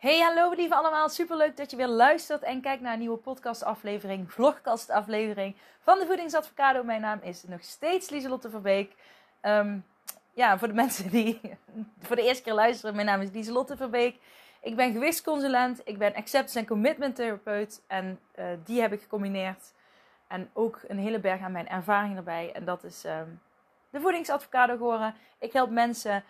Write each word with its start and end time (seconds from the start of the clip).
Hey, 0.00 0.20
hallo 0.20 0.52
lieve 0.52 0.74
allemaal. 0.74 1.08
Superleuk 1.08 1.56
dat 1.56 1.70
je 1.70 1.76
weer 1.76 1.88
luistert 1.88 2.42
en 2.42 2.60
kijkt 2.60 2.82
naar 2.82 2.92
een 2.92 2.98
nieuwe 2.98 3.16
podcastaflevering, 3.16 4.32
vlogcastaflevering 4.32 5.56
van 5.80 5.98
de 5.98 6.06
Voedingsadvocado. 6.06 6.82
Mijn 6.84 7.00
naam 7.00 7.20
is 7.22 7.42
nog 7.42 7.62
steeds 7.62 8.10
Lieselotte 8.10 8.50
Verbeek. 8.50 8.94
Um, 9.42 9.84
ja, 10.34 10.58
voor 10.58 10.68
de 10.68 10.74
mensen 10.74 11.10
die 11.10 11.40
voor 12.06 12.16
de 12.16 12.22
eerste 12.22 12.42
keer 12.42 12.52
luisteren, 12.52 12.94
mijn 12.94 13.06
naam 13.06 13.20
is 13.20 13.30
Lieselotte 13.30 13.76
Verbeek. 13.76 14.16
Ik 14.60 14.76
ben 14.76 14.92
gewichtsconsulent, 14.92 15.80
ik 15.84 15.98
ben 15.98 16.14
acceptance 16.14 16.58
en 16.58 16.66
commitment 16.66 17.16
therapeut 17.16 17.82
en 17.86 18.20
uh, 18.38 18.44
die 18.64 18.80
heb 18.80 18.92
ik 18.92 19.00
gecombineerd. 19.00 19.72
En 20.28 20.50
ook 20.52 20.80
een 20.88 20.98
hele 20.98 21.18
berg 21.18 21.40
aan 21.40 21.52
mijn 21.52 21.68
ervaring 21.68 22.16
erbij 22.16 22.52
en 22.52 22.64
dat 22.64 22.84
is 22.84 23.04
um, 23.04 23.40
de 23.90 24.00
Voedingsadvocado 24.00 24.76
geworden. 24.76 25.14
Ik 25.38 25.52
help 25.52 25.70
mensen 25.70 26.24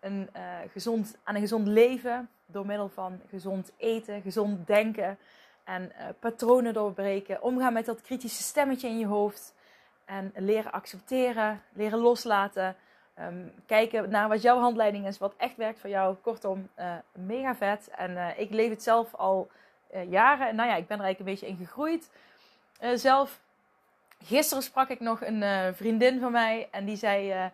een, 0.00 0.30
uh, 0.36 0.42
gezond, 0.72 1.16
aan 1.24 1.34
een 1.34 1.40
gezond 1.40 1.66
leven 1.66 2.28
door 2.46 2.66
middel 2.66 2.88
van 2.88 3.20
gezond 3.28 3.72
eten, 3.76 4.22
gezond 4.22 4.66
denken 4.66 5.18
en 5.64 5.82
uh, 5.82 6.06
patronen 6.18 6.74
doorbreken. 6.74 7.42
Omgaan 7.42 7.72
met 7.72 7.86
dat 7.86 8.00
kritische 8.00 8.42
stemmetje 8.42 8.88
in 8.88 8.98
je 8.98 9.06
hoofd 9.06 9.54
en 10.04 10.32
leren 10.34 10.72
accepteren, 10.72 11.62
leren 11.72 11.98
loslaten. 11.98 12.76
Um, 13.20 13.52
kijken 13.66 14.10
naar 14.10 14.28
wat 14.28 14.42
jouw 14.42 14.58
handleiding 14.58 15.06
is, 15.06 15.18
wat 15.18 15.34
echt 15.36 15.56
werkt 15.56 15.80
voor 15.80 15.90
jou. 15.90 16.16
Kortom, 16.16 16.68
uh, 16.78 16.94
mega 17.12 17.54
vet. 17.54 17.88
En 17.88 18.10
uh, 18.10 18.38
ik 18.38 18.50
leef 18.50 18.70
het 18.70 18.82
zelf 18.82 19.14
al 19.14 19.50
jaren. 20.08 20.48
En 20.48 20.56
nou 20.56 20.68
ja, 20.68 20.76
ik 20.76 20.86
ben 20.86 20.98
er 20.98 21.04
eigenlijk 21.04 21.18
een 21.18 21.46
beetje 21.46 21.46
in 21.46 21.66
gegroeid. 21.66 22.10
zelf, 22.94 23.40
gisteren 24.24 24.62
sprak 24.62 24.88
ik 24.88 25.00
nog 25.00 25.20
een 25.24 25.74
vriendin 25.74 26.20
van 26.20 26.32
mij 26.32 26.68
en 26.70 26.84
die 26.84 26.96
zei 26.96 27.50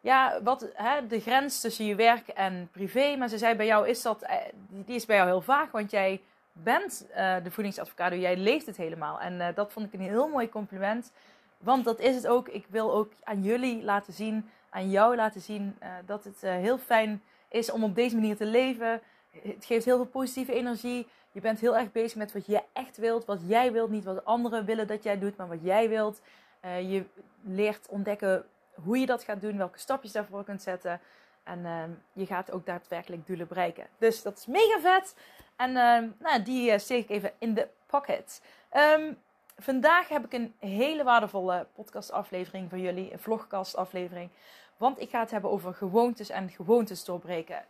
ja, 0.00 0.42
wat, 0.42 0.68
hè, 0.74 1.06
de 1.06 1.20
grens 1.20 1.60
tussen 1.60 1.84
je 1.84 1.94
werk 1.94 2.28
en 2.28 2.68
privé. 2.72 3.16
Maar 3.16 3.28
ze 3.28 3.38
zei, 3.38 3.54
bij 3.54 3.66
jou 3.66 3.88
is 3.88 4.02
dat, 4.02 4.22
eh, 4.22 4.36
die 4.68 4.94
is 4.94 5.06
bij 5.06 5.16
jou 5.16 5.28
heel 5.28 5.40
vaag, 5.40 5.70
want 5.70 5.90
jij 5.90 6.20
bent 6.52 7.06
uh, 7.10 7.36
de 7.42 7.50
voedingsadvocado, 7.50 8.16
jij 8.16 8.36
leeft 8.36 8.66
het 8.66 8.76
helemaal. 8.76 9.20
En 9.20 9.34
uh, 9.34 9.46
dat 9.54 9.72
vond 9.72 9.86
ik 9.86 9.92
een 9.92 10.06
heel 10.06 10.28
mooi 10.28 10.48
compliment. 10.48 11.12
Want 11.58 11.84
dat 11.84 12.00
is 12.00 12.14
het 12.14 12.26
ook. 12.26 12.48
Ik 12.48 12.66
wil 12.68 12.92
ook 12.92 13.12
aan 13.22 13.42
jullie 13.42 13.82
laten 13.82 14.12
zien, 14.12 14.50
aan 14.70 14.90
jou 14.90 15.16
laten 15.16 15.40
zien, 15.40 15.78
dat 16.06 16.24
het 16.24 16.40
heel 16.40 16.78
fijn 16.78 17.22
is 17.48 17.70
om 17.70 17.84
op 17.84 17.94
deze 17.94 18.14
manier 18.14 18.36
te 18.36 18.46
leven. 18.46 19.00
Het 19.30 19.64
geeft 19.64 19.84
heel 19.84 19.96
veel 19.96 20.06
positieve 20.06 20.52
energie. 20.52 21.06
Je 21.32 21.40
bent 21.40 21.60
heel 21.60 21.76
erg 21.76 21.92
bezig 21.92 22.16
met 22.16 22.32
wat 22.32 22.46
je 22.46 22.62
echt 22.72 22.96
wilt, 22.96 23.24
wat 23.24 23.40
jij 23.46 23.72
wilt. 23.72 23.90
Niet 23.90 24.04
wat 24.04 24.24
anderen 24.24 24.64
willen 24.64 24.86
dat 24.86 25.02
jij 25.02 25.18
doet, 25.18 25.36
maar 25.36 25.48
wat 25.48 25.62
jij 25.62 25.88
wilt. 25.88 26.20
je 26.62 27.04
leert 27.42 27.88
ontdekken 27.88 28.44
hoe 28.84 28.98
je 28.98 29.06
dat 29.06 29.24
gaat 29.24 29.40
doen, 29.40 29.56
welke 29.56 29.78
stapjes 29.78 30.12
daarvoor 30.12 30.44
kunt 30.44 30.62
zetten. 30.62 31.00
En 31.42 31.58
uh, 31.58 31.82
je 32.12 32.26
gaat 32.26 32.50
ook 32.50 32.66
daadwerkelijk 32.66 33.26
doelen 33.26 33.48
bereiken. 33.48 33.86
Dus 33.98 34.22
dat 34.22 34.38
is 34.38 34.46
mega 34.46 34.80
vet. 34.80 35.14
En 35.56 35.70
uh, 35.70 36.10
nou, 36.18 36.42
die 36.42 36.70
uh, 36.70 36.78
steek 36.78 37.02
ik 37.02 37.10
even 37.10 37.32
in 37.38 37.54
de 37.54 37.68
pocket. 37.86 38.42
Um, 38.76 39.18
vandaag 39.56 40.08
heb 40.08 40.24
ik 40.24 40.32
een 40.32 40.54
hele 40.58 41.04
waardevolle 41.04 41.66
podcastaflevering 41.74 42.68
voor 42.68 42.78
jullie. 42.78 43.12
Een 43.12 43.18
vlogcastaflevering. 43.18 44.30
Want 44.76 45.00
ik 45.00 45.10
ga 45.10 45.20
het 45.20 45.30
hebben 45.30 45.50
over 45.50 45.74
gewoontes 45.74 46.30
en 46.30 46.50
gewoontes 46.50 47.04
doorbreken. 47.04 47.64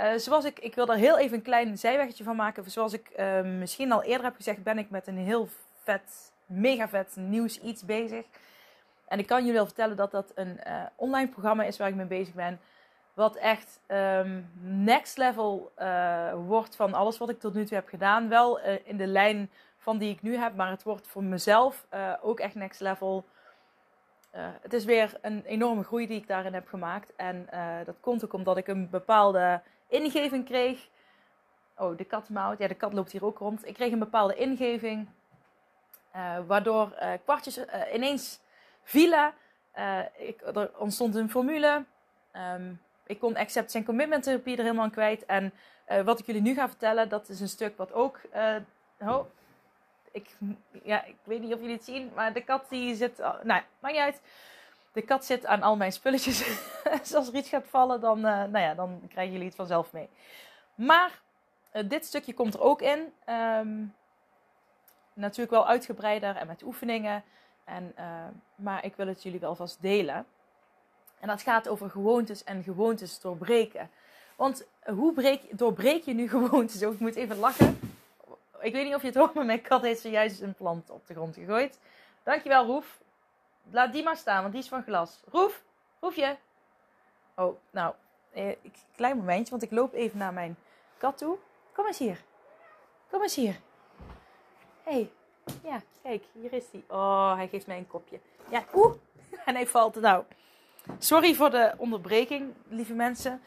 Uh, 0.00 0.12
zoals 0.16 0.44
ik, 0.44 0.58
ik 0.58 0.74
wil 0.74 0.86
daar 0.86 0.96
heel 0.96 1.18
even 1.18 1.36
een 1.36 1.42
klein 1.42 1.78
zijweggetje 1.78 2.24
van 2.24 2.36
maken. 2.36 2.70
Zoals 2.70 2.92
ik 2.92 3.08
ehm, 3.08 3.58
misschien 3.58 3.92
al 3.92 4.02
eerder 4.02 4.24
heb 4.24 4.36
gezegd, 4.36 4.62
ben 4.62 4.78
ik 4.78 4.90
met 4.90 5.06
een 5.06 5.18
heel 5.18 5.48
vet, 5.82 6.32
mega 6.46 6.88
vet 6.88 7.16
nieuws 7.16 7.60
iets 7.60 7.84
bezig. 7.84 8.24
En 9.08 9.18
ik 9.18 9.26
kan 9.26 9.38
jullie 9.38 9.52
wel 9.52 9.64
vertellen 9.64 9.96
dat 9.96 10.10
dat 10.10 10.32
een 10.34 10.60
uh, 10.66 10.82
online 10.96 11.28
programma 11.28 11.64
is 11.64 11.78
waar 11.78 11.88
ik 11.88 11.94
mee 11.94 12.06
bezig 12.06 12.34
ben. 12.34 12.60
Wat 13.14 13.36
echt 13.36 13.80
um, 13.86 14.50
next 14.60 15.16
level 15.16 15.72
uh, 15.78 16.32
wordt 16.46 16.76
van 16.76 16.94
alles 16.94 17.18
wat 17.18 17.28
ik 17.28 17.40
tot 17.40 17.54
nu 17.54 17.64
toe 17.64 17.76
heb 17.76 17.88
gedaan. 17.88 18.28
Wel 18.28 18.60
uh, 18.60 18.74
in 18.84 18.96
de 18.96 19.06
lijn 19.06 19.50
van 19.76 19.98
die 19.98 20.10
ik 20.10 20.22
nu 20.22 20.36
heb, 20.36 20.56
maar 20.56 20.70
het 20.70 20.82
wordt 20.82 21.06
voor 21.06 21.22
mezelf 21.22 21.86
ook 22.22 22.40
echt 22.40 22.54
next 22.54 22.80
level. 22.80 23.24
het 24.36 24.72
is 24.72 24.84
weer 24.84 25.18
een 25.22 25.44
enorme 25.44 25.82
groei 25.82 26.06
die 26.06 26.16
ik 26.16 26.26
daarin 26.26 26.54
heb 26.54 26.68
gemaakt. 26.68 27.16
En 27.16 27.48
dat 27.84 27.96
komt 28.00 28.24
ook 28.24 28.32
omdat 28.32 28.56
ik 28.56 28.66
een 28.66 28.90
bepaalde 28.90 29.62
ingeving 29.88 30.44
kreeg. 30.44 30.88
Oh, 31.76 31.96
de 31.96 32.04
kat 32.04 32.28
mouwt. 32.28 32.58
Ja, 32.58 32.68
de 32.68 32.74
kat 32.74 32.92
loopt 32.92 33.12
hier 33.12 33.24
ook 33.24 33.38
rond. 33.38 33.66
Ik 33.66 33.74
kreeg 33.74 33.92
een 33.92 33.98
bepaalde 33.98 34.34
ingeving. 34.34 35.08
waardoor 36.46 36.94
kwartjes 37.24 37.60
ineens 37.92 38.40
vielen. 38.88 39.34
Uh, 39.78 40.00
ik, 40.16 40.40
er 40.40 40.70
ontstond 40.78 41.14
een 41.14 41.30
formule. 41.30 41.84
Um, 42.32 42.80
ik 43.06 43.18
kon 43.18 43.36
acceptance 43.36 43.78
en 43.78 43.84
commitment 43.84 44.22
therapie 44.22 44.56
er 44.56 44.62
helemaal 44.62 44.84
aan 44.84 44.90
kwijt. 44.90 45.26
En 45.26 45.52
uh, 45.88 46.00
wat 46.00 46.18
ik 46.18 46.26
jullie 46.26 46.42
nu 46.42 46.54
ga 46.54 46.68
vertellen, 46.68 47.08
dat 47.08 47.28
is 47.28 47.40
een 47.40 47.48
stuk 47.48 47.76
wat 47.76 47.92
ook. 47.92 48.20
Uh, 48.34 48.56
oh, 49.00 49.24
ik, 50.12 50.30
ja, 50.82 51.04
ik 51.04 51.16
weet 51.24 51.40
niet 51.40 51.54
of 51.54 51.60
jullie 51.60 51.74
het 51.74 51.84
zien, 51.84 52.10
maar 52.14 52.32
de 52.32 52.44
kat 52.44 52.64
die 52.68 52.94
zit. 52.94 53.20
Oh, 53.20 53.42
nou, 53.42 53.62
maakt 53.80 53.94
niet 53.94 54.02
uit. 54.02 54.20
De 54.92 55.02
kat 55.02 55.24
zit 55.24 55.46
aan 55.46 55.62
al 55.62 55.76
mijn 55.76 55.92
spulletjes. 55.92 56.38
dus 57.00 57.14
als 57.14 57.28
er 57.28 57.34
iets 57.34 57.48
gaat 57.48 57.66
vallen, 57.68 58.00
dan, 58.00 58.20
nou 58.20 58.58
ja, 58.58 58.74
dan 58.74 59.00
krijgen 59.08 59.32
jullie 59.32 59.48
het 59.48 59.56
vanzelf 59.56 59.92
mee. 59.92 60.08
Maar 60.74 61.20
dit 61.86 62.04
stukje 62.04 62.34
komt 62.34 62.54
er 62.54 62.60
ook 62.60 62.82
in. 62.82 63.12
Um, 63.34 63.94
natuurlijk 65.14 65.50
wel 65.50 65.66
uitgebreider 65.66 66.36
en 66.36 66.46
met 66.46 66.62
oefeningen. 66.62 67.24
En, 67.68 67.94
uh, 67.98 68.24
maar 68.54 68.84
ik 68.84 68.96
wil 68.96 69.06
het 69.06 69.22
jullie 69.22 69.40
wel 69.40 69.54
vast 69.54 69.82
delen. 69.82 70.26
En 71.20 71.28
dat 71.28 71.42
gaat 71.42 71.68
over 71.68 71.90
gewoontes 71.90 72.44
en 72.44 72.62
gewoontes 72.62 73.20
doorbreken. 73.20 73.90
Want 74.36 74.66
hoe 74.84 75.12
breek, 75.12 75.58
doorbreek 75.58 76.04
je 76.04 76.14
nu 76.14 76.28
gewoontes? 76.38 76.84
Oh, 76.84 76.92
ik 76.92 76.98
moet 77.00 77.14
even 77.14 77.36
lachen. 77.36 77.80
Ik 78.60 78.72
weet 78.72 78.84
niet 78.84 78.94
of 78.94 79.00
je 79.00 79.06
het 79.06 79.16
hoort, 79.16 79.34
maar 79.34 79.44
mijn 79.44 79.62
kat 79.62 79.82
heeft 79.82 80.00
zojuist 80.00 80.40
een 80.40 80.54
plant 80.54 80.90
op 80.90 81.06
de 81.06 81.14
grond 81.14 81.34
gegooid. 81.34 81.78
Dankjewel, 82.22 82.66
Roef. 82.66 83.00
Laat 83.70 83.92
die 83.92 84.02
maar 84.02 84.16
staan, 84.16 84.40
want 84.40 84.52
die 84.52 84.62
is 84.62 84.68
van 84.68 84.82
glas. 84.82 85.20
Roef, 85.30 85.62
Roefje. 86.00 86.36
Oh, 87.36 87.58
nou, 87.70 87.94
eh, 88.32 88.56
klein 88.96 89.16
momentje, 89.16 89.50
want 89.50 89.62
ik 89.62 89.70
loop 89.70 89.94
even 89.94 90.18
naar 90.18 90.32
mijn 90.32 90.56
kat 90.96 91.18
toe. 91.18 91.38
Kom 91.72 91.86
eens 91.86 91.98
hier. 91.98 92.24
Kom 93.10 93.22
eens 93.22 93.34
hier. 93.34 93.60
hey, 94.82 95.10
ja, 95.64 95.80
kijk, 96.02 96.24
hier 96.32 96.52
is 96.52 96.64
hij. 96.72 96.84
Oh, 96.88 97.34
hij 97.34 97.48
geeft 97.48 97.66
mij 97.66 97.78
een 97.78 97.86
kopje. 97.86 98.18
Ja, 98.50 98.64
oeh. 98.74 98.94
En 99.44 99.54
hij 99.54 99.66
valt. 99.66 100.00
Nou, 100.00 100.24
sorry 100.98 101.34
voor 101.34 101.50
de 101.50 101.74
onderbreking, 101.76 102.52
lieve 102.68 102.94
mensen. 102.94 103.40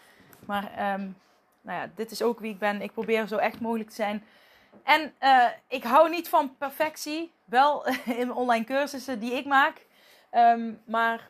Maar 0.46 0.94
um, 0.94 1.18
nou 1.62 1.80
ja, 1.80 1.90
dit 1.96 2.12
is 2.12 2.22
ook 2.22 2.40
wie 2.40 2.52
ik 2.52 2.60
ben. 2.60 2.82
Ik 2.82 2.92
probeer 2.92 3.28
zo 3.28 3.38
echt 3.38 3.60
mogelijk 3.60 3.90
te 3.90 3.96
zijn. 3.96 4.24
En 4.84 5.14
uh, 5.24 5.48
ik 5.68 5.84
hou 5.84 6.10
niet 6.10 6.30
van 6.30 6.56
perfectie. 6.58 7.32
Wel 7.46 7.88
in 8.22 8.34
online 8.34 8.66
cursussen 8.66 9.20
die 9.20 9.34
ik 9.34 9.46
maak. 9.46 9.86
Um, 10.32 10.82
maar 10.86 11.30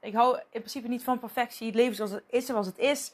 ik 0.00 0.14
hou 0.14 0.36
in 0.36 0.42
principe 0.50 0.88
niet 0.88 1.04
van 1.04 1.18
perfectie. 1.18 1.66
Het 1.66 1.76
leven 1.76 1.94
zoals 1.94 2.10
het 2.10 2.24
is, 2.30 2.46
zoals 2.46 2.66
het 2.66 2.78
is. 2.78 3.12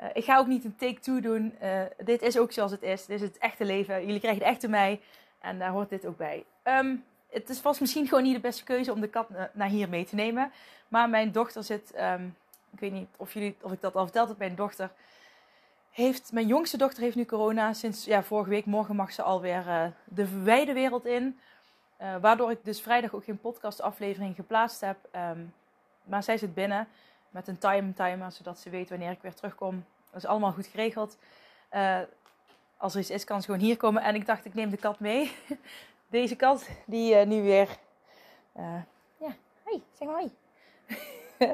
Uh, 0.00 0.08
ik 0.12 0.24
ga 0.24 0.38
ook 0.38 0.46
niet 0.46 0.64
een 0.64 0.76
take-two 0.76 1.20
doen. 1.20 1.54
Uh, 1.62 1.82
dit 2.04 2.22
is 2.22 2.38
ook 2.38 2.52
zoals 2.52 2.70
het 2.70 2.82
is. 2.82 3.06
Dit 3.06 3.20
is 3.20 3.28
het 3.28 3.38
echte 3.38 3.64
leven. 3.64 4.06
Jullie 4.06 4.20
krijgen 4.20 4.42
het 4.42 4.52
echte 4.52 4.68
mij. 4.68 5.00
En 5.46 5.58
daar 5.58 5.70
hoort 5.70 5.88
dit 5.88 6.06
ook 6.06 6.16
bij. 6.16 6.44
Um, 6.64 7.04
het 7.30 7.48
is, 7.48 7.62
was 7.62 7.78
misschien 7.78 8.08
gewoon 8.08 8.22
niet 8.22 8.34
de 8.34 8.40
beste 8.40 8.64
keuze 8.64 8.92
om 8.92 9.00
de 9.00 9.08
kat 9.08 9.28
naar 9.52 9.68
hier 9.68 9.88
mee 9.88 10.04
te 10.04 10.14
nemen. 10.14 10.52
Maar 10.88 11.08
mijn 11.08 11.32
dochter 11.32 11.64
zit. 11.64 11.92
Um, 12.00 12.36
ik 12.72 12.80
weet 12.80 12.92
niet 12.92 13.08
of, 13.16 13.32
jullie, 13.32 13.56
of 13.60 13.72
ik 13.72 13.80
dat 13.80 13.94
al 13.94 14.04
verteld 14.04 14.28
heb. 14.28 14.38
Mijn 14.38 14.54
dochter 14.54 14.90
heeft. 15.90 16.32
Mijn 16.32 16.46
jongste 16.46 16.76
dochter 16.76 17.02
heeft 17.02 17.16
nu 17.16 17.24
corona. 17.24 17.72
Sinds 17.72 18.04
ja, 18.04 18.22
vorige 18.22 18.50
week. 18.50 18.64
Morgen 18.64 18.96
mag 18.96 19.12
ze 19.12 19.22
alweer 19.22 19.66
uh, 19.66 19.86
de 20.04 20.42
wijde 20.42 20.72
wereld 20.72 21.04
in. 21.04 21.38
Uh, 22.00 22.16
waardoor 22.20 22.50
ik 22.50 22.64
dus 22.64 22.80
vrijdag 22.80 23.14
ook 23.14 23.24
geen 23.24 23.40
podcastaflevering 23.40 24.34
geplaatst 24.34 24.80
heb. 24.80 24.96
Um, 25.16 25.54
maar 26.04 26.22
zij 26.22 26.38
zit 26.38 26.54
binnen 26.54 26.88
met 27.30 27.48
een 27.48 27.58
time 27.58 27.92
timer. 27.92 28.32
Zodat 28.32 28.58
ze 28.58 28.70
weet 28.70 28.88
wanneer 28.88 29.10
ik 29.10 29.22
weer 29.22 29.34
terugkom. 29.34 29.84
Dat 30.10 30.22
is 30.22 30.28
allemaal 30.28 30.52
goed 30.52 30.66
geregeld. 30.66 31.18
Uh, 31.72 31.98
als 32.76 32.94
er 32.94 33.00
iets 33.00 33.10
is, 33.10 33.24
kan 33.24 33.40
ze 33.40 33.46
gewoon 33.46 33.60
hier 33.60 33.76
komen. 33.76 34.02
En 34.02 34.14
ik 34.14 34.26
dacht, 34.26 34.44
ik 34.44 34.54
neem 34.54 34.70
de 34.70 34.76
kat 34.76 35.00
mee. 35.00 35.36
Deze 36.08 36.36
kat, 36.36 36.68
die 36.86 37.14
uh, 37.14 37.26
nu 37.26 37.42
weer... 37.42 37.68
Uh, 38.56 38.82
ja, 39.18 39.34
hoi, 39.62 39.82
zeg 39.92 40.08
maar 40.08 40.16
hoi. 40.16 40.34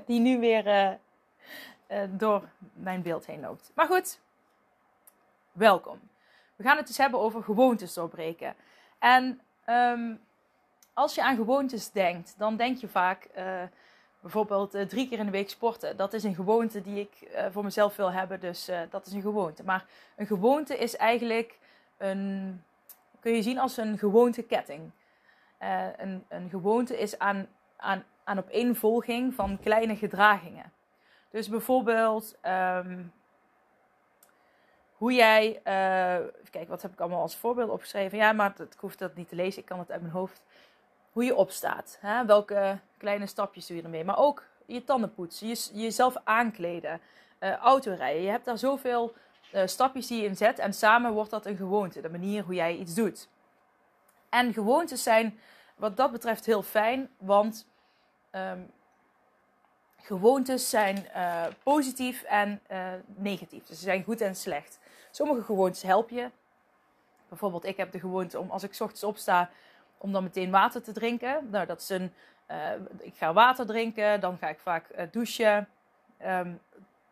die 0.07 0.21
nu 0.21 0.39
weer 0.39 0.67
uh, 0.67 2.03
door 2.11 2.49
mijn 2.73 3.03
beeld 3.03 3.27
heen 3.27 3.41
loopt. 3.41 3.71
Maar 3.75 3.87
goed, 3.87 4.19
welkom. 5.53 6.01
We 6.57 6.65
gaan 6.65 6.77
het 6.77 6.87
dus 6.87 6.99
hebben 6.99 7.21
over 7.21 7.43
gewoontes 7.43 7.95
doorbreken. 7.95 8.55
En 8.99 9.41
um, 9.67 10.21
als 10.93 11.15
je 11.15 11.23
aan 11.23 11.37
gewoontes 11.37 11.91
denkt, 11.91 12.35
dan 12.39 12.57
denk 12.57 12.77
je 12.77 12.89
vaak 12.89 13.29
bijvoorbeeld 14.23 14.75
uh, 14.75 14.83
drie 14.83 15.09
keer 15.09 15.19
in 15.19 15.25
de 15.25 15.31
week 15.31 15.51
sporten. 15.51 15.97
Dat 15.97 16.13
is 16.13 16.25
een 16.25 16.35
gewoonte 16.35 16.83
die 16.83 17.01
ik 17.01 17.31
uh, 17.35 17.47
voor 17.51 17.65
mezelf 17.65 17.97
wil 17.97 18.13
hebben, 18.13 18.41
dus 18.41 18.71
dat 18.91 19.07
is 19.07 19.13
een 19.13 19.23
gewoonte. 19.23 19.65
Maar 19.65 19.85
een 20.17 20.27
gewoonte 20.27 20.79
is 20.79 20.97
eigenlijk 20.97 21.59
een, 21.97 22.63
kun 23.21 23.33
je 23.33 23.43
zien 23.43 23.59
als 23.59 23.77
een 23.77 23.99
gewoonketting. 23.99 24.91
een, 25.97 26.25
een 26.29 26.49
gewoonte 26.51 26.99
is 26.99 27.19
aan, 27.19 27.47
aan, 27.77 28.05
aan 28.25 28.39
opeenvolging 28.39 29.35
van 29.35 29.59
kleine 29.61 29.97
gedragingen. 29.97 30.73
Dus 31.31 31.49
bijvoorbeeld 31.49 32.39
um, 32.47 33.13
hoe 34.93 35.13
jij, 35.13 35.61
kijk, 36.51 36.69
wat 36.69 36.83
heb 36.83 36.93
ik 36.93 37.01
allemaal 37.01 37.21
als 37.21 37.37
voorbeeld 37.37 37.71
opgeschreven? 37.71 38.19
Ja, 38.19 38.33
maar 38.33 38.53
ik 38.61 38.79
hoef 38.81 38.97
dat 38.97 39.15
niet 39.15 39.29
te 39.29 39.37
lezen, 39.37 39.61
ik 39.61 39.67
kan 39.67 39.79
het 39.79 39.91
uit 39.91 40.01
mijn 40.01 40.13
hoofd. 40.13 40.43
Hoe 41.13 41.25
je 41.25 41.37
opstaat, 41.37 41.99
hè? 42.01 42.25
welke 42.27 42.79
kleine 42.97 43.27
stapjes 43.27 43.67
doe 43.67 43.77
je 43.77 43.83
ermee? 43.83 44.05
Maar 44.05 44.19
ook 44.19 44.45
je 44.67 44.85
tanden 44.85 45.15
poetsen, 45.15 45.49
je, 45.49 45.69
jezelf 45.73 46.17
aankleden, 46.25 47.01
uh, 47.41 47.55
autorijden. 47.57 48.23
Je 48.23 48.31
hebt 48.31 48.45
daar 48.45 48.59
zoveel 48.59 49.15
uh, 49.55 49.63
stapjes 49.67 50.07
die 50.07 50.21
je 50.21 50.29
inzet 50.29 50.59
en 50.59 50.75
samen 50.75 51.13
wordt 51.13 51.31
dat 51.31 51.47
een 51.47 51.57
gewoonte, 51.57 52.01
de 52.01 52.09
manier 52.09 52.45
hoe 52.45 52.55
jij 52.55 52.77
iets 52.77 52.95
doet. 52.95 53.29
En 54.29 54.53
gewoontes 54.53 55.03
zijn 55.03 55.39
wat 55.77 55.97
dat 55.97 56.13
betreft 56.13 56.47
heel 56.47 56.63
fijn, 56.63 57.11
want 57.19 57.67
um, 58.31 58.71
gewoontes 60.01 60.71
zijn 60.71 61.07
uh, 61.17 61.45
positief 61.63 62.23
en 62.23 62.61
negatief. 63.07 63.67
Dus 63.67 63.79
ze 63.79 63.83
zijn 63.83 64.05
goed 64.05 64.21
en 64.21 64.37
slecht. 64.37 64.79
Sommige 65.11 65.43
gewoontes 65.43 65.83
helpen 65.83 66.17
je. 66.17 66.31
Bijvoorbeeld, 67.29 67.65
ik 67.65 67.77
heb 67.77 67.93
de 67.93 68.01
gewoonte 68.01 68.39
om 68.39 68.51
als 68.51 68.63
ik 68.63 68.71
ochtends 68.71 69.05
opsta, 69.05 69.51
om 70.03 70.13
dan 70.13 70.23
meteen 70.23 70.51
water 70.51 70.83
te 70.83 70.93
drinken. 70.93 71.49
Nou, 71.51 71.67
dat 71.67 71.81
is 71.81 71.89
een. 71.89 72.13
Uh, 72.51 72.57
ik 72.99 73.15
ga 73.15 73.33
water 73.33 73.67
drinken, 73.67 74.21
dan 74.21 74.39
ga 74.39 74.49
ik 74.49 74.59
vaak 74.59 74.85
douchen. 75.11 75.69
Um, 76.27 76.61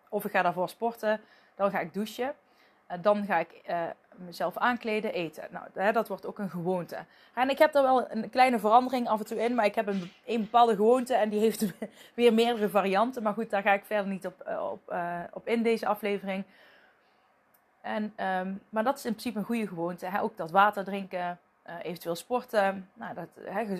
of 0.08 0.24
ik 0.24 0.30
ga 0.30 0.42
daarvoor 0.42 0.68
sporten, 0.68 1.20
dan 1.54 1.70
ga 1.70 1.80
ik 1.80 1.94
douchen. 1.94 2.34
dan 3.00 3.24
ga 3.24 3.38
ik 3.38 3.62
mezelf 4.16 4.56
aankleden, 4.56 5.12
eten. 5.12 5.44
Nou, 5.50 5.66
hè, 5.74 5.92
dat 5.92 6.08
wordt 6.08 6.26
ook 6.26 6.38
een 6.38 6.50
gewoonte. 6.50 6.96
En 7.34 7.50
ik 7.50 7.58
heb 7.58 7.72
daar 7.72 7.82
wel 7.82 8.10
een 8.10 8.30
kleine 8.30 8.58
verandering 8.58 9.08
af 9.08 9.18
en 9.18 9.26
toe 9.26 9.42
in, 9.42 9.54
maar 9.54 9.64
ik 9.64 9.74
heb 9.74 9.86
een, 9.86 10.12
een 10.26 10.40
bepaalde 10.40 10.74
gewoonte 10.74 11.14
en 11.14 11.28
die 11.28 11.40
heeft 11.40 11.72
weer 12.14 12.34
meerdere 12.34 12.68
varianten. 12.68 13.22
Maar 13.22 13.34
goed, 13.34 13.50
daar 13.50 13.62
ga 13.62 13.72
ik 13.72 13.84
verder 13.84 14.12
niet 14.12 14.26
op, 14.26 14.46
op, 14.70 14.94
op 15.32 15.48
in 15.48 15.62
deze 15.62 15.86
aflevering. 15.86 16.44
En, 17.80 18.02
um, 18.16 18.60
maar 18.68 18.84
dat 18.84 18.98
is 18.98 19.04
in 19.04 19.10
principe 19.10 19.38
een 19.38 19.44
goede 19.44 19.66
gewoonte. 19.66 20.06
Hè? 20.06 20.20
Ook 20.20 20.36
dat 20.36 20.50
water 20.50 20.84
drinken, 20.84 21.38
uh, 21.66 21.74
eventueel 21.82 22.14
sporten. 22.14 22.90
Nou, 22.92 23.14
dat, 23.14 23.28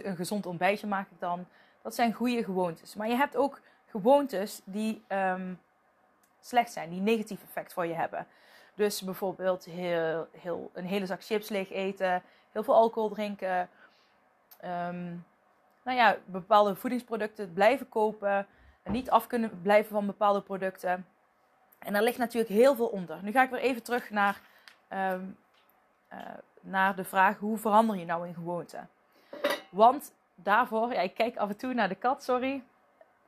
een 0.03 0.17
gezond 0.17 0.47
ontbijtje 0.47 0.87
maak 0.87 1.11
ik 1.11 1.21
dan. 1.21 1.47
Dat 1.83 1.95
zijn 1.95 2.13
goede 2.13 2.45
gewoontes. 2.45 2.95
Maar 2.95 3.09
je 3.09 3.15
hebt 3.15 3.37
ook 3.37 3.61
gewoontes 3.87 4.61
die 4.65 5.05
um, 5.09 5.61
slecht 6.41 6.73
zijn, 6.73 6.91
die 6.91 7.01
negatief 7.01 7.43
effect 7.43 7.73
voor 7.73 7.87
je 7.87 7.95
hebben. 7.95 8.27
Dus 8.75 9.03
bijvoorbeeld 9.03 9.65
heel, 9.65 10.29
heel, 10.39 10.71
een 10.73 10.85
hele 10.85 11.07
zak 11.07 11.25
chips 11.25 11.49
leeg 11.49 11.71
eten, 11.71 12.23
heel 12.53 12.63
veel 12.63 12.75
alcohol 12.75 13.09
drinken. 13.09 13.69
Um, 14.65 15.25
nou 15.83 15.97
ja, 15.97 16.17
bepaalde 16.25 16.77
voedingsproducten 16.77 17.53
blijven 17.53 17.89
kopen. 17.89 18.47
En 18.83 18.93
niet 18.93 19.11
af 19.11 19.27
kunnen 19.27 19.63
blijven 19.63 19.93
van 19.93 20.07
bepaalde 20.07 20.41
producten. 20.43 21.07
En 21.79 21.93
daar 21.93 22.03
ligt 22.03 22.19
natuurlijk 22.19 22.53
heel 22.53 22.75
veel 22.77 22.87
onder. 22.87 23.23
Nu 23.23 23.33
ga 23.33 23.43
ik 23.43 23.51
weer 23.51 23.61
even 23.61 23.83
terug 23.83 24.11
naar, 24.11 24.41
um, 24.89 25.37
uh, 26.13 26.19
naar 26.61 26.97
de 26.97 27.05
vraag: 27.05 27.39
hoe 27.39 27.59
verander 27.59 27.97
je 27.97 28.05
nou 28.05 28.27
in 28.27 28.35
gewoonte? 28.35 28.87
Want 29.71 30.13
daarvoor, 30.35 30.93
ja, 30.93 31.01
ik 31.01 31.15
kijk 31.15 31.37
af 31.37 31.49
en 31.49 31.57
toe 31.57 31.75
naar 31.75 31.89
de 31.89 31.95
kat, 31.95 32.23
sorry. 32.23 32.63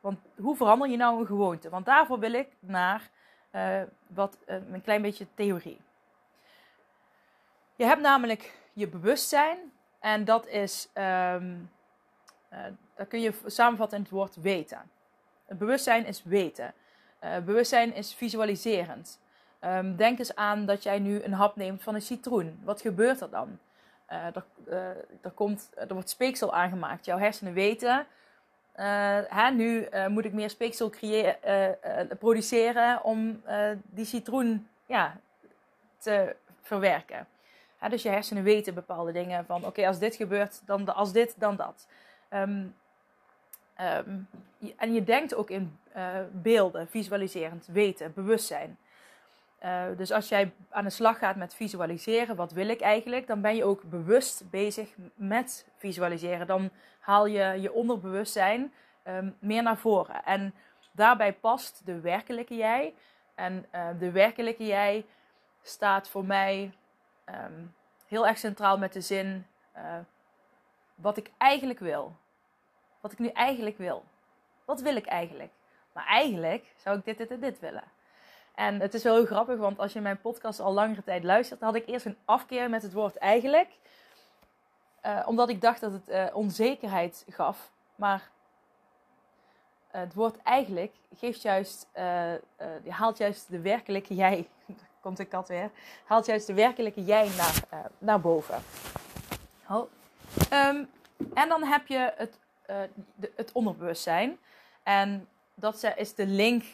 Want 0.00 0.18
hoe 0.36 0.56
verander 0.56 0.88
je 0.88 0.96
nou 0.96 1.20
een 1.20 1.26
gewoonte? 1.26 1.68
Want 1.68 1.86
daarvoor 1.86 2.18
wil 2.18 2.32
ik 2.32 2.48
naar 2.60 3.10
uh, 3.52 3.82
wat, 4.06 4.38
uh, 4.46 4.56
een 4.72 4.82
klein 4.82 5.02
beetje 5.02 5.26
theorie. 5.34 5.80
Je 7.76 7.84
hebt 7.84 8.00
namelijk 8.00 8.58
je 8.72 8.88
bewustzijn, 8.88 9.58
en 9.98 10.24
dat 10.24 10.46
is, 10.46 10.88
um, 10.94 11.70
dat 12.94 13.08
kun 13.08 13.20
je 13.20 13.34
samenvatten 13.46 13.96
in 13.96 14.02
het 14.02 14.12
woord 14.12 14.36
weten. 14.36 14.90
Het 15.46 15.58
bewustzijn 15.58 16.06
is 16.06 16.22
weten. 16.22 16.74
Bewustzijn 17.20 17.94
is 17.94 18.14
visualiserend. 18.14 19.20
Um, 19.64 19.96
denk 19.96 20.18
eens 20.18 20.34
aan 20.34 20.66
dat 20.66 20.82
jij 20.82 20.98
nu 20.98 21.22
een 21.22 21.32
hap 21.32 21.56
neemt 21.56 21.82
van 21.82 21.94
een 21.94 22.02
citroen. 22.02 22.60
Wat 22.64 22.80
gebeurt 22.80 23.20
er 23.20 23.30
dan? 23.30 23.58
Uh, 24.10 24.24
er, 24.24 24.44
uh, 24.68 24.88
er, 25.20 25.30
komt, 25.34 25.70
er 25.74 25.94
wordt 25.94 26.10
speeksel 26.10 26.54
aangemaakt. 26.54 27.04
Jouw 27.04 27.18
hersenen 27.18 27.52
weten. 27.52 28.06
Hè, 28.72 29.50
nu 29.50 29.88
moet 30.08 30.24
ik 30.24 30.32
meer 30.32 30.50
speeksel 30.50 30.92
produceren 32.18 33.04
om 33.04 33.42
die 33.82 34.04
citroen 34.04 34.68
ja, 34.86 35.16
te 35.98 36.36
verwerken. 36.60 37.26
Dus 37.88 38.02
je 38.02 38.08
hersenen 38.08 38.42
weten 38.42 38.74
bepaalde 38.74 39.12
dingen 39.12 39.44
van 39.46 39.64
oké, 39.66 39.86
als 39.86 39.98
dit 39.98 40.14
gebeurt, 40.14 40.62
dan 40.66 40.94
als 40.94 41.12
dit, 41.12 41.34
dan 41.40 41.56
dat. 41.56 41.86
Um, 42.30 42.74
um, 43.80 44.28
en 44.76 44.94
je 44.94 45.04
denkt 45.04 45.34
ook 45.34 45.50
in 45.50 45.78
beelden, 46.32 46.88
visualiserend, 46.88 47.66
weten, 47.66 48.12
bewustzijn. 48.14 48.78
Uh, 49.64 49.82
dus 49.96 50.10
als 50.10 50.28
jij 50.28 50.52
aan 50.70 50.84
de 50.84 50.90
slag 50.90 51.18
gaat 51.18 51.36
met 51.36 51.54
visualiseren, 51.54 52.36
wat 52.36 52.52
wil 52.52 52.68
ik 52.68 52.80
eigenlijk, 52.80 53.26
dan 53.26 53.40
ben 53.40 53.56
je 53.56 53.64
ook 53.64 53.82
bewust 53.82 54.50
bezig 54.50 54.90
met 55.14 55.68
visualiseren. 55.76 56.46
Dan 56.46 56.70
haal 57.00 57.26
je 57.26 57.60
je 57.60 57.72
onderbewustzijn 57.72 58.72
um, 59.04 59.36
meer 59.38 59.62
naar 59.62 59.76
voren. 59.76 60.24
En 60.24 60.54
daarbij 60.92 61.32
past 61.32 61.82
de 61.84 62.00
werkelijke 62.00 62.56
jij. 62.56 62.94
En 63.34 63.66
uh, 63.74 63.88
de 63.98 64.10
werkelijke 64.10 64.66
jij 64.66 65.06
staat 65.62 66.08
voor 66.08 66.24
mij 66.24 66.72
um, 67.26 67.74
heel 68.06 68.26
erg 68.26 68.38
centraal 68.38 68.78
met 68.78 68.92
de 68.92 69.00
zin 69.00 69.46
wat 70.94 71.16
ik 71.16 71.30
eigenlijk 71.38 71.78
wil. 71.78 72.16
Wat 73.00 73.12
ik 73.12 73.18
nu 73.18 73.28
eigenlijk 73.28 73.78
wil. 73.78 74.04
Wat 74.64 74.80
wil 74.80 74.96
ik 74.96 75.06
eigenlijk? 75.06 75.52
Maar 75.92 76.06
eigenlijk 76.06 76.72
zou 76.76 76.98
ik 76.98 77.04
dit, 77.04 77.18
dit 77.18 77.30
en 77.30 77.40
dit 77.40 77.60
willen. 77.60 77.84
En 78.54 78.80
het 78.80 78.94
is 78.94 79.02
wel 79.02 79.14
heel 79.14 79.26
grappig, 79.26 79.58
want 79.58 79.78
als 79.78 79.92
je 79.92 80.00
mijn 80.00 80.20
podcast 80.20 80.60
al 80.60 80.72
langere 80.72 81.04
tijd 81.04 81.24
luistert, 81.24 81.60
had 81.60 81.74
ik 81.74 81.86
eerst 81.86 82.06
een 82.06 82.16
afkeer 82.24 82.70
met 82.70 82.82
het 82.82 82.92
woord 82.92 83.16
eigenlijk. 83.16 83.68
Uh, 85.06 85.22
omdat 85.26 85.48
ik 85.48 85.60
dacht 85.60 85.80
dat 85.80 85.92
het 85.92 86.08
uh, 86.08 86.26
onzekerheid 86.32 87.24
gaf. 87.28 87.70
Maar 87.94 88.30
uh, 89.94 90.00
het 90.00 90.14
woord 90.14 90.42
eigenlijk 90.42 90.94
geeft 91.18 91.42
juist, 91.42 91.86
haalt 92.88 93.18
juist 93.18 93.50
de 93.50 93.60
werkelijke 93.60 94.14
jij. 94.14 94.48
komt 95.00 95.16
de 95.16 95.24
kat 95.24 95.48
weer. 95.48 95.70
Haalt 96.04 96.26
juist 96.26 96.46
de 96.46 96.54
werkelijke 96.54 97.04
jij 97.04 97.28
naar, 97.36 97.90
naar 97.98 98.20
boven. 98.20 98.62
Oh. 99.68 99.90
Um, 100.52 100.90
en 101.34 101.48
dan 101.48 101.62
heb 101.62 101.86
je 101.86 102.12
het, 102.16 102.38
de, 103.14 103.32
het 103.36 103.52
onderbewustzijn. 103.52 104.38
En 104.82 105.28
dat 105.54 105.92
is 105.96 106.14
de 106.14 106.26
link, 106.26 106.64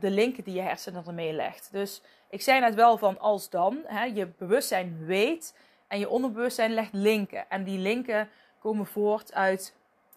de 0.00 0.10
link 0.10 0.44
die 0.44 0.54
je 0.54 0.60
hersenen 0.60 1.06
ermee 1.06 1.32
legt. 1.32 1.68
Dus 1.72 2.02
ik 2.28 2.42
zei 2.42 2.60
net 2.60 2.74
wel 2.74 2.98
van 2.98 3.18
als 3.18 3.50
dan, 3.50 3.78
hè, 3.84 4.04
je 4.04 4.26
bewustzijn 4.26 5.04
weet 5.06 5.56
en 5.88 5.98
je 5.98 6.08
onderbewustzijn 6.08 6.74
legt 6.74 6.92
linken. 6.92 7.48
En 7.48 7.64
die 7.64 7.78
linken 7.78 8.28
komen 8.58 8.86
voort 8.86 9.34
uit 9.34 9.74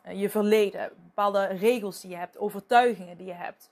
uh, 0.07 0.21
je 0.21 0.29
verleden, 0.29 0.91
bepaalde 0.95 1.45
regels 1.45 2.01
die 2.01 2.11
je 2.11 2.17
hebt, 2.17 2.37
overtuigingen 2.37 3.17
die 3.17 3.27
je 3.27 3.33
hebt, 3.33 3.69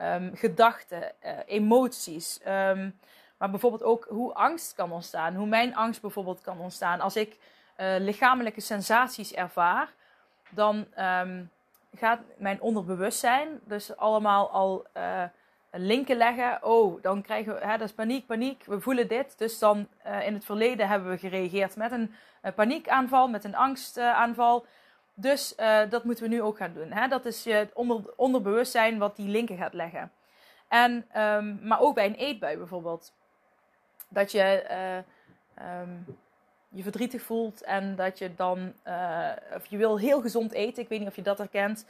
um, 0.00 0.30
gedachten, 0.34 1.12
uh, 1.24 1.30
emoties. 1.46 2.40
Um, 2.46 2.98
maar 3.38 3.50
bijvoorbeeld 3.50 3.82
ook 3.82 4.06
hoe 4.08 4.34
angst 4.34 4.74
kan 4.74 4.92
ontstaan, 4.92 5.34
hoe 5.34 5.46
mijn 5.46 5.76
angst 5.76 6.00
bijvoorbeeld 6.00 6.40
kan 6.40 6.58
ontstaan. 6.60 7.00
Als 7.00 7.16
ik 7.16 7.36
lichamelijke 7.98 8.60
sensaties 8.60 9.32
ervaar, 9.32 9.92
dan 10.50 10.86
um, 10.98 11.50
gaat 11.94 12.20
mijn 12.36 12.60
onderbewustzijn 12.60 13.60
dus 13.64 13.96
allemaal 13.96 14.50
al 14.50 14.86
linken 15.70 16.16
leggen. 16.16 16.64
Oh, 16.64 17.02
dan 17.02 17.22
krijgen 17.22 17.54
we, 17.54 17.60
hè, 17.60 17.76
dat 17.78 17.88
is 17.88 17.94
paniek, 17.94 18.26
paniek, 18.26 18.64
we 18.64 18.80
voelen 18.80 19.08
dit. 19.08 19.38
Dus 19.38 19.58
dan 19.58 19.88
uh, 20.06 20.26
in 20.26 20.34
het 20.34 20.44
verleden 20.44 20.88
hebben 20.88 21.10
we 21.10 21.18
gereageerd 21.18 21.76
met 21.76 21.92
een 21.92 22.14
uh, 22.42 22.52
paniekaanval, 22.52 23.28
met 23.28 23.44
een 23.44 23.56
angstaanval. 23.56 24.66
Dus 25.14 25.54
dat 25.88 26.04
moeten 26.04 26.24
we 26.24 26.30
nu 26.30 26.42
ook 26.42 26.56
gaan 26.56 26.72
doen. 26.72 26.92
Hè? 26.92 27.08
Dat 27.08 27.24
is 27.24 27.44
je 27.44 27.68
onder, 27.74 28.12
onderbewustzijn 28.16 28.98
wat 28.98 29.16
die 29.16 29.28
linken 29.28 29.56
gaat 29.56 29.74
leggen. 29.74 30.12
En, 30.68 31.06
um, 31.16 31.58
maar 31.62 31.80
ook 31.80 31.94
bij 31.94 32.06
een 32.06 32.14
eetbui 32.14 32.56
bijvoorbeeld. 32.56 33.12
Dat 34.08 34.32
je 34.32 34.64
um, 35.82 36.04
je 36.68 36.82
verdrietig 36.82 37.22
voelt 37.22 37.62
en 37.62 37.96
dat 37.96 38.18
je 38.18 38.34
dan, 38.34 38.72
of 39.54 39.66
je 39.66 39.76
wil 39.76 39.98
heel 39.98 40.20
gezond 40.20 40.52
eten, 40.52 40.82
ik 40.82 40.88
weet 40.88 40.98
niet 40.98 41.08
of 41.08 41.16
je 41.16 41.22
dat 41.22 41.38
herkent. 41.38 41.86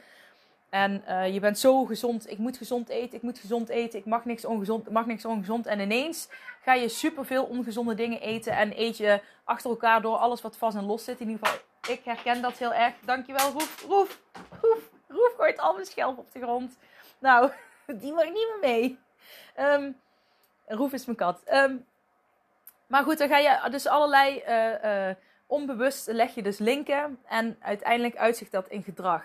En 0.69 1.03
uh, 1.07 1.33
je 1.33 1.39
bent 1.39 1.59
zo 1.59 1.85
gezond. 1.85 2.31
Ik 2.31 2.37
moet 2.37 2.57
gezond 2.57 2.89
eten. 2.89 3.17
Ik 3.17 3.21
moet 3.21 3.39
gezond 3.39 3.69
eten. 3.69 3.99
Ik 3.99 4.05
mag 4.05 4.25
niks 4.25 4.45
ongezond. 4.45 4.89
mag 4.89 5.05
niks 5.05 5.25
ongezond. 5.25 5.65
En 5.65 5.79
ineens 5.79 6.29
ga 6.61 6.73
je 6.73 6.89
superveel 6.89 7.43
ongezonde 7.43 7.95
dingen 7.95 8.21
eten. 8.21 8.53
En 8.53 8.79
eet 8.79 8.97
je 8.97 9.21
achter 9.43 9.69
elkaar 9.69 10.01
door 10.01 10.15
alles 10.15 10.41
wat 10.41 10.57
vast 10.57 10.77
en 10.77 10.85
los 10.85 11.03
zit. 11.03 11.19
In 11.19 11.29
ieder 11.29 11.47
geval, 11.47 11.61
ik 11.93 12.01
herken 12.03 12.41
dat 12.41 12.57
heel 12.57 12.73
erg. 12.73 12.93
Dankjewel, 13.05 13.51
Roef. 13.51 13.85
Roef. 13.87 14.19
Roef. 14.61 14.89
Roef 15.07 15.33
gooit 15.37 15.59
al 15.59 15.73
mijn 15.73 15.85
schelp 15.85 16.17
op 16.17 16.31
de 16.31 16.39
grond. 16.41 16.77
Nou, 17.19 17.51
die 18.01 18.13
mag 18.13 18.25
niet 18.25 18.33
meer 18.33 18.59
mee. 18.61 18.99
Um, 19.59 19.97
Roef 20.65 20.93
is 20.93 21.05
mijn 21.05 21.17
kat. 21.17 21.41
Um, 21.53 21.85
maar 22.87 23.03
goed, 23.03 23.17
dan 23.17 23.27
ga 23.27 23.37
je 23.37 23.69
dus 23.69 23.87
allerlei 23.87 24.43
uh, 24.47 25.07
uh, 25.07 25.15
onbewust 25.45 26.07
leg 26.07 26.35
je 26.35 26.41
dus 26.41 26.57
linken. 26.57 27.19
En 27.27 27.57
uiteindelijk 27.59 28.15
uitzicht 28.15 28.51
dat 28.51 28.67
in 28.67 28.83
gedrag. 28.83 29.23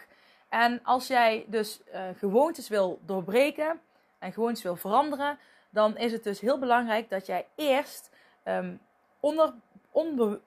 En 0.55 0.81
als 0.83 1.07
jij 1.07 1.45
dus 1.49 1.81
uh, 1.95 2.03
gewoontes 2.17 2.69
wil 2.69 3.01
doorbreken 3.07 3.81
en 4.19 4.33
gewoontes 4.33 4.63
wil 4.63 4.77
veranderen, 4.77 5.39
dan 5.71 5.97
is 5.97 6.13
het 6.13 6.25
dus 6.25 6.41
heel 6.41 6.59
belangrijk 6.59 7.11
dat 7.11 7.27
jij 7.27 7.47
eerst 7.55 8.11
um, 8.45 8.81
onder, 9.21 9.55
onbe, 9.91 10.41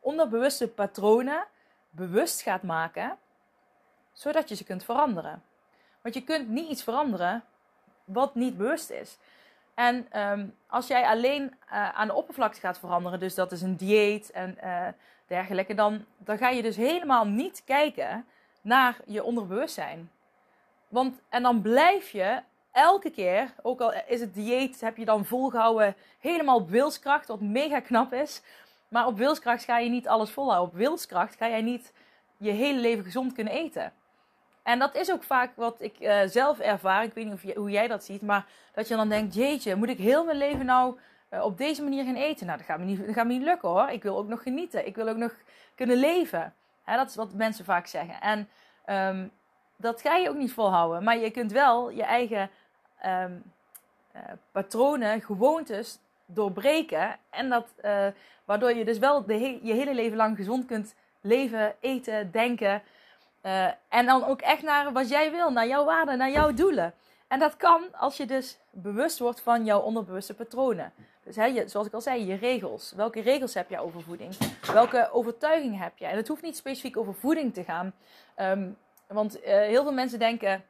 onderbewuste 0.00 0.68
patronen 0.68 1.46
bewust 1.90 2.42
gaat 2.42 2.62
maken, 2.62 3.18
zodat 4.12 4.48
je 4.48 4.54
ze 4.54 4.64
kunt 4.64 4.84
veranderen. 4.84 5.42
Want 6.00 6.14
je 6.14 6.24
kunt 6.24 6.48
niet 6.48 6.70
iets 6.70 6.82
veranderen 6.82 7.44
wat 8.04 8.34
niet 8.34 8.56
bewust 8.56 8.90
is. 8.90 9.18
En 9.74 10.20
um, 10.20 10.56
als 10.66 10.86
jij 10.86 11.04
alleen 11.04 11.42
uh, 11.42 11.88
aan 11.88 12.06
de 12.06 12.14
oppervlakte 12.14 12.60
gaat 12.60 12.78
veranderen, 12.78 13.20
dus 13.20 13.34
dat 13.34 13.52
is 13.52 13.62
een 13.62 13.76
dieet 13.76 14.30
en 14.30 14.58
uh, 14.64 14.86
dergelijke, 15.26 15.74
dan, 15.74 16.04
dan 16.18 16.38
ga 16.38 16.48
je 16.48 16.62
dus 16.62 16.76
helemaal 16.76 17.26
niet 17.26 17.62
kijken 17.64 18.24
naar 18.60 18.96
je 19.06 19.24
onderbewustzijn. 19.24 20.10
Want, 20.88 21.20
en 21.28 21.42
dan 21.42 21.62
blijf 21.62 22.10
je 22.10 22.40
elke 22.72 23.10
keer, 23.10 23.54
ook 23.62 23.80
al 23.80 23.92
is 24.06 24.20
het 24.20 24.34
dieet, 24.34 24.80
heb 24.80 24.96
je 24.96 25.04
dan 25.04 25.24
volgehouden 25.24 25.94
helemaal 26.18 26.56
op 26.56 26.70
wilskracht, 26.70 27.28
wat 27.28 27.40
mega 27.40 27.80
knap 27.80 28.12
is. 28.12 28.42
Maar 28.88 29.06
op 29.06 29.18
wilskracht 29.18 29.64
ga 29.64 29.78
je 29.78 29.90
niet 29.90 30.08
alles 30.08 30.30
volhouden. 30.30 30.72
Op 30.72 30.78
wilskracht 30.78 31.36
ga 31.36 31.48
jij 31.48 31.62
niet 31.62 31.92
je 32.36 32.50
hele 32.50 32.80
leven 32.80 33.04
gezond 33.04 33.32
kunnen 33.32 33.52
eten. 33.52 33.92
En 34.62 34.78
dat 34.78 34.94
is 34.94 35.12
ook 35.12 35.22
vaak 35.22 35.56
wat 35.56 35.82
ik 35.82 36.00
uh, 36.00 36.20
zelf 36.26 36.58
ervaar. 36.58 37.04
Ik 37.04 37.12
weet 37.14 37.24
niet 37.24 37.34
of 37.34 37.42
je, 37.42 37.54
hoe 37.54 37.70
jij 37.70 37.88
dat 37.88 38.04
ziet. 38.04 38.22
Maar 38.22 38.46
dat 38.72 38.88
je 38.88 38.96
dan 38.96 39.08
denkt, 39.08 39.34
jeetje, 39.34 39.76
moet 39.76 39.88
ik 39.88 39.98
heel 39.98 40.24
mijn 40.24 40.38
leven 40.38 40.66
nou 40.66 40.98
uh, 41.30 41.44
op 41.44 41.58
deze 41.58 41.82
manier 41.82 42.04
gaan 42.04 42.14
eten? 42.14 42.46
Nou, 42.46 42.58
dat 42.58 42.66
gaat, 42.66 42.78
me 42.78 42.84
niet, 42.84 43.06
dat 43.06 43.14
gaat 43.14 43.26
me 43.26 43.32
niet 43.32 43.42
lukken 43.42 43.68
hoor. 43.68 43.88
Ik 43.88 44.02
wil 44.02 44.16
ook 44.16 44.28
nog 44.28 44.42
genieten. 44.42 44.86
Ik 44.86 44.96
wil 44.96 45.08
ook 45.08 45.16
nog 45.16 45.34
kunnen 45.74 45.96
leven. 45.96 46.54
Hè, 46.84 46.96
dat 46.96 47.08
is 47.08 47.14
wat 47.14 47.32
mensen 47.32 47.64
vaak 47.64 47.86
zeggen. 47.86 48.20
En 48.20 48.48
um, 49.16 49.30
dat 49.76 50.00
ga 50.00 50.16
je 50.16 50.28
ook 50.28 50.36
niet 50.36 50.52
volhouden. 50.52 51.04
Maar 51.04 51.18
je 51.18 51.30
kunt 51.30 51.52
wel 51.52 51.90
je 51.90 52.02
eigen 52.02 52.50
um, 53.06 53.42
uh, 54.16 54.22
patronen, 54.52 55.22
gewoontes 55.22 55.98
doorbreken. 56.26 57.16
En 57.30 57.48
dat, 57.48 57.74
waardoor 58.44 58.72
je 58.72 58.84
dus 58.84 58.98
wel 58.98 59.24
de 59.24 59.58
je 59.62 59.72
hele 59.72 59.94
leven 59.94 60.16
lang 60.16 60.36
gezond 60.36 60.66
kunt 60.66 60.94
leven, 61.20 61.74
eten, 61.80 62.30
denken... 62.30 62.82
Uh, 63.42 63.66
en 63.88 64.06
dan 64.06 64.24
ook 64.24 64.40
echt 64.40 64.62
naar 64.62 64.92
wat 64.92 65.08
jij 65.08 65.30
wil, 65.30 65.50
naar 65.50 65.66
jouw 65.66 65.84
waarden, 65.84 66.18
naar 66.18 66.30
jouw 66.30 66.52
doelen. 66.52 66.94
En 67.28 67.38
dat 67.38 67.56
kan 67.56 67.82
als 67.92 68.16
je 68.16 68.26
dus 68.26 68.58
bewust 68.70 69.18
wordt 69.18 69.40
van 69.40 69.64
jouw 69.64 69.80
onderbewuste 69.80 70.34
patronen. 70.34 70.92
Dus 71.34 71.72
zoals 71.72 71.86
ik 71.86 71.92
al 71.92 72.00
zei, 72.00 72.26
je 72.26 72.34
regels. 72.34 72.92
Welke 72.96 73.20
regels 73.20 73.54
heb 73.54 73.70
je 73.70 73.78
over 73.78 74.02
voeding? 74.02 74.36
Welke 74.72 75.10
overtuiging 75.12 75.78
heb 75.78 75.98
je? 75.98 76.06
En 76.06 76.16
het 76.16 76.28
hoeft 76.28 76.42
niet 76.42 76.56
specifiek 76.56 76.96
over 76.96 77.14
voeding 77.14 77.54
te 77.54 77.64
gaan. 77.64 77.92
Um, 78.40 78.76
want 79.06 79.38
uh, 79.38 79.44
heel 79.44 79.82
veel 79.82 79.92
mensen 79.92 80.18
denken... 80.18 80.64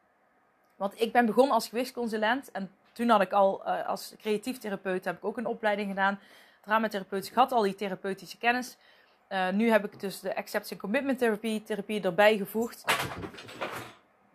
Want 0.76 1.00
ik 1.00 1.12
ben 1.12 1.26
begonnen 1.26 1.54
als 1.54 1.68
gewichtsconsulent. 1.68 2.50
En 2.50 2.70
toen 2.92 3.08
had 3.08 3.20
ik 3.20 3.32
al 3.32 3.62
uh, 3.66 3.88
als 3.88 4.14
creatief 4.18 4.58
therapeut 4.58 5.04
heb 5.04 5.16
ik 5.16 5.24
ook 5.24 5.36
een 5.36 5.46
opleiding 5.46 5.88
gedaan. 5.88 6.20
Dramatherapeut. 6.60 7.26
Ik 7.26 7.34
had 7.34 7.52
al 7.52 7.62
die 7.62 7.74
therapeutische 7.74 8.38
kennis. 8.38 8.76
Uh, 9.28 9.48
nu 9.48 9.70
heb 9.70 9.84
ik 9.84 10.00
dus 10.00 10.20
de 10.20 10.36
acceptance 10.36 10.76
commitment 10.76 11.18
therapie, 11.18 11.62
therapie 11.62 12.02
erbij 12.02 12.36
gevoegd. 12.36 12.84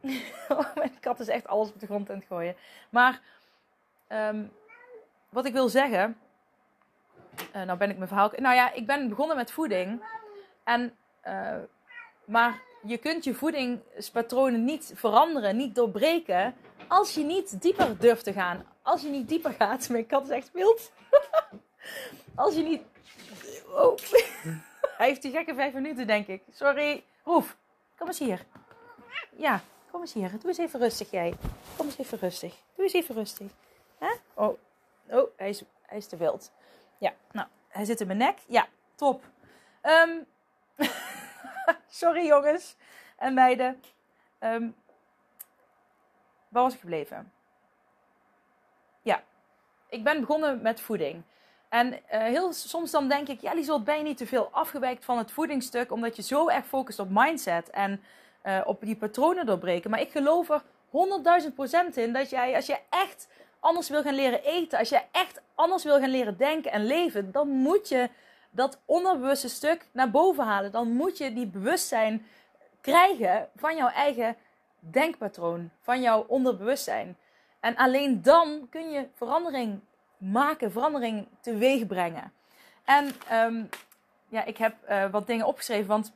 oh, 0.49 0.75
mijn 0.75 0.99
kat 0.99 1.19
is 1.19 1.27
echt 1.27 1.47
alles 1.47 1.69
op 1.69 1.79
de 1.79 1.85
grond 1.85 2.09
aan 2.09 2.15
het 2.15 2.25
gooien. 2.27 2.55
Maar 2.89 3.21
um, 4.09 4.51
wat 5.35 5.45
ik 5.45 5.53
wil 5.53 5.69
zeggen. 5.69 6.17
Uh, 7.55 7.63
nou 7.63 7.77
ben 7.77 7.89
ik 7.89 7.95
mijn 7.97 8.07
verhaal. 8.07 8.31
Nou 8.35 8.55
ja, 8.55 8.71
ik 8.71 8.85
ben 8.85 9.09
begonnen 9.09 9.35
met 9.35 9.51
voeding. 9.51 10.03
En, 10.63 10.95
uh, 11.27 11.55
maar 12.25 12.61
je 12.83 12.97
kunt 12.97 13.23
je 13.23 13.33
voedingspatronen 13.33 14.63
niet 14.63 14.91
veranderen, 14.95 15.57
niet 15.57 15.75
doorbreken. 15.75 16.55
Als 16.87 17.13
je 17.13 17.23
niet 17.23 17.61
dieper 17.61 17.97
durft 17.97 18.23
te 18.23 18.33
gaan. 18.33 18.65
Als 18.81 19.01
je 19.01 19.09
niet 19.09 19.29
dieper 19.29 19.51
gaat. 19.51 19.89
Mijn 19.89 20.05
kat 20.05 20.23
is 20.23 20.29
echt 20.29 20.51
wild. 20.51 20.91
als 22.35 22.55
je 22.55 22.63
niet. 22.63 22.81
Oh. 23.67 23.97
Hij 24.97 25.07
heeft 25.07 25.21
die 25.21 25.31
gekke 25.31 25.55
vijf 25.55 25.73
minuten, 25.73 26.07
denk 26.07 26.27
ik. 26.27 26.41
Sorry. 26.51 27.03
Roef, 27.23 27.57
kom 27.97 28.07
eens 28.07 28.19
hier. 28.19 28.45
Ja, 29.37 29.61
kom 29.91 30.01
eens 30.01 30.13
hier. 30.13 30.29
Doe 30.29 30.47
eens 30.47 30.57
even 30.57 30.79
rustig, 30.79 31.11
jij. 31.11 31.33
Kom 31.77 31.85
eens 31.85 31.97
even 31.97 32.19
rustig. 32.19 32.55
Doe 32.75 32.83
eens 32.83 32.93
even 32.93 33.15
rustig. 33.15 33.51
Hè? 33.97 34.11
Oh, 34.33 34.57
oh 35.09 35.29
hij, 35.37 35.49
is, 35.49 35.63
hij 35.81 35.97
is 35.97 36.07
te 36.07 36.17
wild. 36.17 36.51
Ja, 36.97 37.13
nou, 37.31 37.47
hij 37.67 37.85
zit 37.85 38.01
in 38.01 38.07
mijn 38.07 38.19
nek. 38.19 38.37
Ja, 38.47 38.67
top. 38.95 39.23
Um, 39.83 40.25
sorry, 41.87 42.25
jongens 42.25 42.75
en 43.17 43.33
meiden. 43.33 43.81
Um, 44.39 44.75
waar 46.47 46.63
was 46.63 46.73
ik 46.73 46.79
gebleven? 46.79 47.31
Ja, 49.01 49.23
ik 49.89 50.03
ben 50.03 50.19
begonnen 50.19 50.61
met 50.61 50.81
voeding. 50.81 51.23
En 51.69 51.93
uh, 51.93 51.99
heel 52.09 52.53
soms 52.53 52.91
dan 52.91 53.07
denk 53.07 53.27
ik, 53.27 53.41
ja 53.41 53.53
Liesel, 53.53 53.83
ben 53.83 53.97
je 53.97 54.03
niet 54.03 54.17
te 54.17 54.27
veel 54.27 54.49
afgewijkt 54.51 55.05
van 55.05 55.17
het 55.17 55.31
voedingsstuk, 55.31 55.91
omdat 55.91 56.15
je 56.15 56.21
zo 56.21 56.47
erg 56.47 56.65
focust 56.65 56.99
op 56.99 57.07
mindset 57.09 57.69
en 57.69 58.03
uh, 58.43 58.61
op 58.65 58.81
die 58.81 58.95
patronen 58.95 59.45
doorbreken. 59.45 59.89
Maar 59.89 60.01
ik 60.01 60.11
geloof 60.11 60.49
er 60.49 60.61
100.000 61.43 61.53
procent 61.55 61.97
in 61.97 62.13
dat 62.13 62.29
jij, 62.29 62.55
als 62.55 62.65
je 62.65 62.79
echt 62.89 63.27
anders 63.65 63.89
wil 63.89 64.01
gaan 64.01 64.13
leren 64.13 64.43
eten, 64.43 64.79
als 64.79 64.89
je 64.89 65.01
echt 65.11 65.41
anders 65.55 65.83
wil 65.83 65.99
gaan 65.99 66.09
leren 66.09 66.37
denken 66.37 66.71
en 66.71 66.85
leven, 66.85 67.31
dan 67.31 67.47
moet 67.47 67.87
je 67.87 68.09
dat 68.51 68.79
onderbewuste 68.85 69.49
stuk 69.49 69.87
naar 69.91 70.11
boven 70.11 70.43
halen. 70.43 70.71
Dan 70.71 70.91
moet 70.91 71.17
je 71.17 71.33
die 71.33 71.47
bewustzijn 71.47 72.25
krijgen 72.81 73.49
van 73.55 73.75
jouw 73.75 73.87
eigen 73.87 74.35
denkpatroon, 74.79 75.69
van 75.81 76.01
jouw 76.01 76.25
onderbewustzijn. 76.27 77.17
En 77.59 77.75
alleen 77.75 78.21
dan 78.21 78.67
kun 78.69 78.89
je 78.89 79.07
verandering 79.13 79.79
maken, 80.17 80.71
verandering 80.71 81.27
teweeg 81.41 81.87
brengen. 81.87 82.33
En 82.83 83.11
um, 83.31 83.69
ja, 84.27 84.43
ik 84.43 84.57
heb 84.57 84.75
uh, 84.89 85.09
wat 85.11 85.27
dingen 85.27 85.45
opgeschreven, 85.45 85.87
want 85.87 86.11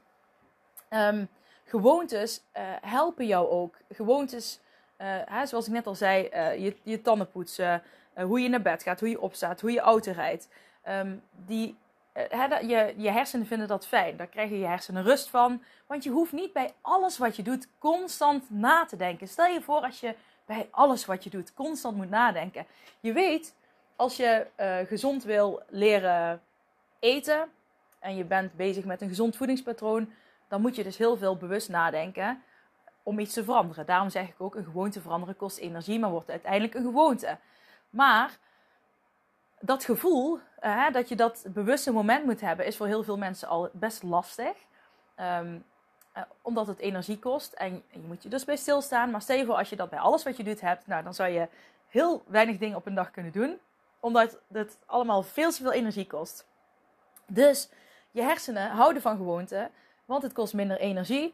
um, 0.89 1.29
gewoontes 1.65 2.41
uh, 2.57 2.63
helpen 2.81 3.25
jou 3.27 3.49
ook. 3.49 3.75
Gewoontes, 3.91 4.59
hè, 5.03 5.45
zoals 5.45 5.67
ik 5.67 5.73
net 5.73 5.87
al 5.87 5.95
zei, 5.95 6.23
je, 6.63 6.75
je 6.83 7.01
tanden 7.01 7.31
poetsen, 7.31 7.83
hoe 8.13 8.39
je 8.41 8.49
naar 8.49 8.61
bed 8.61 8.83
gaat, 8.83 8.99
hoe 8.99 9.09
je 9.09 9.21
opstaat, 9.21 9.61
hoe 9.61 9.71
je 9.71 9.79
auto 9.79 10.11
rijdt. 10.11 10.47
Um, 10.89 11.21
die, 11.45 11.77
je, 12.13 12.93
je 12.97 13.11
hersenen 13.11 13.45
vinden 13.45 13.67
dat 13.67 13.87
fijn. 13.87 14.17
Daar 14.17 14.27
krijg 14.27 14.49
je 14.49 14.65
hersenen 14.65 15.03
rust 15.03 15.29
van. 15.29 15.63
Want 15.87 16.03
je 16.03 16.09
hoeft 16.09 16.31
niet 16.31 16.53
bij 16.53 16.71
alles 16.81 17.17
wat 17.17 17.35
je 17.35 17.43
doet 17.43 17.67
constant 17.77 18.49
na 18.49 18.85
te 18.85 18.95
denken. 18.95 19.27
Stel 19.27 19.45
je 19.45 19.61
voor 19.61 19.81
als 19.81 19.99
je 19.99 20.15
bij 20.45 20.67
alles 20.71 21.05
wat 21.05 21.23
je 21.23 21.29
doet 21.29 21.53
constant 21.53 21.95
moet 21.95 22.09
nadenken. 22.09 22.65
Je 22.99 23.13
weet 23.13 23.55
als 23.95 24.17
je 24.17 24.47
gezond 24.87 25.23
wil 25.23 25.61
leren 25.69 26.41
eten 26.99 27.49
en 27.99 28.15
je 28.15 28.23
bent 28.23 28.53
bezig 28.53 28.85
met 28.85 29.01
een 29.01 29.07
gezond 29.07 29.37
voedingspatroon, 29.37 30.13
dan 30.47 30.61
moet 30.61 30.75
je 30.75 30.83
dus 30.83 30.97
heel 30.97 31.17
veel 31.17 31.37
bewust 31.37 31.69
nadenken 31.69 32.43
om 33.03 33.19
iets 33.19 33.33
te 33.33 33.43
veranderen. 33.43 33.85
Daarom 33.85 34.09
zeg 34.09 34.27
ik 34.27 34.35
ook, 34.37 34.55
een 34.55 34.63
gewoonte 34.63 35.01
veranderen 35.01 35.35
kost 35.35 35.57
energie, 35.57 35.99
maar 35.99 36.09
wordt 36.09 36.29
uiteindelijk 36.29 36.73
een 36.73 36.83
gewoonte. 36.83 37.37
Maar 37.89 38.37
dat 39.59 39.83
gevoel, 39.83 40.39
uh, 40.63 40.91
dat 40.91 41.09
je 41.09 41.15
dat 41.15 41.45
bewuste 41.47 41.91
moment 41.91 42.25
moet 42.25 42.41
hebben, 42.41 42.65
is 42.65 42.77
voor 42.77 42.87
heel 42.87 43.03
veel 43.03 43.17
mensen 43.17 43.47
al 43.47 43.69
best 43.73 44.03
lastig. 44.03 44.53
Um, 45.19 45.65
uh, 46.17 46.23
omdat 46.41 46.67
het 46.67 46.79
energie 46.79 47.19
kost 47.19 47.53
en 47.53 47.83
je 47.91 47.99
moet 47.99 48.23
je 48.23 48.29
dus 48.29 48.45
bij 48.45 48.55
stilstaan. 48.55 49.11
Maar 49.11 49.21
stel 49.21 49.37
je 49.37 49.45
voor, 49.45 49.55
als 49.55 49.69
je 49.69 49.75
dat 49.75 49.89
bij 49.89 49.99
alles 49.99 50.23
wat 50.23 50.37
je 50.37 50.43
doet 50.43 50.61
hebt, 50.61 50.87
nou, 50.87 51.03
dan 51.03 51.13
zou 51.13 51.29
je 51.29 51.47
heel 51.87 52.23
weinig 52.27 52.57
dingen 52.57 52.77
op 52.77 52.85
een 52.85 52.95
dag 52.95 53.11
kunnen 53.11 53.31
doen 53.31 53.59
omdat 53.99 54.39
het 54.51 54.77
allemaal 54.85 55.23
veel 55.23 55.51
te 55.51 55.61
veel 55.61 55.71
energie 55.71 56.07
kost. 56.07 56.47
Dus 57.27 57.69
je 58.11 58.21
hersenen 58.21 58.69
houden 58.69 59.01
van 59.01 59.17
gewoonte, 59.17 59.69
want 60.05 60.23
het 60.23 60.33
kost 60.33 60.53
minder 60.53 60.77
energie. 60.77 61.33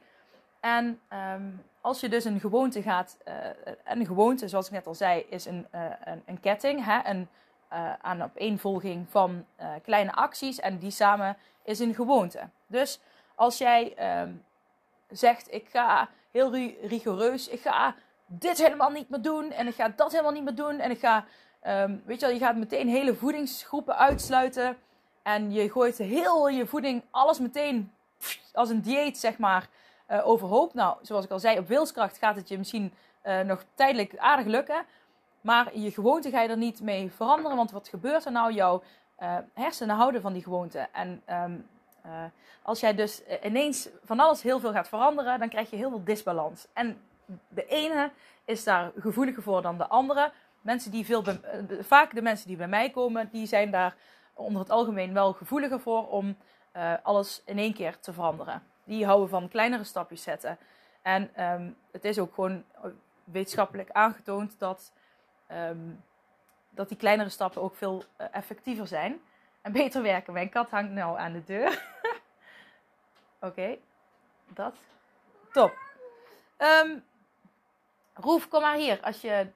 En 0.66 1.00
um, 1.34 1.64
als 1.82 2.00
je 2.00 2.10
dus 2.10 2.26
een 2.26 2.40
gewoonte 2.40 2.82
gaat, 2.82 3.18
uh, 3.28 3.34
een 3.84 4.06
gewoonte, 4.06 4.48
zoals 4.48 4.66
ik 4.66 4.72
net 4.72 4.88
al 4.88 4.96
zei, 4.96 5.26
is 5.30 5.46
een, 5.46 5.68
uh, 5.76 5.82
een, 6.04 6.24
een, 6.26 6.40
ketting, 6.40 6.86
hè? 6.86 7.00
een 7.10 7.28
uh, 7.74 7.94
aan 8.02 8.24
opeenvolging 8.24 9.06
van 9.10 9.46
kleine 9.84 10.14
acties 10.14 10.60
en 10.60 10.78
die 10.78 10.92
samen 10.92 11.38
is 11.64 11.80
een 11.80 11.94
gewoonte. 11.94 12.40
Dus 12.68 13.00
als 13.36 13.58
jij 13.58 13.94
um, 14.22 14.44
zegt, 15.10 15.54
ik 15.54 15.68
ga 15.70 16.10
heel 16.32 16.56
rigoureus. 16.88 17.48
Ik 17.48 17.62
ga 17.62 17.96
dit 18.26 18.58
helemaal 18.58 18.90
niet 18.90 19.10
meer 19.10 19.22
doen 19.22 19.52
en 19.52 19.68
ik 19.68 19.76
ga 19.76 19.90
dat 19.96 20.12
helemaal 20.12 20.32
niet 20.32 20.44
meer 20.44 20.56
doen 20.56 20.80
en 20.80 20.92
ik 20.92 21.00
ga, 21.00 21.26
ehm, 21.60 21.96
weet 22.06 22.20
je 22.20 22.26
wel, 22.26 22.36
je 22.36 22.42
gaat 22.42 22.56
meteen 22.56 22.88
hele 22.88 23.16
voedingsgroepen 23.16 23.98
uitsluiten 23.98 24.78
en 25.24 25.52
je 25.52 25.72
gooit 25.72 25.98
heel 25.98 26.50
je 26.50 26.66
voeding, 26.66 27.04
alles 27.12 27.40
meteen 27.40 27.92
als 28.54 28.70
een 28.70 28.82
dieet, 28.82 29.18
zeg 29.18 29.38
maar, 29.38 29.70
uh, 30.12 30.28
overhoop. 30.28 30.74
Nou, 30.74 30.98
zoals 31.02 31.26
ik 31.26 31.32
al 31.32 31.40
zei, 31.40 31.60
op 31.60 31.68
wilskracht 31.68 32.18
gaat 32.18 32.36
het 32.36 32.48
je 32.50 32.58
misschien 32.58 32.94
uh, 33.26 33.40
nog 33.40 33.64
tijdelijk 33.74 34.18
aardig 34.18 34.46
lukken. 34.46 34.86
Maar 35.42 35.78
je 35.78 35.92
gewoonte 35.92 36.30
ga 36.30 36.42
je 36.42 36.50
er 36.50 36.58
niet 36.58 36.82
mee 36.82 37.12
veranderen. 37.12 37.58
Want 37.58 37.72
wat 37.72 37.88
gebeurt 37.88 38.26
er 38.26 38.32
nou? 38.32 38.54
Jouw 38.54 38.84
uh, 39.20 39.38
hersenen 39.54 39.96
houden 39.96 40.22
van 40.22 40.34
die 40.34 40.44
gewoonte. 40.44 40.88
En 40.92 41.22
um, 41.30 41.68
als 42.62 42.80
jij 42.80 42.96
dus 42.96 43.22
ineens 43.44 43.90
van 44.04 44.20
alles 44.20 44.42
heel 44.42 44.60
veel 44.60 44.72
gaat 44.72 44.88
veranderen, 44.88 45.40
dan 45.40 45.50
krijg 45.50 45.70
je 45.70 45.76
heel 45.76 45.90
veel 45.90 46.04
disbalans. 46.04 46.68
En 46.74 47.02
de 47.48 47.66
ene 47.66 48.12
is 48.46 48.64
daar 48.64 48.92
gevoeliger 49.00 49.44
voor 49.44 49.62
dan 49.62 49.78
de 49.78 49.88
andere. 49.88 50.32
Mensen 50.62 50.92
die 50.92 51.06
veel 51.06 51.24
vaak 51.80 52.16
de 52.16 52.22
mensen 52.22 52.48
die 52.48 52.58
bij 52.58 52.68
mij 52.68 52.90
komen, 52.90 53.30
die 53.32 53.46
zijn 53.46 53.72
daar 53.72 53.96
onder 54.34 54.62
het 54.62 54.70
algemeen 54.70 55.14
wel 55.14 55.34
gevoeliger 55.34 55.80
voor 55.80 56.08
om 56.08 56.38
alles 57.04 57.42
in 57.46 57.58
één 57.58 57.74
keer 57.74 58.00
te 58.00 58.14
veranderen. 58.14 58.64
Die 58.86 59.06
houden 59.06 59.30
van 59.30 59.50
kleinere 59.50 59.84
stapjes 59.84 60.24
zetten. 60.24 60.58
En 61.02 61.44
um, 61.44 61.78
het 61.92 62.06
is 62.06 62.20
ook 62.20 62.34
gewoon 62.34 62.64
wetenschappelijk 63.24 63.92
aangetoond 63.92 64.60
dat, 64.60 64.92
um, 65.52 66.04
dat 66.70 66.88
die 66.88 66.98
kleinere 66.98 67.30
stappen 67.30 67.62
ook 67.62 67.76
veel 67.76 68.04
uh, 68.22 68.28
effectiever 68.32 68.88
zijn 68.88 69.22
en 69.62 69.72
beter 69.72 70.02
werken. 70.02 70.34
Mijn 70.34 70.50
kat 70.50 70.70
hangt 70.70 70.92
nou 70.92 71.20
aan 71.20 71.34
de 71.34 71.44
deur. 71.44 71.84
Oké, 73.40 73.78
dat. 74.48 74.76
Top. 75.52 75.74
Um, 76.58 77.04
Roef, 78.14 78.48
kom 78.48 78.62
maar 78.62 78.76
hier 78.76 79.02
als 79.02 79.22
je 79.22 79.48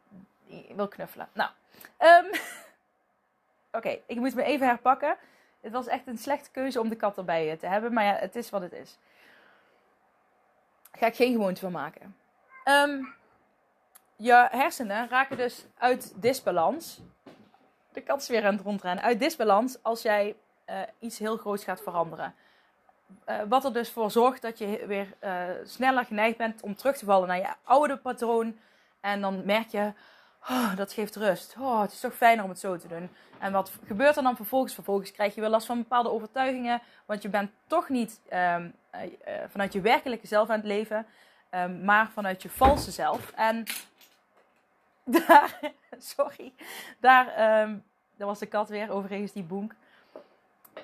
wil 0.75 0.87
knuffelen. 0.87 1.29
Nou, 1.33 1.49
oké, 3.77 3.99
ik 4.05 4.17
moet 4.17 4.35
me 4.35 4.43
even 4.43 4.67
herpakken. 4.67 5.17
Het 5.61 5.71
was 5.71 5.87
echt 5.87 6.07
een 6.07 6.17
slechte 6.17 6.51
keuze 6.51 6.79
om 6.79 6.89
de 6.89 6.95
kat 6.95 7.17
erbij 7.17 7.57
te 7.57 7.67
hebben. 7.67 7.93
Maar 7.93 8.03
ja, 8.03 8.15
het 8.15 8.35
is 8.35 8.49
wat 8.49 8.61
het 8.61 8.73
is. 8.73 8.97
Ga 10.91 11.05
ik 11.05 11.15
geen 11.15 11.31
gewoonte 11.31 11.61
van 11.61 11.71
maken. 11.71 12.15
Um, 12.65 13.13
je 14.15 14.47
hersenen 14.51 15.09
raken 15.09 15.37
dus 15.37 15.65
uit 15.77 16.13
disbalans. 16.15 17.01
De 17.91 18.01
kat 18.01 18.21
is 18.21 18.27
weer 18.27 18.45
aan 18.45 18.59
rondrennen. 18.63 19.03
Uit 19.03 19.19
disbalans 19.19 19.83
als 19.83 20.01
jij 20.01 20.35
uh, 20.69 20.79
iets 20.99 21.19
heel 21.19 21.37
groots 21.37 21.63
gaat 21.63 21.81
veranderen. 21.81 22.35
Uh, 23.27 23.41
wat 23.47 23.65
er 23.65 23.73
dus 23.73 23.91
voor 23.91 24.11
zorgt 24.11 24.41
dat 24.41 24.57
je 24.57 24.83
weer 24.87 25.13
uh, 25.21 25.43
sneller 25.63 26.05
geneigd 26.05 26.37
bent 26.37 26.61
om 26.61 26.75
terug 26.75 26.97
te 26.97 27.05
vallen 27.05 27.27
naar 27.27 27.37
je 27.37 27.53
oude 27.63 27.97
patroon. 27.97 28.59
En 28.99 29.21
dan 29.21 29.45
merk 29.45 29.67
je, 29.67 29.93
oh, 30.49 30.75
dat 30.75 30.93
geeft 30.93 31.15
rust. 31.15 31.55
Oh, 31.59 31.81
het 31.81 31.91
is 31.91 31.99
toch 31.99 32.15
fijner 32.15 32.43
om 32.43 32.49
het 32.49 32.59
zo 32.59 32.77
te 32.77 32.87
doen. 32.87 33.09
En 33.39 33.51
wat 33.51 33.71
gebeurt 33.85 34.17
er 34.17 34.23
dan 34.23 34.35
vervolgens? 34.35 34.73
Vervolgens 34.73 35.11
krijg 35.11 35.35
je 35.35 35.41
weer 35.41 35.49
last 35.49 35.65
van 35.65 35.77
bepaalde 35.77 36.09
overtuigingen. 36.09 36.81
Want 37.05 37.21
je 37.21 37.29
bent 37.29 37.51
toch 37.67 37.89
niet 37.89 38.19
um, 38.33 38.73
uh, 38.95 39.01
vanuit 39.47 39.73
je 39.73 39.81
werkelijke 39.81 40.27
zelf 40.27 40.49
aan 40.49 40.57
het 40.57 40.65
leven. 40.65 41.05
Um, 41.51 41.85
maar 41.85 42.09
vanuit 42.09 42.41
je 42.41 42.49
valse 42.49 42.91
zelf. 42.91 43.31
En 43.31 43.65
daar, 45.27 45.59
sorry, 45.97 46.53
daar, 46.99 47.25
um, 47.61 47.83
daar 48.17 48.27
was 48.27 48.39
de 48.39 48.45
kat 48.45 48.69
weer, 48.69 48.91
overigens 48.91 49.31
die 49.31 49.43
boenk. 49.43 49.73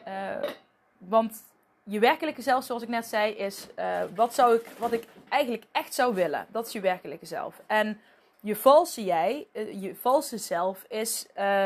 Uh, 0.08 0.50
want 0.98 1.44
je 1.84 2.00
werkelijke 2.00 2.42
zelf, 2.42 2.64
zoals 2.64 2.84
ik 2.84 2.90
net 2.90 3.06
zei, 3.06 3.32
is 3.32 3.68
wat, 4.16 4.34
zou 4.34 4.56
ik, 4.56 4.66
wat 4.78 4.92
ik 4.92 5.08
eigenlijk 5.30 5.64
echt 5.72 5.94
zou 5.94 6.16
willen. 6.16 6.46
Dat 6.50 6.68
is 6.68 6.74
je 6.74 6.80
werkelijke 6.80 7.26
zelf. 7.26 7.62
En 7.68 8.00
je 8.46 8.56
valse 8.56 9.04
jij, 9.04 9.48
uh, 9.54 9.82
je 9.82 9.96
valse 9.96 10.38
zelf, 10.38 10.84
is, 10.88 11.26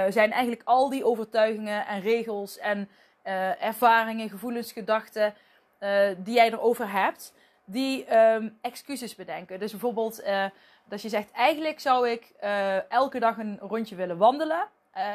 zijn 0.09 0.31
eigenlijk 0.31 0.61
al 0.65 0.89
die 0.89 1.05
overtuigingen 1.05 1.87
en 1.87 2.01
regels 2.01 2.57
en 2.57 2.89
ervaringen, 3.59 4.29
gevoelens, 4.29 4.71
gedachten 4.71 5.33
die 6.17 6.33
jij 6.33 6.51
erover 6.51 6.91
hebt, 6.91 7.33
die 7.65 8.17
um, 8.17 8.57
excuses 8.61 9.15
bedenken. 9.15 9.59
Dus 9.59 9.71
bijvoorbeeld 9.71 10.23
dat 10.85 11.01
je 11.01 11.09
zegt, 11.09 11.31
eigenlijk 11.31 11.79
zou 11.79 12.09
ik 12.09 12.31
elke 12.89 13.19
dag 13.19 13.37
een 13.37 13.59
rondje 13.59 13.95
willen 13.95 14.17
wandelen. 14.17 14.67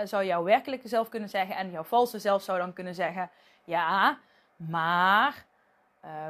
Zou 0.05 0.25
jouw 0.25 0.43
werkelijke 0.43 0.89
zelf 0.89 1.09
kunnen 1.09 1.29
zeggen. 1.29 1.57
En 1.57 1.71
jouw 1.71 1.83
valse 1.83 2.19
zelf 2.19 2.43
zou 2.43 2.59
dan 2.59 2.73
kunnen 2.73 2.95
zeggen, 2.95 3.31
ja, 3.65 4.19
maar 4.57 5.45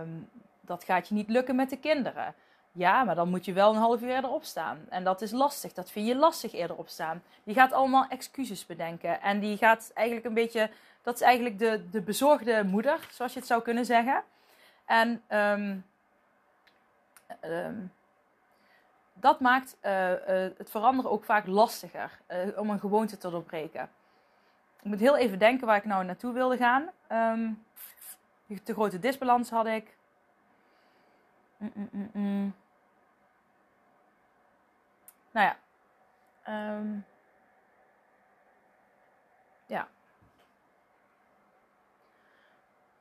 um, 0.01 0.29
dat 0.61 0.85
gaat 0.85 1.09
je 1.09 1.15
niet 1.15 1.29
lukken 1.29 1.57
met 1.57 1.71
de 1.71 1.79
kinderen. 1.79 2.35
Ja, 2.77 3.05
maar 3.05 3.15
dan 3.15 3.29
moet 3.29 3.45
je 3.45 3.53
wel 3.53 3.71
een 3.71 3.81
half 3.81 4.03
uur 4.03 4.09
eerder 4.09 4.31
opstaan. 4.31 4.87
En 4.89 5.05
dat 5.05 5.23
is 5.23 5.31
lastig. 5.31 5.73
Dat 5.73 5.91
vind 5.91 6.07
je 6.07 6.17
lastig 6.17 6.53
eerder 6.53 6.77
opstaan. 6.77 7.23
Die 7.45 7.55
gaat 7.55 7.73
allemaal 7.73 8.07
excuses 8.09 8.67
bedenken. 8.67 9.21
En 9.21 9.41
die 9.41 9.57
gaat 9.57 9.91
eigenlijk 9.95 10.27
een 10.27 10.35
beetje. 10.35 10.71
Dat 11.03 11.15
is 11.15 11.21
eigenlijk 11.21 11.59
de, 11.59 11.91
de 11.91 12.01
bezorgde 12.01 12.65
moeder, 12.65 13.09
zoals 13.11 13.33
je 13.33 13.39
het 13.39 13.49
zou 13.49 13.63
kunnen 13.63 13.85
zeggen. 13.85 14.23
En 14.85 15.23
um, 15.29 15.85
um, 17.45 17.93
dat 19.13 19.41
maakt 19.41 19.77
uh, 19.83 20.11
uh, 20.11 20.17
het 20.57 20.71
veranderen 20.71 21.11
ook 21.11 21.25
vaak 21.25 21.47
lastiger 21.47 22.21
uh, 22.29 22.59
om 22.59 22.71
een 22.71 22.81
gewoonte 22.81 23.17
te 23.17 23.31
doorbreken. 23.31 23.83
Ik 24.81 24.91
moet 24.91 25.01
heel 25.01 25.17
even 25.17 25.39
denken 25.39 25.67
waar 25.67 25.77
ik 25.77 25.85
nou 25.85 26.05
naartoe 26.05 26.33
wilde 26.33 26.57
gaan. 26.57 26.91
Um, 27.13 27.65
te 28.65 28.73
grote 28.73 28.99
disbalans 28.99 29.51
had 29.51 29.67
ik. 29.67 29.97
Mm, 31.57 31.89
mm, 31.93 32.11
mm. 32.13 32.55
Nou 35.35 35.47
ja. 35.47 35.57
Um, 36.77 37.05
ja. 39.67 39.89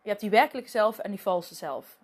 Je 0.02 0.10
hebt 0.10 0.22
die 0.22 0.30
werkelijke 0.30 0.70
zelf 0.70 0.98
en 1.00 1.12
die 1.12 1.22
valse 1.22 1.56
zelf. 1.56 1.98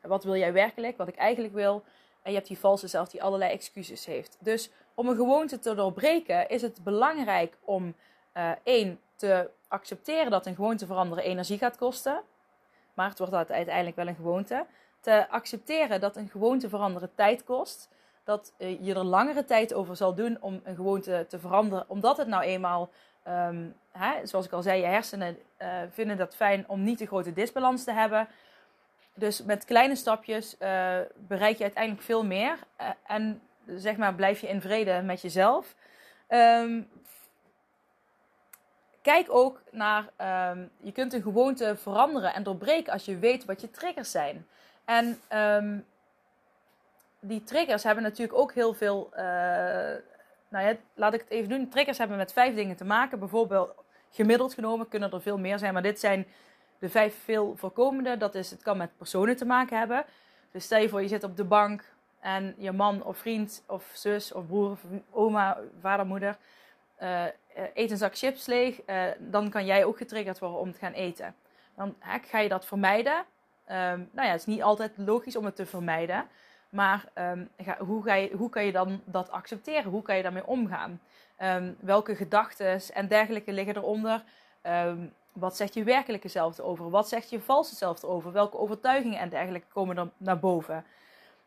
Wat 0.00 0.24
wil 0.24 0.36
jij 0.36 0.52
werkelijk? 0.52 0.96
Wat 0.96 1.08
ik 1.08 1.16
eigenlijk 1.16 1.54
wil. 1.54 1.84
En 2.22 2.30
je 2.30 2.36
hebt 2.36 2.48
die 2.48 2.58
valse 2.58 2.88
zelf 2.88 3.08
die 3.08 3.22
allerlei 3.22 3.52
excuses 3.52 4.06
heeft. 4.06 4.36
Dus 4.40 4.70
om 4.94 5.08
een 5.08 5.16
gewoonte 5.16 5.58
te 5.58 5.74
doorbreken 5.74 6.48
is 6.48 6.62
het 6.62 6.84
belangrijk 6.84 7.56
om 7.64 7.94
uh, 8.36 8.50
één 8.62 9.00
te 9.14 9.50
accepteren 9.68 10.30
dat 10.30 10.46
een 10.46 10.54
gewoonte 10.54 10.86
veranderen 10.86 11.24
energie 11.24 11.58
gaat 11.58 11.76
kosten. 11.76 12.22
Maar 12.94 13.08
het 13.08 13.18
wordt 13.18 13.50
uiteindelijk 13.50 13.96
wel 13.96 14.06
een 14.06 14.14
gewoonte. 14.14 14.66
Te 15.00 15.28
accepteren 15.28 16.00
dat 16.00 16.16
een 16.16 16.28
gewoonte 16.28 16.68
veranderen 16.68 17.14
tijd 17.14 17.44
kost. 17.44 17.88
Dat 18.28 18.52
uh, 18.58 18.78
je 18.80 18.94
er 18.94 19.04
langere 19.04 19.44
tijd 19.44 19.74
over 19.74 19.96
zal 19.96 20.14
doen 20.14 20.36
om 20.40 20.60
een 20.64 20.74
gewoonte 20.74 21.26
te 21.28 21.38
veranderen. 21.38 21.84
Omdat 21.88 22.16
het 22.16 22.28
nou 22.28 22.42
eenmaal, 22.42 22.90
um, 23.28 23.74
hè, 23.92 24.26
zoals 24.26 24.46
ik 24.46 24.52
al 24.52 24.62
zei, 24.62 24.80
je 24.80 24.86
hersenen 24.86 25.38
uh, 25.58 25.68
vinden 25.90 26.16
dat 26.16 26.36
fijn 26.36 26.64
om 26.68 26.82
niet 26.82 26.98
te 26.98 27.06
grote 27.06 27.32
disbalans 27.32 27.84
te 27.84 27.92
hebben. 27.92 28.28
Dus 29.14 29.42
met 29.42 29.64
kleine 29.64 29.96
stapjes 29.96 30.56
uh, 30.58 30.98
bereik 31.16 31.56
je 31.56 31.62
uiteindelijk 31.62 32.04
veel 32.04 32.24
meer. 32.24 32.58
En 33.06 33.40
zeg 33.66 33.96
maar, 33.96 34.14
blijf 34.14 34.40
je 34.40 34.48
in 34.48 34.60
vrede 34.60 35.02
met 35.02 35.20
jezelf. 35.20 35.74
Um, 36.28 36.88
kijk 39.02 39.26
ook 39.30 39.62
naar, 39.70 40.04
um, 40.52 40.70
je 40.80 40.92
kunt 40.92 41.12
een 41.12 41.22
gewoonte 41.22 41.76
veranderen 41.76 42.34
en 42.34 42.42
doorbreken 42.42 42.92
als 42.92 43.04
je 43.04 43.18
weet 43.18 43.44
wat 43.44 43.60
je 43.60 43.70
triggers 43.70 44.10
zijn. 44.10 44.46
En 44.84 45.20
die 47.28 47.42
triggers 47.42 47.82
hebben 47.82 48.02
natuurlijk 48.02 48.38
ook 48.38 48.52
heel 48.52 48.74
veel, 48.74 49.08
uh, 49.12 49.18
nou 50.48 50.66
ja, 50.66 50.76
laat 50.94 51.14
ik 51.14 51.20
het 51.20 51.30
even 51.30 51.48
doen. 51.48 51.68
Triggers 51.68 51.98
hebben 51.98 52.16
met 52.16 52.32
vijf 52.32 52.54
dingen 52.54 52.76
te 52.76 52.84
maken. 52.84 53.18
Bijvoorbeeld, 53.18 53.74
gemiddeld 54.10 54.54
genomen 54.54 54.88
kunnen 54.88 55.10
er 55.10 55.22
veel 55.22 55.38
meer 55.38 55.58
zijn, 55.58 55.72
maar 55.72 55.82
dit 55.82 56.00
zijn 56.00 56.26
de 56.78 56.88
vijf 56.88 57.22
veel 57.24 57.56
voorkomende, 57.56 58.16
dat 58.16 58.34
is 58.34 58.50
het 58.50 58.62
kan 58.62 58.76
met 58.76 58.96
personen 58.96 59.36
te 59.36 59.44
maken 59.44 59.78
hebben. 59.78 60.04
Dus 60.52 60.64
stel 60.64 60.80
je 60.80 60.88
voor, 60.88 61.02
je 61.02 61.08
zit 61.08 61.24
op 61.24 61.36
de 61.36 61.44
bank 61.44 61.84
en 62.20 62.54
je 62.58 62.72
man 62.72 63.04
of 63.04 63.18
vriend 63.18 63.64
of 63.66 63.90
zus 63.92 64.32
of 64.32 64.46
broer 64.46 64.70
of 64.70 64.80
oma, 65.10 65.58
vader, 65.80 66.06
moeder 66.06 66.36
uh, 67.02 67.24
eet 67.74 67.90
een 67.90 67.96
zak 67.96 68.16
chips 68.16 68.46
leeg. 68.46 68.80
Dan 69.18 69.50
kan 69.50 69.66
jij 69.66 69.84
ook 69.84 69.96
getriggerd 69.96 70.38
worden 70.38 70.60
om 70.60 70.72
te 70.72 70.78
gaan 70.78 70.92
eten. 70.92 71.34
Dan 71.76 71.94
ga 72.02 72.38
je 72.38 72.48
dat 72.48 72.66
vermijden. 72.66 73.16
Um, 73.70 74.08
nou 74.12 74.26
ja, 74.26 74.30
het 74.30 74.40
is 74.40 74.46
niet 74.46 74.62
altijd 74.62 74.92
logisch 74.96 75.36
om 75.36 75.44
het 75.44 75.56
te 75.56 75.66
vermijden. 75.66 76.28
Maar 76.68 77.04
ga, 77.58 77.76
hoe, 77.78 78.02
ga 78.02 78.28
hoe 78.36 78.50
kan 78.50 78.64
je 78.64 78.72
dan 78.72 79.00
dat 79.04 79.30
accepteren? 79.30 79.90
Hoe 79.90 80.02
kan 80.02 80.16
je 80.16 80.22
daarmee 80.22 80.46
omgaan? 80.46 81.00
Um, 81.42 81.76
welke 81.80 82.16
gedachten 82.16 82.80
en 82.94 83.08
dergelijke 83.08 83.52
liggen 83.52 83.76
eronder? 83.76 84.24
Um, 84.62 85.12
wat 85.32 85.56
zegt 85.56 85.74
je 85.74 85.82
werkelijke 85.82 86.28
zelf 86.28 86.58
erover? 86.58 86.90
Wat 86.90 87.08
zegt 87.08 87.30
je 87.30 87.40
valse 87.40 87.74
zelf 87.74 88.02
erover? 88.02 88.32
Welke 88.32 88.58
overtuigingen 88.58 89.18
en 89.18 89.28
dergelijke 89.28 89.66
komen 89.72 89.98
er 89.98 90.08
naar 90.16 90.38
boven? 90.38 90.84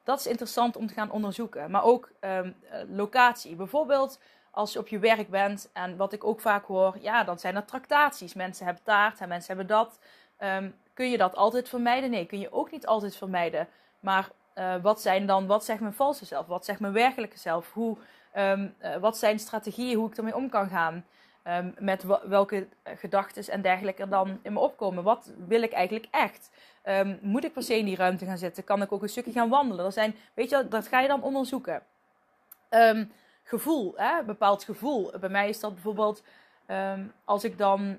Dat 0.04 0.20
is 0.20 0.28
interessant 0.28 0.76
om 0.76 0.88
te 0.88 0.94
gaan 0.94 1.12
onderzoeken. 1.12 1.72
Maar 1.72 1.84
ook 1.84 2.12
um, 2.22 2.56
locatie. 2.90 3.56
Bijvoorbeeld 3.56 4.20
als 4.52 4.74
je 4.74 4.80
op 4.80 4.88
je 4.88 5.00
werk 5.00 5.30
bent 5.30 5.70
en 5.74 5.98
wat 5.98 6.14
ik 6.14 6.24
ook 6.24 6.40
vaak 6.40 6.66
hoor, 6.66 6.98
ja, 7.00 7.24
dan 7.24 7.40
zijn 7.40 7.56
er 7.56 7.66
tractaties. 7.66 8.34
Mensen 8.34 8.66
hebben 8.66 8.84
taart 8.84 9.20
en 9.20 9.28
mensen 9.28 9.56
hebben 9.56 9.76
dat. 9.78 10.00
Kun 10.94 11.10
je 11.10 11.18
dat 11.18 11.36
altijd 11.36 11.70
vermijden? 11.70 12.10
Nee, 12.10 12.26
kun 12.26 12.40
je 12.40 12.52
ook 12.52 12.72
niet 12.72 12.88
altijd 12.88 13.16
vermijden. 13.16 13.68
Maar 14.00 14.30
eh, 14.54 14.76
wat 14.82 15.02
zijn 15.02 15.26
dan, 15.26 15.48
wat 15.48 15.66
zegt 15.66 15.80
mijn 15.80 15.94
valse 15.94 16.26
zelf? 16.26 16.48
Wat 16.48 16.66
zegt 16.66 16.80
mijn 16.80 16.94
werkelijke 16.94 17.38
zelf? 17.38 17.74
Hoe, 17.74 17.98
ehm, 18.32 18.68
eh, 18.78 18.96
wat 18.96 19.18
zijn 19.18 19.40
strategieën, 19.40 19.98
hoe 19.98 20.10
ik 20.10 20.18
ermee 20.18 20.36
om 20.36 20.50
kan 20.50 20.70
gaan? 20.70 21.06
Um, 21.48 21.76
met 21.80 22.06
welke 22.24 22.68
gedachten 22.84 23.54
en 23.54 23.62
dergelijke 23.62 24.02
er 24.02 24.10
dan 24.10 24.40
in 24.42 24.54
me 24.54 24.60
opkomen. 24.60 25.04
Wat 25.04 25.34
wil 25.48 25.62
ik 25.62 25.72
eigenlijk 25.72 26.08
echt? 26.12 26.50
Um, 26.86 27.20
moet 27.22 27.44
ik 27.44 27.54
per 27.54 27.64
se 27.64 27.78
in 27.78 27.86
die 27.86 27.96
ruimte 27.96 28.26
gaan 28.26 28.38
zitten? 28.38 28.64
Kan 28.64 28.82
ik 28.82 28.92
ook 28.92 29.02
een 29.02 29.10
stukje 29.10 29.32
gaan 29.32 29.50
wandelen? 29.50 29.86
Er 29.86 29.92
zijn, 29.92 30.16
weet 30.34 30.50
je, 30.50 30.68
dat 30.68 30.88
ga 30.88 31.00
je 31.00 31.08
dan 31.08 31.24
onderzoeken. 31.24 31.84
Gevoel, 33.44 33.94
hè? 33.96 34.24
bepaald 34.24 34.64
gevoel. 34.64 35.12
Bij 35.20 35.30
mij 35.30 35.50
is 35.50 35.60
dat 35.60 35.74
bijvoorbeeld 35.74 36.24
als 37.24 37.44
ik 37.44 37.58
dan, 37.58 37.98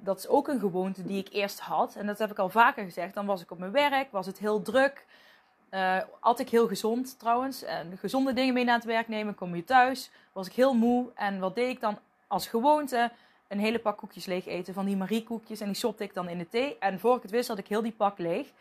dat 0.00 0.18
is 0.18 0.28
ook 0.28 0.48
een 0.48 0.60
gewoonte 0.60 1.04
die 1.04 1.18
ik 1.18 1.32
eerst 1.32 1.60
had, 1.60 1.94
en 1.94 2.06
dat 2.06 2.18
heb 2.18 2.30
ik 2.30 2.38
al 2.38 2.48
vaker 2.48 2.84
gezegd. 2.84 3.14
Dan 3.14 3.26
was 3.26 3.42
ik 3.42 3.50
op 3.50 3.58
mijn 3.58 3.72
werk, 3.72 4.10
was 4.10 4.26
het 4.26 4.38
heel 4.38 4.62
druk. 4.62 5.06
Uh, 5.70 5.96
at 6.20 6.40
ik 6.40 6.50
heel 6.50 6.68
gezond 6.68 7.18
trouwens. 7.18 7.62
En 7.62 7.98
gezonde 7.98 8.32
dingen 8.32 8.54
mee 8.54 8.64
naar 8.64 8.74
het 8.74 8.84
werk 8.84 9.08
nemen. 9.08 9.34
Kom 9.34 9.56
je 9.56 9.64
thuis. 9.64 10.10
Was 10.32 10.46
ik 10.46 10.52
heel 10.52 10.74
moe. 10.74 11.10
En 11.14 11.38
wat 11.38 11.54
deed 11.54 11.68
ik 11.68 11.80
dan 11.80 11.98
als 12.26 12.46
gewoonte? 12.46 13.10
Een 13.48 13.58
hele 13.58 13.78
pak 13.78 13.96
koekjes 13.96 14.26
leeg 14.26 14.46
eten. 14.46 14.74
Van 14.74 14.84
die 14.84 14.96
Marie 14.96 15.24
koekjes. 15.24 15.60
En 15.60 15.66
die 15.66 15.76
shopte 15.76 16.04
ik 16.04 16.14
dan 16.14 16.28
in 16.28 16.38
de 16.38 16.48
thee. 16.48 16.76
En 16.78 17.00
voor 17.00 17.16
ik 17.16 17.22
het 17.22 17.30
wist 17.30 17.48
had 17.48 17.58
ik 17.58 17.68
heel 17.68 17.82
die 17.82 17.92
pak 17.92 18.18
leeg. 18.18 18.52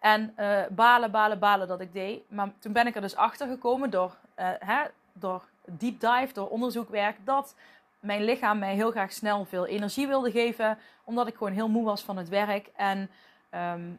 En 0.00 0.34
uh, 0.38 0.60
balen, 0.70 1.10
balen, 1.10 1.38
balen 1.38 1.68
dat 1.68 1.80
ik 1.80 1.92
deed. 1.92 2.30
Maar 2.30 2.52
toen 2.58 2.72
ben 2.72 2.86
ik 2.86 2.94
er 2.94 3.00
dus 3.00 3.16
achter 3.16 3.48
gekomen 3.48 3.90
door, 3.90 4.16
uh, 4.38 4.48
hè, 4.58 4.82
door 5.12 5.42
deep 5.64 6.00
dive, 6.00 6.32
door 6.32 6.48
onderzoekwerk. 6.48 7.16
Dat 7.24 7.54
mijn 8.00 8.24
lichaam 8.24 8.58
mij 8.58 8.74
heel 8.74 8.90
graag 8.90 9.12
snel 9.12 9.44
veel 9.44 9.66
energie 9.66 10.06
wilde 10.06 10.30
geven. 10.30 10.78
Omdat 11.04 11.26
ik 11.26 11.36
gewoon 11.36 11.52
heel 11.52 11.68
moe 11.68 11.84
was 11.84 12.02
van 12.02 12.16
het 12.16 12.28
werk. 12.28 12.70
En 12.76 13.10
um, 13.54 13.98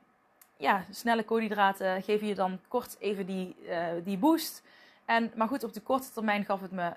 ja, 0.58 0.86
snelle 0.92 1.24
koolhydraten 1.24 2.02
geven 2.04 2.28
je 2.28 2.36
dan 2.36 2.60
kort 2.68 2.96
even 3.00 3.26
die, 3.26 3.56
uh, 3.70 3.88
die 4.04 4.18
boost. 4.18 4.64
En, 5.06 5.32
maar 5.36 5.48
goed, 5.48 5.64
op 5.64 5.74
de 5.74 5.82
korte 5.82 6.12
termijn 6.12 6.46
gaf 6.46 6.62
het 6.62 6.72
me 6.72 6.94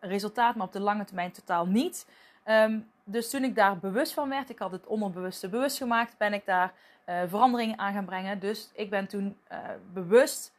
resultaat, 0.00 0.54
maar 0.54 0.66
op 0.66 0.72
de 0.72 0.80
lange 0.80 1.04
termijn 1.04 1.32
totaal 1.32 1.66
niet. 1.66 2.06
Um, 2.44 2.90
dus 3.04 3.30
toen 3.30 3.44
ik 3.44 3.54
daar 3.54 3.78
bewust 3.78 4.12
van 4.12 4.28
werd, 4.28 4.50
ik 4.50 4.58
had 4.58 4.70
het 4.70 4.86
onderbewuste 4.86 5.48
bewust 5.48 5.76
gemaakt, 5.76 6.16
ben 6.16 6.32
ik 6.32 6.46
daar 6.46 6.72
uh, 7.06 7.20
veranderingen 7.26 7.78
aan 7.78 7.92
gaan 7.92 8.04
brengen. 8.04 8.38
Dus 8.38 8.70
ik 8.74 8.90
ben 8.90 9.06
toen 9.06 9.38
uh, 9.52 9.58
bewust, 9.92 10.52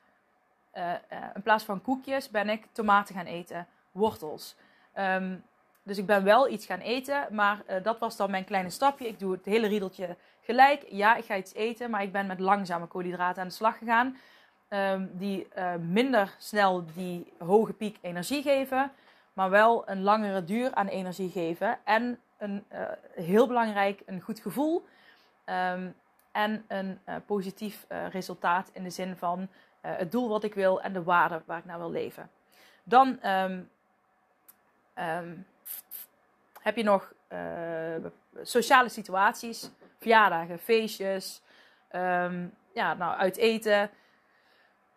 in 1.34 1.42
plaats 1.44 1.64
van 1.64 1.82
koekjes, 1.82 2.30
ben 2.30 2.50
ik 2.50 2.66
tomaten 2.72 3.16
gaan 3.16 3.26
eten, 3.26 3.68
wortels. 3.92 4.56
Um, 4.96 5.44
dus 5.84 5.98
ik 5.98 6.06
ben 6.06 6.24
wel 6.24 6.50
iets 6.50 6.66
gaan 6.66 6.80
eten, 6.80 7.28
maar 7.32 7.64
dat 7.84 8.00
was 8.00 8.18
dan 8.18 8.32
mijn 8.32 8.46
kleine 8.46 8.70
stapje. 8.70 9.08
Ik 9.08 9.20
doe 9.20 9.32
het 9.32 9.46
hele 9.46 9.68
riedeltje 9.68 10.16
gelijk, 10.50 10.86
ja, 10.88 11.16
ik 11.16 11.26
ga 11.26 11.36
iets 11.36 11.54
eten, 11.54 11.90
maar 11.90 12.02
ik 12.02 12.12
ben 12.12 12.28
met 12.28 12.40
langzame 12.40 12.86
koolhydraten 12.86 13.42
aan 13.42 13.48
de 13.48 13.54
slag 13.54 13.78
gegaan. 13.78 14.18
Um, 14.70 15.10
die 15.14 15.48
uh, 15.58 15.76
minder 15.76 16.36
snel 16.38 16.86
die 16.94 17.34
hoge 17.38 17.74
piek 17.74 17.98
energie 18.02 18.42
geven, 18.42 18.92
maar 19.34 19.50
wel 19.50 19.90
een 19.90 20.02
langere 20.02 20.44
duur 20.44 20.74
aan 20.74 20.88
energie 20.88 21.30
geven. 21.30 21.78
En 21.84 22.20
een, 22.38 22.66
uh, 22.74 22.82
heel 23.16 23.48
belangrijk, 23.48 24.02
een 24.06 24.22
goed 24.22 24.40
gevoel. 24.40 24.86
Um, 25.46 25.96
en 26.32 26.66
een 26.68 27.00
uh, 27.10 27.16
positief 27.26 27.86
resultaat 28.12 28.70
in 28.74 28.84
de 28.84 28.90
zin 28.90 29.16
van 29.16 29.48
het 29.82 30.12
doel 30.12 30.30
wat 30.30 30.44
ik 30.44 30.54
wil 30.54 30.82
en 30.82 30.94
de 30.94 31.04
waarde 31.04 31.42
waar 31.46 31.58
ik 31.58 31.66
naar 31.66 31.78
wil 31.78 31.92
leven. 31.92 32.30
Dan 32.84 33.20
um, 33.26 33.70
heb 36.62 36.76
je 36.76 36.84
nog 36.84 37.14
sociale 38.42 38.90
situaties 38.90 39.70
verjaardagen, 40.00 40.60
feestjes, 40.60 41.42
um, 41.96 42.54
ja, 42.74 42.94
nou, 42.94 43.18
uit 43.18 43.38
eten. 43.38 43.90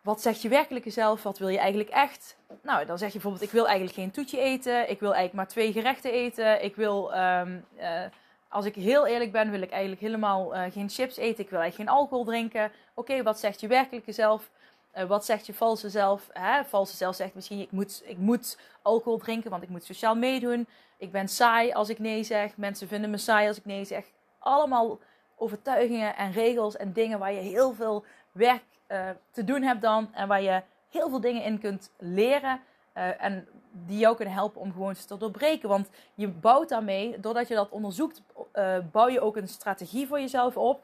Wat 0.01 0.21
zegt 0.21 0.43
je 0.43 0.49
werkelijke 0.49 0.91
zelf? 0.91 1.23
Wat 1.23 1.38
wil 1.38 1.49
je 1.49 1.59
eigenlijk 1.59 1.91
echt? 1.91 2.37
Nou, 2.62 2.87
dan 2.87 2.99
zeg 2.99 3.07
je 3.07 3.12
bijvoorbeeld: 3.12 3.45
Ik 3.45 3.51
wil 3.51 3.67
eigenlijk 3.67 3.97
geen 3.97 4.11
toetje 4.11 4.38
eten. 4.38 4.91
Ik 4.91 5.01
wil 5.01 5.15
eigenlijk 5.15 5.33
maar 5.35 5.49
twee 5.49 5.73
gerechten 5.73 6.12
eten. 6.12 6.65
Ik 6.65 6.77
wil, 6.77 7.15
um, 7.15 7.65
uh, 7.79 8.01
als 8.49 8.65
ik 8.65 8.75
heel 8.75 9.07
eerlijk 9.07 9.33
ben, 9.33 9.51
wil 9.51 9.62
ik 9.62 9.71
eigenlijk 9.71 10.01
helemaal 10.01 10.55
uh, 10.55 10.62
geen 10.71 10.88
chips 10.88 11.17
eten. 11.17 11.45
Ik 11.45 11.51
wil 11.51 11.61
eigenlijk 11.61 11.91
geen 11.91 11.99
alcohol 11.99 12.25
drinken. 12.25 12.73
Oké, 12.95 13.23
wat 13.23 13.41
zegt 13.41 13.61
je 13.61 13.67
werkelijke 13.67 14.12
zelf? 14.12 14.51
Uh, 14.97 15.05
wat 15.05 15.25
zegt 15.25 15.47
je 15.47 15.55
valse 15.55 15.91
zelf? 15.91 16.29
Hè? 16.33 16.65
Valse 16.65 16.97
zelf 16.97 17.17
zegt 17.17 17.35
misschien: 17.35 17.61
ik 17.61 17.71
moet, 17.71 18.03
ik 18.05 18.19
moet 18.19 18.59
alcohol 18.83 19.19
drinken, 19.19 19.51
want 19.51 19.62
ik 19.62 19.69
moet 19.69 19.85
sociaal 19.85 20.15
meedoen. 20.15 20.67
Ik 20.97 21.12
ben 21.12 21.29
saai 21.29 21.73
als 21.73 21.88
ik 21.88 21.99
nee 21.99 22.23
zeg. 22.25 22.57
Mensen 22.57 22.88
vinden 22.88 23.11
me 23.11 23.19
saai 23.19 23.49
als 23.49 23.57
ik 23.57 23.65
nee 23.65 23.85
zeg 23.85 24.05
allemaal 24.43 24.99
overtuigingen 25.37 26.17
en 26.17 26.33
regels 26.33 26.77
en 26.77 26.93
dingen 26.93 27.19
waar 27.19 27.33
je 27.33 27.41
heel 27.41 27.75
veel 27.75 28.05
werk 28.33 28.63
uh, 28.89 29.09
te 29.31 29.45
doen 29.45 29.63
hebt 29.63 29.83
dan. 29.83 30.09
En 30.15 30.29
waar 30.29 30.43
je 30.43 30.63
heel 30.91 31.09
veel 31.09 31.21
dingen 31.21 31.43
in 31.43 31.59
kunt 31.59 31.91
leren. 31.99 32.61
Uh, 32.97 33.23
en 33.25 33.49
die 33.71 33.99
jou 33.99 34.17
kunnen 34.17 34.35
helpen 34.35 34.61
om 34.61 34.73
gewoon 34.73 34.95
te 34.95 35.17
doorbreken. 35.17 35.69
Want 35.69 35.89
je 36.15 36.29
bouwt 36.29 36.69
daarmee, 36.69 37.21
doordat 37.21 37.49
je 37.49 37.55
dat 37.55 37.71
onderzoekt, 37.71 38.23
uh, 38.55 38.77
bouw 38.93 39.09
je 39.09 39.21
ook 39.21 39.37
een 39.37 39.49
strategie 39.49 40.07
voor 40.07 40.21
jezelf 40.21 40.57
op. 40.57 40.83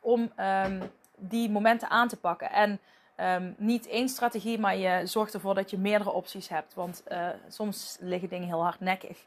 Om 0.00 0.32
um, 0.40 0.82
die 1.16 1.50
momenten 1.50 1.90
aan 1.90 2.08
te 2.08 2.16
pakken. 2.16 2.50
En 2.50 2.80
um, 3.16 3.54
niet 3.58 3.86
één 3.86 4.08
strategie, 4.08 4.58
maar 4.58 4.76
je 4.76 5.06
zorgt 5.06 5.34
ervoor 5.34 5.54
dat 5.54 5.70
je 5.70 5.78
meerdere 5.78 6.10
opties 6.10 6.48
hebt. 6.48 6.74
Want 6.74 7.02
soms 7.48 7.96
liggen 8.00 8.28
dingen 8.28 8.48
heel 8.48 8.62
hardnekkig. 8.62 9.24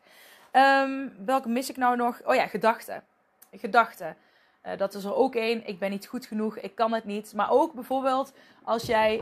Um, 0.51 1.13
welke 1.25 1.49
mis 1.49 1.69
ik 1.69 1.77
nou 1.77 1.95
nog? 1.95 2.21
Oh 2.25 2.35
ja, 2.35 2.47
gedachten 2.47 3.03
gedachten. 3.51 4.17
Uh, 4.65 4.77
dat 4.77 4.93
is 4.93 5.03
er 5.03 5.15
ook 5.15 5.35
één. 5.35 5.67
Ik 5.67 5.79
ben 5.79 5.89
niet 5.89 6.07
goed 6.07 6.25
genoeg. 6.25 6.57
Ik 6.57 6.75
kan 6.75 6.93
het 6.93 7.05
niet. 7.05 7.33
Maar 7.33 7.49
ook 7.49 7.73
bijvoorbeeld 7.73 8.33
als 8.63 8.83
jij. 8.83 9.17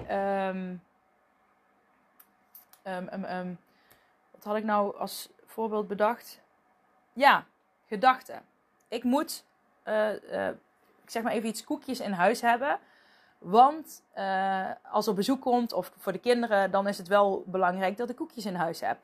Um, 0.47 0.81
um, 2.83 3.23
um, 3.23 3.59
wat 4.31 4.43
had 4.43 4.55
ik 4.55 4.63
nou 4.63 4.97
als 4.97 5.29
voorbeeld 5.45 5.87
bedacht? 5.87 6.41
Ja, 7.13 7.45
gedachten. 7.87 8.41
Ik 8.87 9.03
moet, 9.03 9.43
uh, 9.85 10.13
ik 11.03 11.09
zeg 11.09 11.23
maar 11.23 11.31
even 11.31 11.49
iets 11.49 11.63
koekjes 11.63 11.99
in 11.99 12.11
huis 12.11 12.41
hebben. 12.41 12.79
Want 13.37 14.03
als 14.91 15.07
er 15.07 15.13
bezoek 15.13 15.41
komt, 15.41 15.73
of 15.73 15.91
voor 15.97 16.11
de 16.11 16.19
kinderen, 16.19 16.71
dan 16.71 16.87
is 16.87 16.97
het 16.97 17.07
wel 17.07 17.43
belangrijk 17.45 17.97
dat 17.97 18.09
ik 18.09 18.15
koekjes 18.15 18.45
in 18.45 18.55
huis 18.55 18.79
heb. 18.79 18.97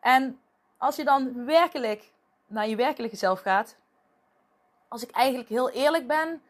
En 0.00 0.40
als 0.76 0.96
je 0.96 1.04
dan 1.04 1.44
werkelijk 1.44 2.10
naar 2.46 2.68
je 2.68 2.76
werkelijke 2.76 3.16
zelf 3.16 3.40
gaat, 3.40 3.76
als 4.94 5.02
ik 5.02 5.10
eigenlijk 5.10 5.48
heel 5.48 5.70
eerlijk 5.70 6.06
ben, 6.06 6.42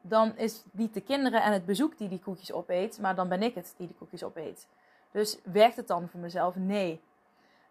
dan 0.00 0.36
is 0.36 0.62
niet 0.70 0.94
de 0.94 1.00
kinderen 1.00 1.42
en 1.42 1.52
het 1.52 1.66
bezoek 1.66 1.98
die 1.98 2.08
die 2.08 2.20
koekjes 2.20 2.52
opeet, 2.52 2.98
maar 3.00 3.14
dan 3.14 3.28
ben 3.28 3.42
ik 3.42 3.54
het 3.54 3.74
die 3.76 3.86
die 3.86 3.96
koekjes 3.96 4.22
opeet. 4.22 4.66
Dus 5.10 5.38
werkt 5.42 5.76
het 5.76 5.88
dan 5.88 6.08
voor 6.08 6.20
mezelf? 6.20 6.56
Nee. 6.56 7.00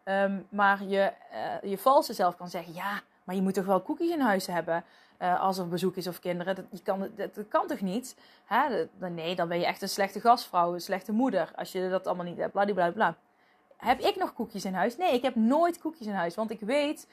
Um, 0.04 0.48
maar 0.50 0.84
je, 0.84 1.14
uh, 1.34 1.70
je 1.70 1.78
valse 1.78 2.14
zelf 2.14 2.36
kan 2.36 2.50
zeggen, 2.50 2.74
ja, 2.74 3.02
maar 3.24 3.36
je 3.36 3.42
moet 3.42 3.54
toch 3.54 3.66
wel 3.66 3.82
koekjes 3.82 4.10
in 4.10 4.20
huis 4.20 4.48
hebben 4.48 4.84
uh, 5.22 5.42
als 5.42 5.58
er 5.58 5.68
bezoek 5.68 5.96
is 5.96 6.08
of 6.08 6.20
kinderen. 6.20 6.56
Dat, 6.56 6.66
je 6.72 6.82
kan, 6.82 7.10
dat, 7.16 7.48
kan 7.50 7.68
toch 7.68 7.82
niet? 7.82 8.16
Hè? 8.46 8.86
Nee, 9.10 9.36
dan 9.36 9.48
ben 9.48 9.60
je 9.60 9.66
echt 9.66 9.82
een 9.82 9.90
slechte 9.90 10.20
gastvrouw, 10.20 10.74
een 10.74 10.82
slechte 10.82 11.12
moeder 11.12 11.52
als 11.56 11.72
je 11.72 11.90
dat 11.90 12.08
allemaal 12.08 12.26
niet 12.26 12.38
hebt. 12.38 12.74
Bla, 12.94 13.16
Heb 13.78 14.00
ik 14.00 14.16
nog 14.16 14.34
koekjes 14.34 14.66
in 14.66 14.74
huis? 14.74 14.98
Nee, 14.98 15.14
ik 15.14 15.22
heb 15.22 15.36
nooit 15.36 15.80
koekjes 15.80 16.08
in 16.08 16.14
huis, 16.14 16.36
want 16.36 16.52
ik 16.52 16.60
weet 16.60 17.08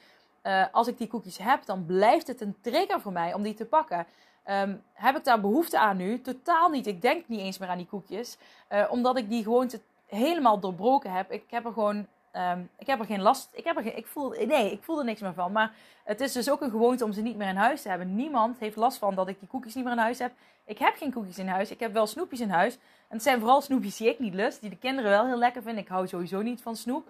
uh, 0.45 0.65
als 0.71 0.87
ik 0.87 0.97
die 0.97 1.07
koekjes 1.07 1.37
heb, 1.37 1.65
dan 1.65 1.85
blijft 1.85 2.27
het 2.27 2.41
een 2.41 2.55
trigger 2.61 3.01
voor 3.01 3.11
mij 3.11 3.33
om 3.33 3.43
die 3.43 3.53
te 3.53 3.65
pakken. 3.65 4.05
Um, 4.49 4.83
heb 4.93 5.15
ik 5.15 5.23
daar 5.23 5.41
behoefte 5.41 5.79
aan 5.79 5.97
nu? 5.97 6.21
Totaal 6.21 6.69
niet. 6.69 6.87
Ik 6.87 7.01
denk 7.01 7.27
niet 7.27 7.39
eens 7.39 7.57
meer 7.57 7.69
aan 7.69 7.77
die 7.77 7.87
koekjes. 7.87 8.37
Uh, 8.69 8.85
omdat 8.89 9.17
ik 9.17 9.29
die 9.29 9.43
gewoonte 9.43 9.81
helemaal 10.05 10.59
doorbroken 10.59 11.11
heb. 11.11 11.31
Ik 11.31 11.43
heb 11.49 11.65
er 11.65 11.73
gewoon. 11.73 12.07
Um, 12.33 12.69
ik 12.77 12.87
heb 12.87 12.99
er 12.99 13.05
geen 13.05 13.21
last. 13.21 13.49
Ik 13.51 13.63
heb 13.63 13.77
er 13.77 13.83
geen, 13.83 13.97
ik 13.97 14.05
voel, 14.05 14.29
nee, 14.29 14.71
ik 14.71 14.83
voel 14.83 14.99
er 14.99 15.05
niks 15.05 15.21
meer 15.21 15.33
van. 15.33 15.51
Maar 15.51 15.73
het 16.03 16.21
is 16.21 16.31
dus 16.31 16.49
ook 16.49 16.61
een 16.61 16.69
gewoonte 16.69 17.03
om 17.03 17.11
ze 17.11 17.21
niet 17.21 17.37
meer 17.37 17.47
in 17.47 17.55
huis 17.55 17.81
te 17.81 17.89
hebben. 17.89 18.15
Niemand 18.15 18.59
heeft 18.59 18.75
last 18.75 18.97
van 18.97 19.15
dat 19.15 19.27
ik 19.27 19.39
die 19.39 19.47
koekjes 19.47 19.75
niet 19.75 19.83
meer 19.83 19.93
in 19.93 19.99
huis 19.99 20.19
heb. 20.19 20.31
Ik 20.65 20.77
heb 20.77 20.95
geen 20.95 21.13
koekjes 21.13 21.37
in 21.37 21.47
huis. 21.47 21.71
Ik 21.71 21.79
heb 21.79 21.93
wel 21.93 22.07
snoepjes 22.07 22.39
in 22.39 22.49
huis. 22.49 22.73
En 23.07 23.15
het 23.15 23.23
zijn 23.23 23.39
vooral 23.39 23.61
snoepjes 23.61 23.97
die 23.97 24.09
ik 24.09 24.19
niet 24.19 24.33
lust. 24.33 24.61
Die 24.61 24.69
de 24.69 24.77
kinderen 24.77 25.11
wel 25.11 25.25
heel 25.25 25.37
lekker 25.37 25.61
vinden. 25.61 25.83
Ik 25.83 25.89
hou 25.89 26.07
sowieso 26.07 26.41
niet 26.41 26.61
van 26.61 26.75
snoep. 26.75 27.07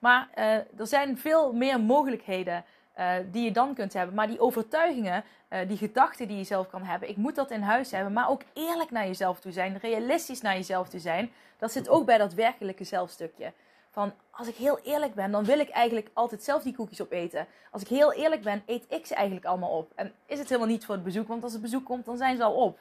Maar 0.00 0.28
uh, 0.38 0.54
er 0.54 0.86
zijn 0.86 1.18
veel 1.18 1.52
meer 1.52 1.80
mogelijkheden 1.80 2.64
uh, 2.98 3.12
die 3.30 3.44
je 3.44 3.52
dan 3.52 3.74
kunt 3.74 3.92
hebben. 3.92 4.14
Maar 4.14 4.26
die 4.26 4.40
overtuigingen, 4.40 5.24
uh, 5.50 5.58
die 5.68 5.76
gedachten 5.76 6.28
die 6.28 6.36
je 6.36 6.44
zelf 6.44 6.70
kan 6.70 6.82
hebben, 6.82 7.08
ik 7.08 7.16
moet 7.16 7.34
dat 7.34 7.50
in 7.50 7.62
huis 7.62 7.90
hebben. 7.90 8.12
Maar 8.12 8.28
ook 8.28 8.42
eerlijk 8.52 8.90
naar 8.90 9.06
jezelf 9.06 9.40
toe 9.40 9.52
zijn, 9.52 9.78
realistisch 9.78 10.40
naar 10.40 10.54
jezelf 10.54 10.88
toe 10.88 11.00
zijn. 11.00 11.32
Dat 11.58 11.72
zit 11.72 11.88
ook 11.88 12.06
bij 12.06 12.18
dat 12.18 12.34
werkelijke 12.34 12.84
zelfstukje. 12.84 13.52
Van 13.90 14.12
als 14.30 14.48
ik 14.48 14.54
heel 14.54 14.78
eerlijk 14.82 15.14
ben, 15.14 15.30
dan 15.30 15.44
wil 15.44 15.58
ik 15.58 15.68
eigenlijk 15.68 16.10
altijd 16.12 16.42
zelf 16.42 16.62
die 16.62 16.74
koekjes 16.74 17.02
opeten. 17.02 17.46
Als 17.70 17.82
ik 17.82 17.88
heel 17.88 18.12
eerlijk 18.12 18.42
ben, 18.42 18.62
eet 18.66 18.84
ik 18.88 19.06
ze 19.06 19.14
eigenlijk 19.14 19.46
allemaal 19.46 19.70
op. 19.70 19.92
En 19.94 20.12
is 20.26 20.38
het 20.38 20.48
helemaal 20.48 20.70
niet 20.70 20.84
voor 20.84 20.94
het 20.94 21.04
bezoek, 21.04 21.28
want 21.28 21.42
als 21.42 21.52
het 21.52 21.62
bezoek 21.62 21.84
komt, 21.84 22.04
dan 22.04 22.16
zijn 22.16 22.36
ze 22.36 22.42
al 22.42 22.54
op. 22.54 22.78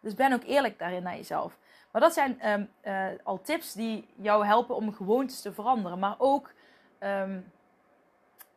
Dus 0.00 0.14
ben 0.14 0.32
ook 0.32 0.44
eerlijk 0.44 0.78
daarin 0.78 1.02
naar 1.02 1.16
jezelf. 1.16 1.56
Maar 1.94 2.02
dat 2.02 2.12
zijn 2.12 2.50
um, 2.50 2.70
uh, 2.84 3.06
al 3.22 3.40
tips 3.40 3.72
die 3.72 4.08
jou 4.14 4.46
helpen 4.46 4.74
om 4.74 4.94
gewoontes 4.94 5.40
te 5.40 5.52
veranderen. 5.52 5.98
Maar 5.98 6.14
ook 6.18 6.52
um, 7.00 7.52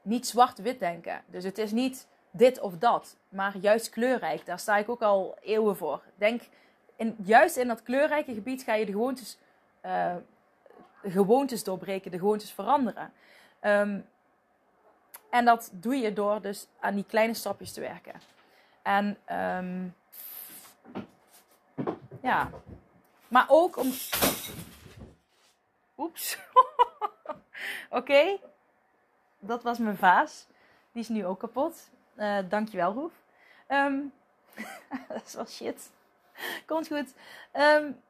niet 0.02 0.28
zwart-wit 0.28 0.80
denken. 0.80 1.22
Dus 1.26 1.44
het 1.44 1.58
is 1.58 1.72
niet 1.72 2.08
dit 2.32 2.60
of 2.60 2.78
dat, 2.78 3.18
maar 3.30 3.58
juist 3.58 3.90
kleurrijk. 3.90 4.46
Daar 4.46 4.60
sta 4.60 4.78
ik 4.78 4.90
ook 4.90 5.02
al 5.02 5.38
eeuwen 5.42 5.76
voor. 5.76 6.02
Denk 6.16 6.42
in, 6.96 7.16
juist 7.24 7.58
in 7.58 7.68
dat 7.68 7.84
kleurrijke 7.84 8.34
gebied 8.34 8.64
ga 8.64 8.74
je 8.74 8.86
de 8.86 8.92
gewoontes, 8.92 9.38
uh, 9.86 10.16
gewoontes 11.04 11.64
doorbreken, 11.64 12.12
de 12.12 12.20
gewoontes 12.20 12.52
veranderen. 12.52 13.14
Um, 13.62 14.06
en 15.30 15.46
dat 15.46 15.70
doe 15.74 15.96
je 15.96 16.14
door 16.14 16.42
dus 16.42 16.68
aan 16.80 16.96
die 16.96 17.06
kleine 17.06 17.34
stapjes 17.34 17.74
te 17.74 17.80
werken. 17.80 18.14
En 18.82 19.18
ja, 22.22 22.50
maar 23.28 23.46
ook 23.48 23.78
om. 23.78 23.94
Oeps. 25.98 26.38
Oké, 27.90 28.38
dat 29.40 29.64
was 29.64 29.78
mijn 29.78 29.98
vaas. 29.98 30.46
Die 30.92 31.02
is 31.02 31.10
nu 31.10 31.26
ook 31.26 31.40
kapot. 31.40 31.90
Uh, 32.16 32.38
dankjewel, 32.50 32.94
Roef. 32.94 33.14
Um, 33.68 34.14
dat 35.10 35.26
is 35.26 35.34
wel 35.34 35.46
shit. 35.46 35.90
Komt 36.66 36.88
goed. 36.88 37.14
Um, 37.54 38.02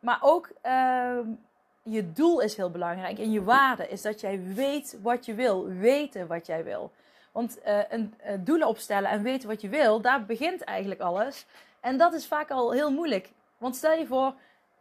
maar 0.00 0.18
ook 0.20 0.48
um, 0.62 1.40
je 1.82 2.12
doel 2.12 2.40
is 2.40 2.56
heel 2.56 2.70
belangrijk. 2.70 3.18
En 3.18 3.32
je 3.32 3.42
waarde 3.42 3.88
is 3.88 4.02
dat 4.02 4.20
jij 4.20 4.42
weet 4.42 4.98
wat 5.02 5.26
je 5.26 5.34
wil. 5.34 5.66
Weten 5.66 6.26
wat 6.26 6.46
jij 6.46 6.64
wil. 6.64 6.92
Want 7.32 7.58
uh, 7.66 7.78
een 7.88 8.14
uh, 8.26 8.32
doelen 8.38 8.68
opstellen 8.68 9.10
en 9.10 9.22
weten 9.22 9.48
wat 9.48 9.60
je 9.60 9.68
wil, 9.68 10.00
daar 10.00 10.24
begint 10.24 10.62
eigenlijk 10.64 11.00
alles. 11.00 11.46
En 11.80 11.98
dat 11.98 12.12
is 12.12 12.26
vaak 12.26 12.50
al 12.50 12.72
heel 12.72 12.90
moeilijk. 12.90 13.30
Want 13.58 13.76
stel 13.76 13.92
je 13.92 14.06
voor, 14.06 14.34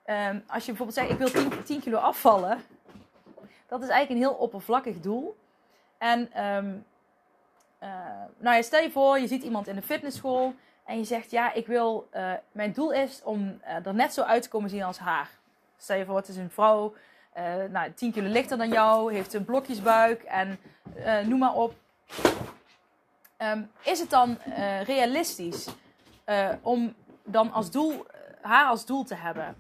um, 0.06 0.44
als 0.48 0.66
je 0.66 0.74
bijvoorbeeld 0.74 0.94
zegt: 0.94 1.10
Ik 1.10 1.18
wil 1.18 1.30
10, 1.30 1.64
10 1.64 1.82
kilo 1.82 1.98
afvallen. 1.98 2.64
Dat 3.68 3.82
is 3.82 3.90
eigenlijk 3.90 4.10
een 4.10 4.28
heel 4.28 4.40
oppervlakkig 4.40 5.00
doel. 5.00 5.38
En 5.98 6.46
um, 6.46 6.86
uh, 7.84 7.90
nou 8.38 8.64
stel 8.64 8.82
je 8.82 8.92
voor, 8.92 9.20
je 9.20 9.28
ziet 9.28 9.44
iemand 9.44 9.68
in 9.68 9.76
de 9.76 9.82
fitnessschool. 9.82 10.54
En 10.86 10.98
je 10.98 11.04
zegt: 11.04 11.32
Ja, 11.32 11.54
ik 11.54 11.68
wil. 11.68 12.10
mijn 12.52 12.72
doel 12.72 12.92
is 12.92 13.22
om 13.24 13.62
er 13.84 13.94
net 13.94 14.14
zo 14.14 14.22
uit 14.22 14.44
te 14.44 14.50
komen 14.50 14.70
zien 14.70 14.84
als 14.84 14.98
haar. 14.98 15.30
Stel 15.78 15.98
je 15.98 16.06
voor, 16.06 16.16
het 16.16 16.28
is 16.28 16.38
een 16.38 16.50
vrouw, 16.50 16.94
nou, 17.70 17.92
10 17.94 18.12
kilo 18.12 18.28
lichter 18.28 18.58
dan 18.58 18.70
jou, 18.70 19.14
heeft 19.14 19.34
een 19.34 19.46
blokjesbuik 19.46 20.24
en 20.24 20.60
noem 21.28 21.40
maar 21.40 21.54
op. 21.54 21.74
Um, 23.38 23.72
is 23.84 24.00
het 24.00 24.10
dan 24.10 24.38
realistisch 24.84 25.68
om 26.62 26.96
dan 27.24 27.52
als 27.52 27.72
doel, 27.72 28.06
haar 28.42 28.66
als 28.66 28.86
doel 28.86 29.04
te 29.04 29.16
hebben? 29.16 29.56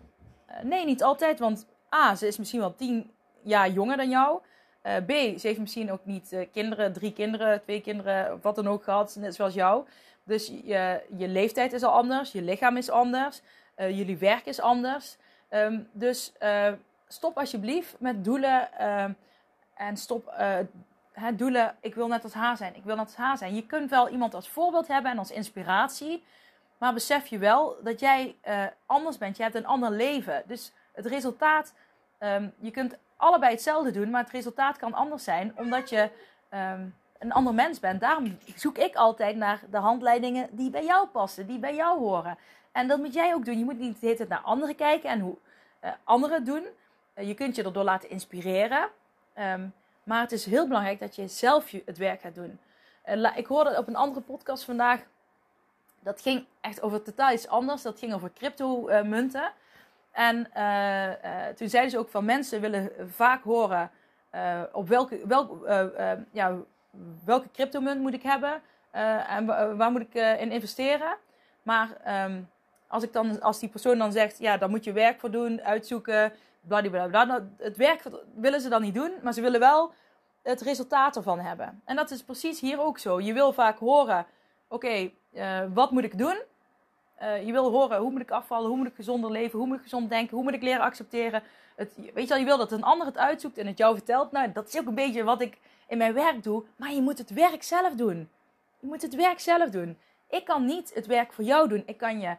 Nee, 0.63 0.85
niet 0.85 1.03
altijd, 1.03 1.39
want 1.39 1.65
A, 1.95 2.15
ze 2.15 2.27
is 2.27 2.37
misschien 2.37 2.59
wel 2.59 2.75
10 2.75 3.11
jaar 3.41 3.69
jonger 3.69 3.97
dan 3.97 4.09
jou. 4.09 4.39
B, 4.81 5.11
ze 5.11 5.47
heeft 5.47 5.59
misschien 5.59 5.91
ook 5.91 6.05
niet 6.05 6.35
kinderen, 6.51 6.93
drie 6.93 7.13
kinderen, 7.13 7.61
twee 7.61 7.81
kinderen, 7.81 8.39
wat 8.41 8.55
dan 8.55 8.67
ook 8.67 8.83
gehad, 8.83 9.15
net 9.19 9.35
zoals 9.35 9.53
jou. 9.53 9.85
Dus 10.23 10.47
je, 10.47 11.01
je 11.17 11.27
leeftijd 11.27 11.73
is 11.73 11.83
al 11.83 11.91
anders, 11.91 12.31
je 12.31 12.41
lichaam 12.41 12.77
is 12.77 12.89
anders, 12.89 13.41
jullie 13.75 14.17
werk 14.17 14.45
is 14.45 14.59
anders. 14.59 15.17
Um, 15.49 15.87
dus 15.91 16.33
stop 17.07 17.37
alsjeblieft 17.37 17.95
met 17.99 18.23
doelen. 18.23 18.69
En 19.81 19.97
stop 19.97 20.33
uh, 20.39 21.27
doelen. 21.33 21.75
Ik 21.79 21.95
wil 21.95 22.07
net 22.07 22.23
als 22.23 22.33
haar 22.33 22.57
zijn. 22.57 22.75
Ik 22.75 22.83
wil 22.83 22.95
net 22.95 23.05
als 23.05 23.15
haar 23.15 23.37
zijn. 23.37 23.55
Je 23.55 23.65
kunt 23.65 23.89
wel 23.89 24.09
iemand 24.09 24.33
als 24.33 24.49
voorbeeld 24.49 24.87
hebben 24.87 25.11
en 25.11 25.17
als 25.17 25.31
inspiratie. 25.31 26.23
Maar 26.81 26.93
besef 26.93 27.27
je 27.27 27.37
wel 27.37 27.77
dat 27.83 27.99
jij 27.99 28.35
anders 28.85 29.17
bent. 29.17 29.37
Je 29.37 29.43
hebt 29.43 29.55
een 29.55 29.65
ander 29.65 29.91
leven. 29.91 30.43
Dus 30.45 30.73
het 30.91 31.05
resultaat. 31.05 31.73
Um, 32.19 32.53
je 32.59 32.71
kunt 32.71 32.97
allebei 33.17 33.51
hetzelfde 33.51 33.91
doen. 33.91 34.09
Maar 34.09 34.23
het 34.23 34.31
resultaat 34.31 34.77
kan 34.77 34.93
anders 34.93 35.23
zijn. 35.23 35.57
Omdat 35.57 35.89
je 35.89 36.09
um, 36.53 36.95
een 37.19 37.31
ander 37.31 37.53
mens 37.53 37.79
bent. 37.79 38.01
Daarom 38.01 38.37
zoek 38.55 38.77
ik 38.77 38.95
altijd 38.95 39.35
naar 39.35 39.61
de 39.71 39.77
handleidingen 39.77 40.47
die 40.51 40.69
bij 40.69 40.85
jou 40.85 41.07
passen. 41.07 41.47
Die 41.47 41.59
bij 41.59 41.75
jou 41.75 41.99
horen. 41.99 42.37
En 42.71 42.87
dat 42.87 42.99
moet 42.99 43.13
jij 43.13 43.33
ook 43.33 43.45
doen. 43.45 43.57
Je 43.57 43.63
moet 43.63 43.79
niet 43.79 43.99
de 43.99 44.05
hele 44.05 44.17
tijd 44.17 44.29
naar 44.29 44.39
anderen 44.39 44.75
kijken 44.75 45.09
en 45.09 45.19
hoe 45.19 45.37
uh, 45.83 45.91
anderen 46.03 46.43
doen. 46.43 46.65
Uh, 47.15 47.27
je 47.27 47.33
kunt 47.33 47.55
je 47.55 47.63
erdoor 47.63 47.83
laten 47.83 48.09
inspireren. 48.09 48.89
Um, 49.39 49.73
maar 50.03 50.21
het 50.21 50.31
is 50.31 50.45
heel 50.45 50.67
belangrijk 50.67 50.99
dat 50.99 51.15
je 51.15 51.27
zelf 51.27 51.71
het 51.85 51.97
werk 51.97 52.21
gaat 52.21 52.35
doen. 52.35 52.59
Ik 53.35 53.45
hoorde 53.45 53.77
op 53.77 53.87
een 53.87 53.95
andere 53.95 54.21
podcast 54.21 54.63
vandaag. 54.63 55.09
Dat 56.03 56.21
ging 56.21 56.45
echt 56.61 56.81
over 56.81 57.01
totaal 57.01 57.31
iets 57.31 57.47
anders. 57.47 57.81
Dat 57.81 57.99
ging 57.99 58.13
over 58.13 58.31
crypto-munten. 58.33 59.51
En 60.11 60.35
toen 61.55 61.69
zeiden 61.69 61.91
ze 61.91 61.97
ook 61.97 62.09
van 62.09 62.25
mensen 62.25 62.61
willen 62.61 62.91
vaak 63.09 63.43
horen 63.43 63.91
op 64.71 64.87
welke, 64.87 65.27
welk, 65.27 65.67
ja, 66.31 66.57
welke 67.25 67.51
cryptomunt 67.51 68.01
moet 68.01 68.13
ik 68.13 68.23
hebben 68.23 68.61
en 69.27 69.45
waar 69.77 69.91
moet 69.91 70.01
ik 70.01 70.13
in 70.13 70.51
investeren. 70.51 71.17
Maar 71.63 71.89
um, 72.25 72.49
als, 72.87 73.03
ik 73.03 73.13
dan, 73.13 73.41
als 73.41 73.59
die 73.59 73.69
persoon 73.69 73.97
dan 73.97 74.11
zegt, 74.11 74.39
ja, 74.39 74.57
daar 74.57 74.69
moet 74.69 74.83
je 74.83 74.91
werk 74.91 75.19
voor 75.19 75.31
doen, 75.31 75.61
uitzoeken, 75.61 76.33
bladibladibla. 76.61 77.23
Nou, 77.23 77.43
het 77.57 77.77
werk 77.77 78.03
willen 78.35 78.61
ze 78.61 78.69
dan 78.69 78.81
niet 78.81 78.93
doen, 78.93 79.11
maar 79.21 79.33
ze 79.33 79.41
willen 79.41 79.59
wel 79.59 79.93
het 80.41 80.61
resultaat 80.61 81.15
ervan 81.15 81.39
hebben. 81.39 81.81
En 81.85 81.95
dat 81.95 82.11
is 82.11 82.23
precies 82.23 82.59
hier 82.59 82.81
ook 82.81 82.97
zo. 82.97 83.19
Je 83.19 83.33
wil 83.33 83.53
vaak 83.53 83.79
horen, 83.79 84.25
oké, 84.67 85.11
uh, 85.33 85.59
wat 85.73 85.91
moet 85.91 86.03
ik 86.03 86.17
doen? 86.17 86.41
Uh, 87.21 87.45
je 87.45 87.51
wil 87.51 87.71
horen, 87.71 87.99
hoe 87.99 88.11
moet 88.11 88.21
ik 88.21 88.31
afvallen, 88.31 88.69
hoe 88.69 88.77
moet 88.77 88.87
ik 88.87 88.95
gezonder 88.95 89.31
leven, 89.31 89.59
hoe 89.59 89.67
moet 89.67 89.77
ik 89.77 89.83
gezond 89.83 90.09
denken, 90.09 90.35
hoe 90.35 90.43
moet 90.43 90.53
ik 90.53 90.61
leren 90.61 90.81
accepteren. 90.81 91.43
Het, 91.75 91.95
weet 91.95 92.23
je 92.23 92.27
wel, 92.27 92.37
je 92.37 92.45
wil 92.45 92.57
dat 92.57 92.71
een 92.71 92.83
ander 92.83 93.07
het 93.07 93.17
uitzoekt 93.17 93.57
en 93.57 93.67
het 93.67 93.77
jou 93.77 93.95
vertelt. 93.95 94.31
Nou, 94.31 94.51
dat 94.51 94.67
is 94.67 94.79
ook 94.79 94.85
een 94.85 94.95
beetje 94.95 95.23
wat 95.23 95.41
ik 95.41 95.57
in 95.87 95.97
mijn 95.97 96.13
werk 96.13 96.43
doe. 96.43 96.63
Maar 96.75 96.93
je 96.93 97.01
moet 97.01 97.17
het 97.17 97.29
werk 97.29 97.63
zelf 97.63 97.93
doen. 97.93 98.29
Je 98.79 98.87
moet 98.87 99.01
het 99.01 99.15
werk 99.15 99.39
zelf 99.39 99.69
doen. 99.69 99.97
Ik 100.29 100.45
kan 100.45 100.65
niet 100.65 100.93
het 100.93 101.05
werk 101.05 101.33
voor 101.33 101.43
jou 101.43 101.67
doen. 101.67 101.83
Ik 101.85 101.97
kan 101.97 102.19
je 102.19 102.35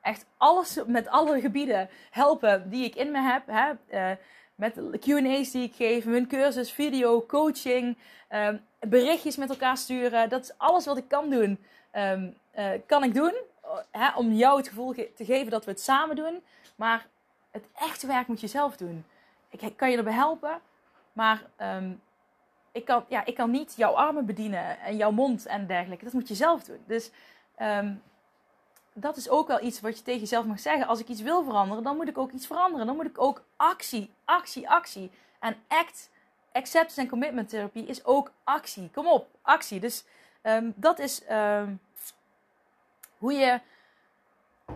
echt 0.00 0.26
alles 0.36 0.80
met 0.86 1.08
alle 1.08 1.40
gebieden 1.40 1.88
helpen 2.10 2.70
die 2.70 2.84
ik 2.84 2.94
in 2.94 3.10
me 3.10 3.20
heb. 3.20 3.42
Hè? 3.46 3.72
Uh, 3.90 4.16
met 4.54 4.74
QA's 4.74 5.50
die 5.50 5.62
ik 5.62 5.74
geef, 5.74 6.04
mijn 6.04 6.26
cursus, 6.26 6.72
video, 6.72 7.26
coaching, 7.26 7.96
um, 8.30 8.60
berichtjes 8.80 9.36
met 9.36 9.50
elkaar 9.50 9.76
sturen. 9.76 10.28
Dat 10.28 10.42
is 10.42 10.52
alles 10.56 10.86
wat 10.86 10.96
ik 10.96 11.08
kan 11.08 11.30
doen. 11.30 11.58
Um, 11.92 12.36
uh, 12.58 12.70
kan 12.86 13.04
ik 13.04 13.14
doen 13.14 13.34
hè, 13.90 14.16
om 14.16 14.32
jou 14.32 14.56
het 14.56 14.68
gevoel 14.68 14.92
ge 14.92 15.12
te 15.16 15.24
geven 15.24 15.50
dat 15.50 15.64
we 15.64 15.70
het 15.70 15.80
samen 15.80 16.16
doen. 16.16 16.42
Maar 16.76 17.06
het 17.50 17.64
echte 17.74 18.06
werk 18.06 18.26
moet 18.26 18.40
je 18.40 18.46
zelf 18.46 18.76
doen. 18.76 19.04
Ik 19.50 19.76
kan 19.76 19.90
je 19.90 19.96
erbij 19.96 20.12
helpen, 20.12 20.60
maar 21.12 21.42
um, 21.62 22.00
ik, 22.72 22.84
kan, 22.84 23.04
ja, 23.08 23.24
ik 23.24 23.34
kan 23.34 23.50
niet 23.50 23.74
jouw 23.76 23.92
armen 23.92 24.26
bedienen 24.26 24.80
en 24.80 24.96
jouw 24.96 25.10
mond 25.10 25.46
en 25.46 25.66
dergelijke. 25.66 26.04
Dat 26.04 26.12
moet 26.12 26.28
je 26.28 26.34
zelf 26.34 26.64
doen. 26.64 26.82
Dus 26.86 27.10
dat 29.00 29.16
is 29.16 29.28
ook 29.28 29.48
wel 29.48 29.62
iets 29.62 29.80
wat 29.80 29.98
je 29.98 30.04
tegen 30.04 30.20
jezelf 30.20 30.44
mag 30.44 30.60
zeggen. 30.60 30.86
Als 30.86 31.00
ik 31.00 31.08
iets 31.08 31.20
wil 31.20 31.44
veranderen, 31.44 31.82
dan 31.82 31.96
moet 31.96 32.08
ik 32.08 32.18
ook 32.18 32.32
iets 32.32 32.46
veranderen. 32.46 32.86
Dan 32.86 32.96
moet 32.96 33.06
ik 33.06 33.20
ook 33.20 33.42
actie, 33.56 34.10
actie, 34.24 34.70
actie. 34.70 35.10
En 35.38 35.56
act, 35.68 36.10
acceptance 36.52 37.00
en 37.00 37.08
commitment 37.08 37.48
therapie 37.48 37.86
is 37.86 38.04
ook 38.04 38.32
actie. 38.44 38.90
Kom 38.92 39.06
op, 39.06 39.28
actie. 39.42 39.80
Dus 39.80 40.04
um, 40.42 40.72
dat 40.76 40.98
is 40.98 41.22
um, 41.30 41.80
hoe 43.18 43.32
je 43.32 43.60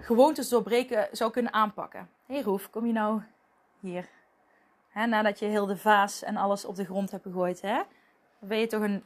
gewoontes 0.00 0.48
doorbreken 0.48 1.08
zou 1.12 1.30
kunnen 1.30 1.52
aanpakken. 1.52 2.10
Hé 2.26 2.34
hey 2.34 2.42
Roef, 2.42 2.70
kom 2.70 2.86
je 2.86 2.92
nou 2.92 3.22
hier? 3.80 4.08
Hè, 4.88 5.06
nadat 5.06 5.38
je 5.38 5.46
heel 5.46 5.66
de 5.66 5.76
vaas 5.76 6.22
en 6.22 6.36
alles 6.36 6.64
op 6.64 6.76
de 6.76 6.84
grond 6.84 7.10
hebt 7.10 7.22
gegooid, 7.22 7.60
hè? 7.60 7.82
Ben 8.38 8.58
je 8.58 8.66
toch 8.66 8.82
een, 8.82 9.04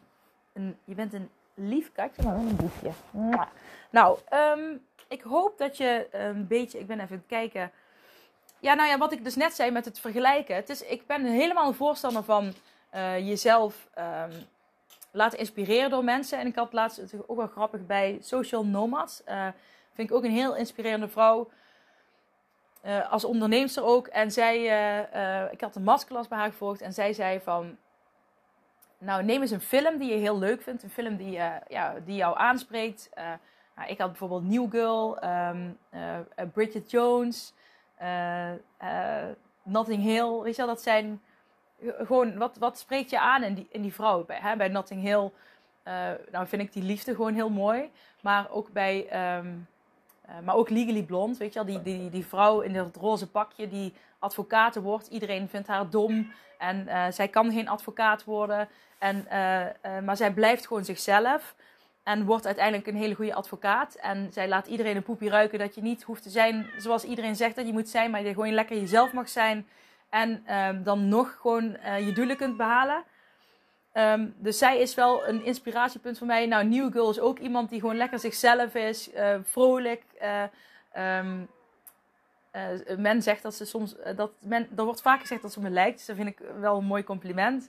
een 0.52 0.78
je 0.84 0.94
bent 0.94 1.12
een 1.12 1.30
lief 1.54 1.92
katje, 1.92 2.22
maar 2.22 2.34
een 2.34 2.56
boefje. 2.56 2.90
Nou, 3.90 4.18
um, 4.32 4.86
ik 5.08 5.22
hoop 5.22 5.58
dat 5.58 5.76
je 5.76 6.08
een 6.10 6.46
beetje. 6.46 6.78
Ik 6.78 6.86
ben 6.86 7.00
even 7.00 7.24
kijken. 7.26 7.70
Ja, 8.58 8.74
nou 8.74 8.88
ja, 8.88 8.98
wat 8.98 9.12
ik 9.12 9.24
dus 9.24 9.36
net 9.36 9.54
zei 9.54 9.70
met 9.70 9.84
het 9.84 10.00
vergelijken. 10.00 10.56
Het 10.56 10.68
is, 10.68 10.82
ik 10.82 11.06
ben 11.06 11.24
helemaal 11.24 11.68
een 11.68 11.74
voorstander 11.74 12.22
van 12.22 12.54
uh, 12.94 13.18
jezelf 13.18 13.88
laten 15.16 15.38
inspireren 15.38 15.90
door 15.90 16.04
mensen. 16.04 16.38
En 16.38 16.46
ik 16.46 16.54
had 16.54 16.72
laatst 16.72 17.14
ook 17.26 17.36
wel 17.36 17.46
grappig 17.46 17.86
bij 17.86 18.18
Social 18.20 18.66
Nomads. 18.66 19.22
Uh, 19.28 19.48
vind 19.92 20.10
ik 20.10 20.16
ook 20.16 20.24
een 20.24 20.30
heel 20.30 20.56
inspirerende 20.56 21.08
vrouw. 21.08 21.50
Uh, 22.84 23.12
als 23.12 23.24
onderneemster 23.24 23.84
ook. 23.84 24.06
En 24.06 24.30
zij, 24.30 24.58
ik 25.50 25.60
had 25.60 25.76
een 25.76 25.82
masterclass 25.82 26.28
bij 26.28 26.38
haar 26.38 26.50
gevolgd. 26.50 26.80
En 26.80 26.92
zij 26.92 27.12
zei 27.12 27.40
van, 27.40 27.76
nou 28.98 29.24
neem 29.24 29.40
eens 29.40 29.50
een 29.50 29.60
film 29.60 29.98
die 29.98 30.10
je 30.10 30.18
heel 30.18 30.38
leuk 30.38 30.62
vindt. 30.62 30.82
Een 30.82 30.90
film 30.90 31.16
die, 31.16 31.30
ja, 31.68 31.94
die 32.04 32.16
jou 32.16 32.38
aanspreekt. 32.38 33.10
Nou, 33.76 33.88
ik 33.88 33.98
had 33.98 34.08
bijvoorbeeld 34.08 34.44
New 34.44 34.70
Girl, 34.70 35.18
uh, 35.24 35.50
Bridget 36.52 36.90
Jones, 36.90 37.54
Notting 39.62 40.02
Hill. 40.02 40.40
Weet 40.42 40.56
je 40.56 40.62
wel, 40.62 40.74
dat 40.74 40.82
zijn 40.82 41.22
gewoon, 41.98 42.38
wat, 42.38 42.56
wat 42.56 42.78
spreekt 42.78 43.10
je 43.10 43.20
aan 43.20 43.42
in 43.42 43.54
die, 43.54 43.66
in 43.70 43.82
die 43.82 43.94
vrouw? 43.94 44.24
Bij, 44.24 44.38
hè? 44.40 44.56
bij 44.56 44.68
Notting 44.68 45.02
Hill 45.02 45.30
nou 46.30 46.46
vind 46.46 46.62
ik 46.62 46.72
die 46.72 46.82
liefde 46.82 47.14
gewoon 47.14 47.34
heel 47.34 47.50
mooi. 47.50 47.90
Maar 48.20 48.50
ook 48.50 48.72
bij, 48.72 49.06
um, 49.38 49.66
maar 50.44 50.54
ook 50.54 50.70
Legally 50.70 51.02
Blonde, 51.02 51.38
weet 51.38 51.52
je 51.52 51.64
wel, 51.64 51.82
die, 51.82 51.82
die, 51.82 52.10
die 52.10 52.26
vrouw 52.26 52.60
in 52.60 52.72
dat 52.72 52.96
roze 52.96 53.30
pakje 53.30 53.68
die 53.68 53.94
advocaat 54.18 54.76
wordt. 54.76 55.06
Iedereen 55.06 55.48
vindt 55.48 55.66
haar 55.66 55.90
dom 55.90 56.32
en 56.58 57.12
zij 57.12 57.28
kan 57.28 57.52
geen 57.52 57.68
advocaat 57.68 58.24
worden. 58.24 58.68
En, 58.98 59.26
maar 60.04 60.16
zij 60.16 60.32
blijft 60.32 60.66
gewoon 60.66 60.84
zichzelf. 60.84 61.54
En 62.02 62.24
wordt 62.24 62.46
uiteindelijk 62.46 62.86
een 62.86 62.96
hele 62.96 63.14
goede 63.14 63.34
advocaat. 63.34 63.94
En 63.94 64.28
zij 64.32 64.48
laat 64.48 64.66
iedereen 64.66 64.96
een 64.96 65.02
poepie 65.02 65.30
ruiken 65.30 65.58
dat 65.58 65.74
je 65.74 65.82
niet 65.82 66.02
hoeft 66.02 66.22
te 66.22 66.30
zijn 66.30 66.70
zoals 66.76 67.04
iedereen 67.04 67.36
zegt 67.36 67.56
dat 67.56 67.66
je 67.66 67.72
moet 67.72 67.88
zijn. 67.88 68.10
Maar 68.10 68.22
je 68.22 68.32
gewoon 68.32 68.52
lekker 68.52 68.76
jezelf 68.76 69.12
mag 69.12 69.28
zijn. 69.28 69.66
En 70.10 70.42
ehm, 70.46 70.82
dan 70.82 71.08
nog 71.08 71.38
gewoon 71.40 71.76
uh, 71.84 72.06
je 72.06 72.12
doelen 72.12 72.36
kunt 72.36 72.56
behalen. 72.56 73.04
Um, 73.96 74.34
dus 74.38 74.58
zij 74.58 74.78
is 74.78 74.94
wel 74.94 75.28
een 75.28 75.44
inspiratiepunt 75.44 76.18
voor 76.18 76.26
mij. 76.26 76.46
Nou, 76.46 76.64
New 76.64 76.92
Girl 76.92 77.10
is 77.10 77.20
ook 77.20 77.38
iemand 77.38 77.70
die 77.70 77.80
gewoon 77.80 77.96
lekker 77.96 78.18
zichzelf 78.18 78.74
is. 78.74 79.14
Uh, 79.14 79.36
vrolijk. 79.42 80.02
Uh, 80.22 80.42
um, 81.18 81.48
men 82.98 83.22
zegt 83.22 83.42
dat 83.42 83.54
ze 83.54 83.64
soms... 83.64 83.94
dat 84.16 84.30
men, 84.38 84.68
er 84.76 84.84
wordt 84.84 85.02
vaak 85.02 85.20
gezegd 85.20 85.42
dat 85.42 85.52
ze 85.52 85.60
me 85.60 85.70
lijkt. 85.70 85.96
Dus 85.96 86.06
dat 86.06 86.16
vind 86.16 86.28
ik 86.28 86.38
wel 86.60 86.76
een 86.76 86.84
mooi 86.84 87.04
compliment. 87.04 87.68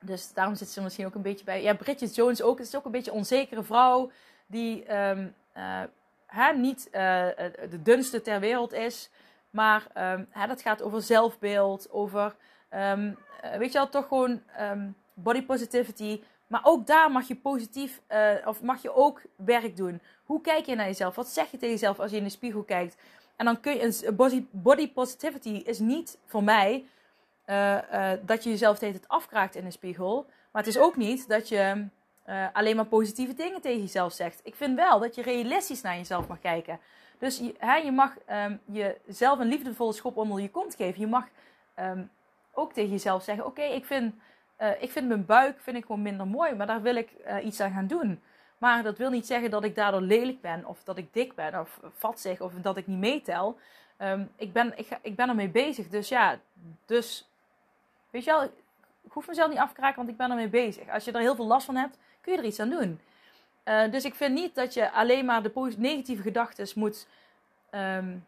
Dus 0.00 0.32
daarom 0.32 0.54
zit 0.54 0.68
ze 0.68 0.82
misschien 0.82 1.06
ook 1.06 1.14
een 1.14 1.22
beetje 1.22 1.44
bij. 1.44 1.62
Ja, 1.62 1.74
Bridget 1.74 2.14
Jones 2.14 2.42
ook. 2.42 2.58
Het 2.58 2.66
is 2.66 2.76
ook 2.76 2.84
een 2.84 2.90
beetje 2.90 3.10
een 3.10 3.16
onzekere 3.16 3.62
vrouw. 3.62 4.10
Die 4.46 4.86
uh, 4.86 6.52
niet 6.56 6.88
de 6.92 7.80
dunste 7.82 8.22
ter 8.22 8.40
wereld 8.40 8.72
is. 8.72 9.10
Maar 9.50 9.86
um, 9.96 10.26
hè, 10.30 10.46
dat 10.46 10.62
gaat 10.62 10.82
over 10.82 11.02
zelfbeeld. 11.02 11.90
Over, 11.90 12.36
um, 12.74 13.18
weet 13.58 13.72
je 13.72 13.78
wel, 13.78 13.88
toch 13.88 14.08
gewoon 14.08 14.42
body 15.14 15.44
positivity. 15.44 16.20
Maar 16.46 16.60
ook 16.64 16.86
daar 16.86 17.10
mag 17.10 17.28
je 17.28 17.36
positief, 17.36 18.00
uh, 18.08 18.30
of 18.44 18.62
mag 18.62 18.82
je 18.82 18.94
ook 18.94 19.22
werk 19.36 19.76
doen. 19.76 20.00
Hoe 20.24 20.40
kijk 20.40 20.66
je 20.66 20.74
naar 20.74 20.86
jezelf? 20.86 21.14
Wat 21.14 21.28
zeg 21.28 21.50
je 21.50 21.56
tegen 21.56 21.74
jezelf 21.74 22.00
als 22.00 22.10
je 22.10 22.16
in 22.16 22.24
de 22.24 22.30
spiegel 22.30 22.62
kijkt? 22.62 22.96
En 23.36 23.44
dan 23.44 23.60
kun 23.60 23.76
je, 23.76 24.46
body, 24.50 24.92
positivity 24.92 25.48
is 25.48 25.78
niet 25.78 26.18
voor 26.26 26.44
mij 26.44 26.86
uh, 27.46 27.78
dat 28.22 28.44
je 28.44 28.50
jezelf 28.50 28.78
tegen 28.78 28.94
het 28.94 29.08
afkraakt 29.08 29.54
in 29.54 29.64
de 29.64 29.70
spiegel. 29.70 30.26
Maar 30.52 30.62
het 30.62 30.74
is 30.74 30.80
ook 30.80 30.96
niet 30.96 31.28
dat 31.28 31.48
je 31.48 31.86
alleen 32.52 32.76
maar 32.76 32.86
positieve 32.86 33.34
dingen 33.34 33.60
tegen 33.60 33.80
jezelf 33.80 34.12
zegt. 34.12 34.40
Ik 34.42 34.54
vind 34.54 34.76
wel 34.76 34.98
dat 34.98 35.14
je 35.14 35.22
realistisch 35.22 35.80
naar 35.80 35.96
jezelf 35.96 36.28
mag 36.28 36.40
kijken. 36.40 36.80
Dus 37.20 37.38
je, 37.38 37.80
je 37.84 37.92
mag 37.92 38.16
um, 38.30 38.60
jezelf 38.64 39.38
een 39.38 39.46
liefdevolle 39.46 39.92
schop 39.92 40.16
onder 40.16 40.40
je 40.40 40.50
kont 40.50 40.74
geven. 40.74 41.00
Je 41.00 41.06
mag 41.06 41.24
um, 41.80 42.10
ook 42.52 42.72
tegen 42.72 42.90
jezelf 42.90 43.22
zeggen: 43.22 43.46
Oké, 43.46 43.62
ik, 43.62 43.84
vind, 43.84 44.14
ik 44.80 44.90
vind 44.90 45.08
mijn 45.08 45.26
buik 45.26 45.60
vind 45.60 45.76
ik 45.76 45.84
gewoon 45.84 46.02
minder 46.02 46.26
mooi, 46.26 46.54
maar 46.54 46.66
daar 46.66 46.82
wil 46.82 46.96
ik 46.96 47.10
iets 47.44 47.60
aan 47.60 47.72
gaan 47.72 47.86
doen. 47.86 48.22
Maar 48.58 48.82
dat 48.82 48.98
wil 48.98 49.10
niet 49.10 49.26
zeggen 49.26 49.50
dat 49.50 49.64
ik 49.64 49.74
daardoor 49.74 50.00
lelijk 50.00 50.40
ben, 50.40 50.66
of 50.66 50.82
dat 50.84 50.98
ik 50.98 51.12
dik 51.12 51.34
ben, 51.34 51.60
of 51.60 51.80
vatzig, 51.96 52.40
of 52.40 52.52
dat 52.54 52.76
ik 52.76 52.86
niet 52.86 52.98
meetel. 52.98 53.58
Um, 53.98 54.30
ik, 54.36 54.52
ben, 54.52 54.72
ik, 54.78 54.98
ik 55.02 55.16
ben 55.16 55.28
ermee 55.28 55.48
bezig. 55.48 55.88
Dus 55.88 56.08
ja, 56.08 56.38
dus 56.86 57.30
Weet 58.10 58.24
je 58.24 58.30
wel, 58.30 58.42
ik 59.02 59.12
hoef 59.12 59.26
mezelf 59.26 59.48
niet 59.48 59.58
af 59.58 59.68
te 59.68 59.74
kraken, 59.74 59.96
want 59.96 60.08
ik 60.08 60.16
ben 60.16 60.30
ermee 60.30 60.48
bezig. 60.48 60.88
Als 60.88 61.04
je 61.04 61.12
er 61.12 61.20
heel 61.20 61.34
veel 61.34 61.46
last 61.46 61.66
van 61.66 61.76
hebt, 61.76 61.98
kun 62.20 62.32
je 62.32 62.38
er 62.38 62.44
iets 62.44 62.60
aan 62.60 62.70
doen. 62.70 63.00
Uh, 63.64 63.90
dus 63.90 64.04
ik 64.04 64.14
vind 64.14 64.34
niet 64.34 64.54
dat 64.54 64.74
je 64.74 64.92
alleen 64.92 65.24
maar 65.24 65.42
de 65.42 65.74
negatieve 65.76 66.22
gedachten 66.22 66.66
moet. 66.74 67.06
Um, 67.70 68.26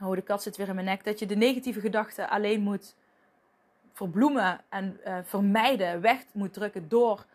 oh, 0.00 0.14
de 0.14 0.22
kat 0.22 0.42
zit 0.42 0.56
weer 0.56 0.68
in 0.68 0.74
mijn 0.74 0.86
nek. 0.86 1.04
Dat 1.04 1.18
je 1.18 1.26
de 1.26 1.36
negatieve 1.36 1.80
gedachten 1.80 2.28
alleen 2.28 2.60
moet 2.60 2.94
verbloemen 3.92 4.60
en 4.68 5.00
uh, 5.06 5.18
vermijden, 5.24 6.00
weg 6.00 6.24
moet 6.32 6.52
drukken 6.52 6.88
door 6.88 7.26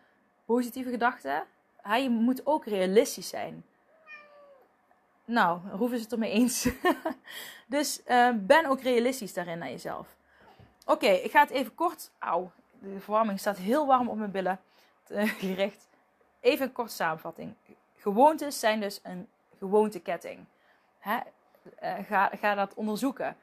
positieve 0.44 0.90
gedachten. 0.90 1.44
Je 1.84 2.10
moet 2.10 2.46
ook 2.46 2.64
realistisch 2.64 3.28
zijn. 3.28 3.64
Nou, 5.24 5.60
Roef 5.72 5.92
is 5.92 6.00
het 6.00 6.12
ermee 6.12 6.30
eens. 6.30 6.68
dus 7.66 8.00
uh, 8.08 8.28
ben 8.34 8.66
ook 8.66 8.80
realistisch 8.80 9.34
daarin 9.34 9.58
naar 9.58 9.70
jezelf. 9.70 10.16
Oké, 10.86 11.06
ik 11.06 11.30
ga 11.30 11.40
het 11.40 11.50
even 11.50 11.74
kort. 11.74 12.10
Auw, 12.18 12.50
de 12.78 13.00
verwarming 13.00 13.38
staat 13.38 13.56
heel 13.56 13.86
warm 13.86 14.08
op 14.08 14.16
mijn 14.16 14.30
billen 14.30 14.60
gericht. 15.38 15.88
Even 16.42 16.66
een 16.66 16.72
korte 16.72 16.92
samenvatting. 16.92 17.54
Gewoontes 17.96 18.60
zijn 18.60 18.80
dus 18.80 19.00
een 19.02 19.28
gewoonteketting. 19.58 20.44
Hè? 20.98 21.18
Uh, 21.82 21.94
ga, 22.08 22.30
ga 22.40 22.54
dat 22.54 22.74
onderzoeken. 22.74 23.36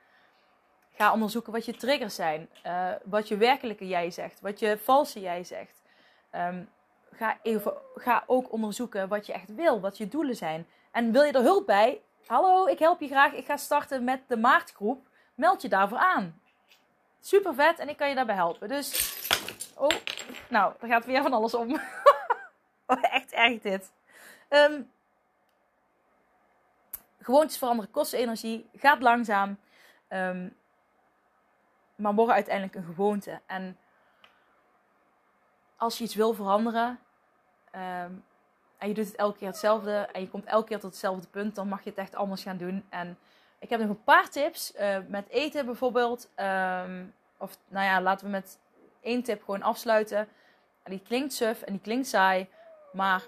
Ga 0.96 1.14
onderzoeken 1.14 1.54
wat 1.54 1.66
je 1.66 1.76
triggers 1.76 2.16
zijn. 2.16 2.50
Uh, 2.66 2.90
wat 3.04 3.28
je 3.28 3.38
werkelijke 3.38 3.88
jij 3.88 4.12
zegt. 4.12 4.42
Wat 4.42 4.60
je 4.60 4.78
valse 4.84 5.20
jij 5.20 5.44
zegt. 5.44 5.82
Um, 6.36 6.70
ga, 7.12 7.38
even, 7.42 7.74
ga 7.96 8.24
ook 8.28 8.52
onderzoeken 8.52 9.08
wat 9.08 9.26
je 9.26 9.34
echt 9.34 9.56
wil. 9.56 9.80
Wat 9.80 9.98
je 9.98 10.08
doelen 10.08 10.36
zijn. 10.36 10.68
En 10.92 11.12
wil 11.12 11.24
je 11.24 11.32
er 11.32 11.42
hulp 11.42 11.66
bij? 11.66 12.02
Hallo, 12.26 12.68
ik 12.68 12.80
help 12.80 13.00
je 13.00 13.08
graag. 13.08 13.34
Ik 13.34 13.46
ga 13.46 13.58
starten 13.58 14.04
met 14.04 14.22
de 14.28 14.38
maartgroep. 14.38 15.08
Meld 15.36 15.62
je 15.62 15.70
daarvoor 15.70 15.98
aan. 15.98 16.42
Super 17.20 17.54
vet 17.54 17.80
en 17.80 17.90
ik 17.90 17.98
kan 17.98 18.10
je 18.10 18.16
daarbij 18.16 18.36
helpen. 18.36 18.68
Dus, 18.68 19.18
oh, 19.76 19.90
nou, 20.50 20.74
er 20.80 20.88
gaat 20.88 21.06
weer 21.06 21.22
van 21.22 21.34
alles 21.34 21.54
om. 21.54 21.80
oh, 22.90 23.04
echt 23.18 23.32
erg 23.32 23.62
dit. 23.62 23.92
Um, 24.50 24.92
gewoontes 27.20 27.58
veranderen 27.58 27.92
kosten 27.92 28.20
energie, 28.20 28.70
gaat 28.76 29.02
langzaam. 29.02 29.58
Um, 30.10 30.58
maar 31.96 32.14
worden 32.14 32.36
uiteindelijk 32.36 32.76
een 32.76 32.84
gewoonte. 32.84 33.42
En 33.46 33.78
als 35.78 35.98
je 35.98 36.04
iets 36.04 36.16
wil 36.16 36.34
veranderen 36.34 37.00
um, 37.76 38.24
en 38.78 38.88
je 38.88 38.94
doet 38.94 39.06
het 39.06 39.16
elke 39.16 39.38
keer 39.38 39.48
hetzelfde 39.48 40.10
en 40.12 40.22
je 40.22 40.30
komt 40.30 40.46
elke 40.46 40.68
keer 40.68 40.80
tot 40.80 40.92
hetzelfde 40.92 41.28
punt, 41.28 41.56
dan 41.56 41.68
mag 41.68 41.84
je 41.84 41.90
het 41.90 42.00
echt 42.00 42.16
anders 42.16 42.44
gaan 42.44 42.58
doen. 42.58 42.86
En 42.90 43.18
ik 43.60 43.70
heb 43.70 43.80
nog 43.80 43.90
een 43.90 44.04
paar 44.04 44.30
tips. 44.30 44.74
Met 45.08 45.30
eten 45.30 45.66
bijvoorbeeld. 45.66 46.30
Of 47.38 47.58
nou 47.68 47.86
ja, 47.86 48.02
laten 48.02 48.26
we 48.26 48.32
met 48.32 48.60
één 49.02 49.24
tip 49.24 49.44
gewoon 49.44 49.62
afsluiten. 49.62 50.28
En 50.84 50.92
die 50.92 51.02
klinkt 51.02 51.34
suf 51.34 51.62
en 51.62 51.72
die 51.72 51.82
klinkt 51.82 52.08
saai. 52.08 52.50
Maar 52.92 53.28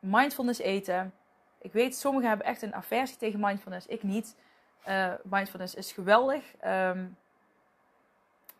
mindfulness 0.00 0.60
eten. 0.60 1.14
Ik 1.58 1.72
weet, 1.72 1.96
sommigen 1.96 2.28
hebben 2.28 2.46
echt 2.46 2.62
een 2.62 2.74
aversie 2.74 3.16
tegen 3.16 3.40
mindfulness. 3.40 3.86
Ik 3.86 4.02
niet. 4.02 4.36
Uh, 4.88 5.12
mindfulness 5.22 5.74
is 5.74 5.92
geweldig. 5.92 6.44
Um, 6.64 7.16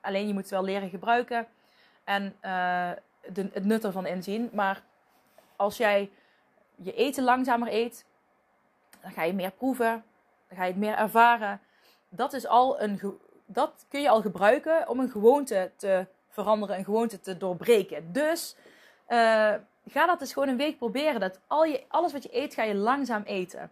alleen 0.01 0.27
je 0.27 0.33
moet 0.33 0.43
het 0.43 0.51
wel 0.51 0.65
leren 0.65 0.89
gebruiken. 0.89 1.47
En 2.05 2.25
uh, 2.25 2.91
de, 3.33 3.51
het 3.53 3.65
nut 3.65 3.85
ervan 3.85 4.07
inzien. 4.07 4.51
Maar 4.53 4.83
als 5.57 5.77
jij 5.77 6.11
je 6.75 6.95
eten 6.95 7.25
langzamer 7.25 7.73
eet, 7.73 8.05
dan 9.01 9.11
ga 9.11 9.23
je 9.23 9.33
meer 9.33 9.51
proeven 9.51 10.05
dan 10.49 10.57
ga 10.57 10.65
je 10.65 10.71
het 10.71 10.81
meer 10.81 10.97
ervaren. 10.97 11.61
Dat 12.09 12.33
is 12.33 12.47
al 12.47 12.81
een, 12.81 13.19
dat 13.47 13.87
kun 13.89 14.01
je 14.01 14.09
al 14.09 14.21
gebruiken 14.21 14.89
om 14.89 15.01
een 15.01 15.11
gewoonte 15.11 15.71
te 15.77 16.07
veranderen, 16.29 16.79
een 16.79 16.85
gewoonte 16.85 17.21
te 17.21 17.37
doorbreken. 17.37 18.12
Dus 18.12 18.57
uh, 19.09 19.55
ga 19.88 20.07
dat 20.07 20.20
eens 20.20 20.33
gewoon 20.33 20.49
een 20.49 20.57
week 20.57 20.79
proberen. 20.79 21.20
Dat 21.20 21.40
al 21.46 21.64
je, 21.64 21.85
alles 21.88 22.12
wat 22.12 22.22
je 22.22 22.37
eet, 22.37 22.55
ga 22.55 22.62
je 22.62 22.75
langzaam 22.75 23.22
eten. 23.22 23.70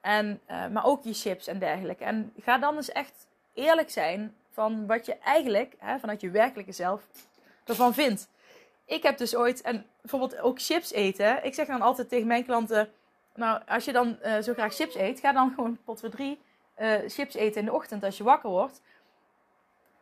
En, 0.00 0.40
uh, 0.50 0.66
maar 0.66 0.84
ook 0.84 1.04
je 1.04 1.14
chips 1.14 1.46
en 1.46 1.58
dergelijke. 1.58 2.04
En 2.04 2.32
ga 2.40 2.58
dan 2.58 2.76
eens 2.76 2.92
echt 2.92 3.26
eerlijk 3.54 3.90
zijn 3.90 4.34
van 4.50 4.86
wat 4.86 5.06
je 5.06 5.18
eigenlijk, 5.18 5.74
hè, 5.78 5.98
vanuit 5.98 6.20
je 6.20 6.30
werkelijke 6.30 6.72
zelf, 6.72 7.02
ervan 7.64 7.94
vindt. 7.94 8.28
Ik 8.84 9.02
heb 9.02 9.18
dus 9.18 9.36
ooit, 9.36 9.62
en 9.62 9.86
bijvoorbeeld 10.00 10.40
ook 10.40 10.60
chips 10.60 10.92
eten. 10.92 11.44
Ik 11.44 11.54
zeg 11.54 11.66
dan 11.66 11.82
altijd 11.82 12.08
tegen 12.08 12.26
mijn 12.26 12.44
klanten 12.44 12.90
nou, 13.36 13.60
als 13.66 13.84
je 13.84 13.92
dan 13.92 14.18
uh, 14.24 14.38
zo 14.38 14.52
graag 14.52 14.74
chips 14.74 14.94
eet, 14.94 15.20
ga 15.20 15.32
dan 15.32 15.52
gewoon 15.54 15.78
pot 15.84 16.00
voor 16.00 16.08
drie 16.08 16.40
uh, 16.78 16.94
chips 17.06 17.34
eten 17.34 17.60
in 17.60 17.66
de 17.66 17.72
ochtend 17.72 18.04
als 18.04 18.16
je 18.16 18.24
wakker 18.24 18.50
wordt. 18.50 18.80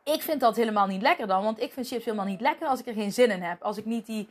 Ik 0.03 0.23
vind 0.23 0.41
dat 0.41 0.57
helemaal 0.57 0.87
niet 0.87 1.03
lekker 1.03 1.27
dan, 1.27 1.43
want 1.43 1.61
ik 1.61 1.73
vind 1.73 1.87
chips 1.87 2.05
helemaal 2.05 2.27
niet 2.27 2.41
lekker 2.41 2.67
als 2.67 2.81
ik 2.81 2.87
er 2.87 2.95
geen 2.95 3.13
zin 3.13 3.31
in 3.31 3.43
heb. 3.43 3.63
Als 3.63 3.77
ik 3.77 3.85
niet 3.85 4.07
die, 4.07 4.29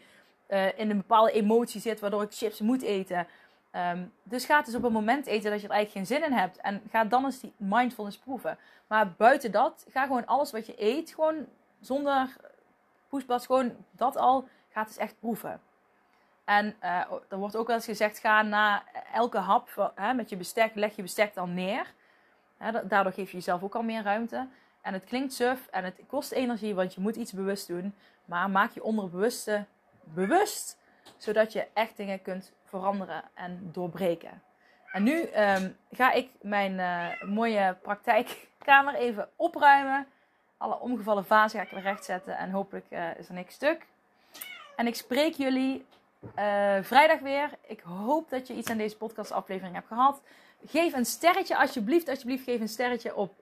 uh, 0.48 0.80
in 0.80 0.90
een 0.90 0.98
bepaalde 0.98 1.32
emotie 1.32 1.82
zit 1.82 2.00
waardoor 2.00 2.24
ik 2.24 2.34
chips 2.34 2.60
moet 2.60 2.82
eten. 2.82 3.28
Um, 3.76 4.14
dus 4.24 4.46
ga 4.46 4.58
het 4.58 4.66
dus 4.66 4.76
op 4.76 4.84
een 4.84 4.92
moment 4.92 5.26
eten 5.26 5.52
dat 5.52 5.62
je 5.62 5.68
er 5.68 5.74
eigenlijk 5.74 6.08
geen 6.08 6.18
zin 6.18 6.30
in 6.30 6.38
hebt. 6.38 6.58
En 6.58 6.82
ga 6.92 7.04
dan 7.04 7.26
eens 7.26 7.40
die 7.40 7.54
mindfulness 7.58 8.18
proeven. 8.18 8.58
Maar 8.88 9.12
buiten 9.12 9.52
dat, 9.52 9.86
ga 9.90 10.06
gewoon 10.06 10.26
alles 10.26 10.52
wat 10.52 10.66
je 10.66 10.74
eet, 10.78 11.14
gewoon 11.14 11.46
zonder 11.80 12.36
poespas, 13.10 13.46
gewoon 13.46 13.76
dat 13.92 14.18
al, 14.18 14.48
ga 14.70 14.80
het 14.80 14.88
eens 14.88 14.98
echt 14.98 15.20
proeven. 15.20 15.62
En 16.46 16.76
uh, 16.84 17.00
er 17.30 17.38
wordt 17.38 17.56
ook 17.56 17.68
wel 17.68 17.76
eens 17.76 17.86
gezegd: 17.86 18.20
ga 18.20 18.42
na 18.42 18.84
elke 19.14 19.38
hap 19.38 19.92
hè, 19.96 20.14
met 20.14 20.30
je 20.30 20.38
bestek, 20.38 20.76
leg 20.76 20.96
je 20.96 21.02
bestek 21.02 21.34
dan 21.34 21.54
neer. 21.54 21.94
Hè, 22.58 22.88
daardoor 22.88 23.14
geef 23.14 23.30
je 23.30 23.38
jezelf 23.38 23.64
ook 23.64 23.76
al 23.76 23.84
meer 23.84 24.04
ruimte. 24.04 24.48
En 24.82 24.94
het 24.94 25.04
klinkt 25.04 25.34
suf 25.34 25.68
en 25.68 25.84
het 25.84 26.00
kost 26.08 26.32
energie, 26.32 26.76
want 26.76 26.94
je 26.94 27.02
moet 27.02 27.16
iets 27.16 27.32
bewust 27.32 27.68
doen. 27.68 27.96
Maar 28.26 28.50
maak 28.50 28.72
je 28.72 28.84
onderbewuste 28.84 29.66
bewust, 30.04 30.78
zodat 31.18 31.54
je 31.54 31.68
echt 31.74 31.98
dingen 31.98 32.22
kunt 32.22 32.54
veranderen 32.66 33.24
en 33.34 33.70
doorbreken. 33.72 34.42
En 34.92 35.04
nu 35.04 35.30
um, 35.38 35.78
ga 35.92 36.12
ik 36.12 36.30
mijn 36.42 36.74
uh, 36.74 37.30
mooie 37.30 37.78
praktijkkamer 37.82 38.96
even 38.96 39.30
opruimen. 39.36 40.08
Alle 40.58 40.80
omgevallen 40.80 41.26
vazen 41.26 41.60
ga 41.60 41.66
ik 41.66 41.72
weer 41.72 41.82
rechtzetten 41.82 42.38
en 42.38 42.52
hopelijk 42.52 42.86
uh, 42.90 43.18
is 43.18 43.28
er 43.28 43.34
niks 43.34 43.54
stuk. 43.54 43.86
En 44.76 44.88
ik 44.88 44.96
spreek 44.96 45.34
jullie 45.34 45.86
uh, 46.24 46.78
vrijdag 46.82 47.20
weer. 47.20 47.50
Ik 47.68 47.80
hoop 47.80 48.30
dat 48.30 48.48
je 48.48 48.54
iets 48.54 48.70
aan 48.70 48.78
deze 48.78 48.98
podcastaflevering 48.98 49.76
hebt 49.76 49.88
gehad. 49.88 50.22
Geef 50.66 50.94
een 50.94 51.06
sterretje, 51.06 51.58
alsjeblieft, 51.58 52.10
alsjeblieft, 52.10 52.44
geef 52.44 52.60
een 52.60 52.70
sterretje 52.70 53.16
op 53.16 53.34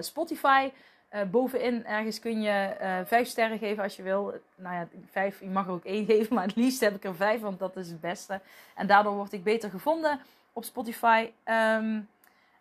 Spotify. 0.00 0.70
Uh, 1.12 1.22
bovenin 1.22 1.84
ergens 1.84 2.18
kun 2.18 2.42
je 2.42 2.76
uh, 2.80 2.98
vijf 3.04 3.28
sterren 3.28 3.58
geven 3.58 3.82
als 3.82 3.96
je 3.96 4.02
wil. 4.02 4.34
Nou 4.54 4.74
ja, 4.74 4.88
vijf, 5.10 5.40
je 5.40 5.48
mag 5.48 5.66
er 5.66 5.72
ook 5.72 5.84
één 5.84 6.04
geven, 6.14 6.34
maar 6.34 6.44
het 6.46 6.56
liefst 6.56 6.80
heb 6.80 6.94
ik 6.94 7.04
er 7.04 7.14
vijf, 7.14 7.40
want 7.40 7.58
dat 7.58 7.76
is 7.76 7.88
het 7.88 8.00
beste. 8.00 8.40
En 8.74 8.86
daardoor 8.86 9.14
word 9.14 9.32
ik 9.32 9.44
beter 9.44 9.70
gevonden 9.70 10.20
op 10.52 10.64
Spotify. 10.64 11.30
Um, 11.44 12.08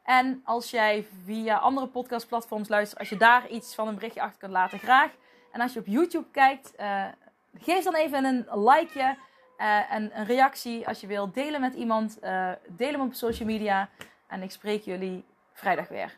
en 0.03 0.41
als 0.43 0.69
jij 0.69 1.07
via 1.23 1.57
andere 1.57 1.87
podcastplatforms 1.87 2.67
luistert, 2.67 2.99
als 2.99 3.09
je 3.09 3.17
daar 3.17 3.47
iets 3.47 3.75
van 3.75 3.87
een 3.87 3.95
berichtje 3.95 4.21
achter 4.21 4.39
kunt 4.39 4.51
laten, 4.51 4.79
graag. 4.79 5.11
En 5.51 5.61
als 5.61 5.73
je 5.73 5.79
op 5.79 5.85
YouTube 5.85 6.27
kijkt, 6.31 6.73
uh, 6.79 7.05
geef 7.57 7.83
dan 7.83 7.95
even 7.95 8.25
een 8.25 8.45
likeje 8.63 9.17
en 9.89 10.19
een 10.19 10.25
reactie 10.25 10.87
als 10.87 11.01
je 11.01 11.07
wilt. 11.07 11.33
Delen 11.33 11.61
met 11.61 11.73
iemand, 11.73 12.17
hem 12.77 13.01
op 13.01 13.13
social 13.13 13.47
media. 13.47 13.89
En 14.27 14.41
ik 14.41 14.51
spreek 14.51 14.83
jullie 14.83 15.25
vrijdag 15.53 15.87
weer. 15.87 16.17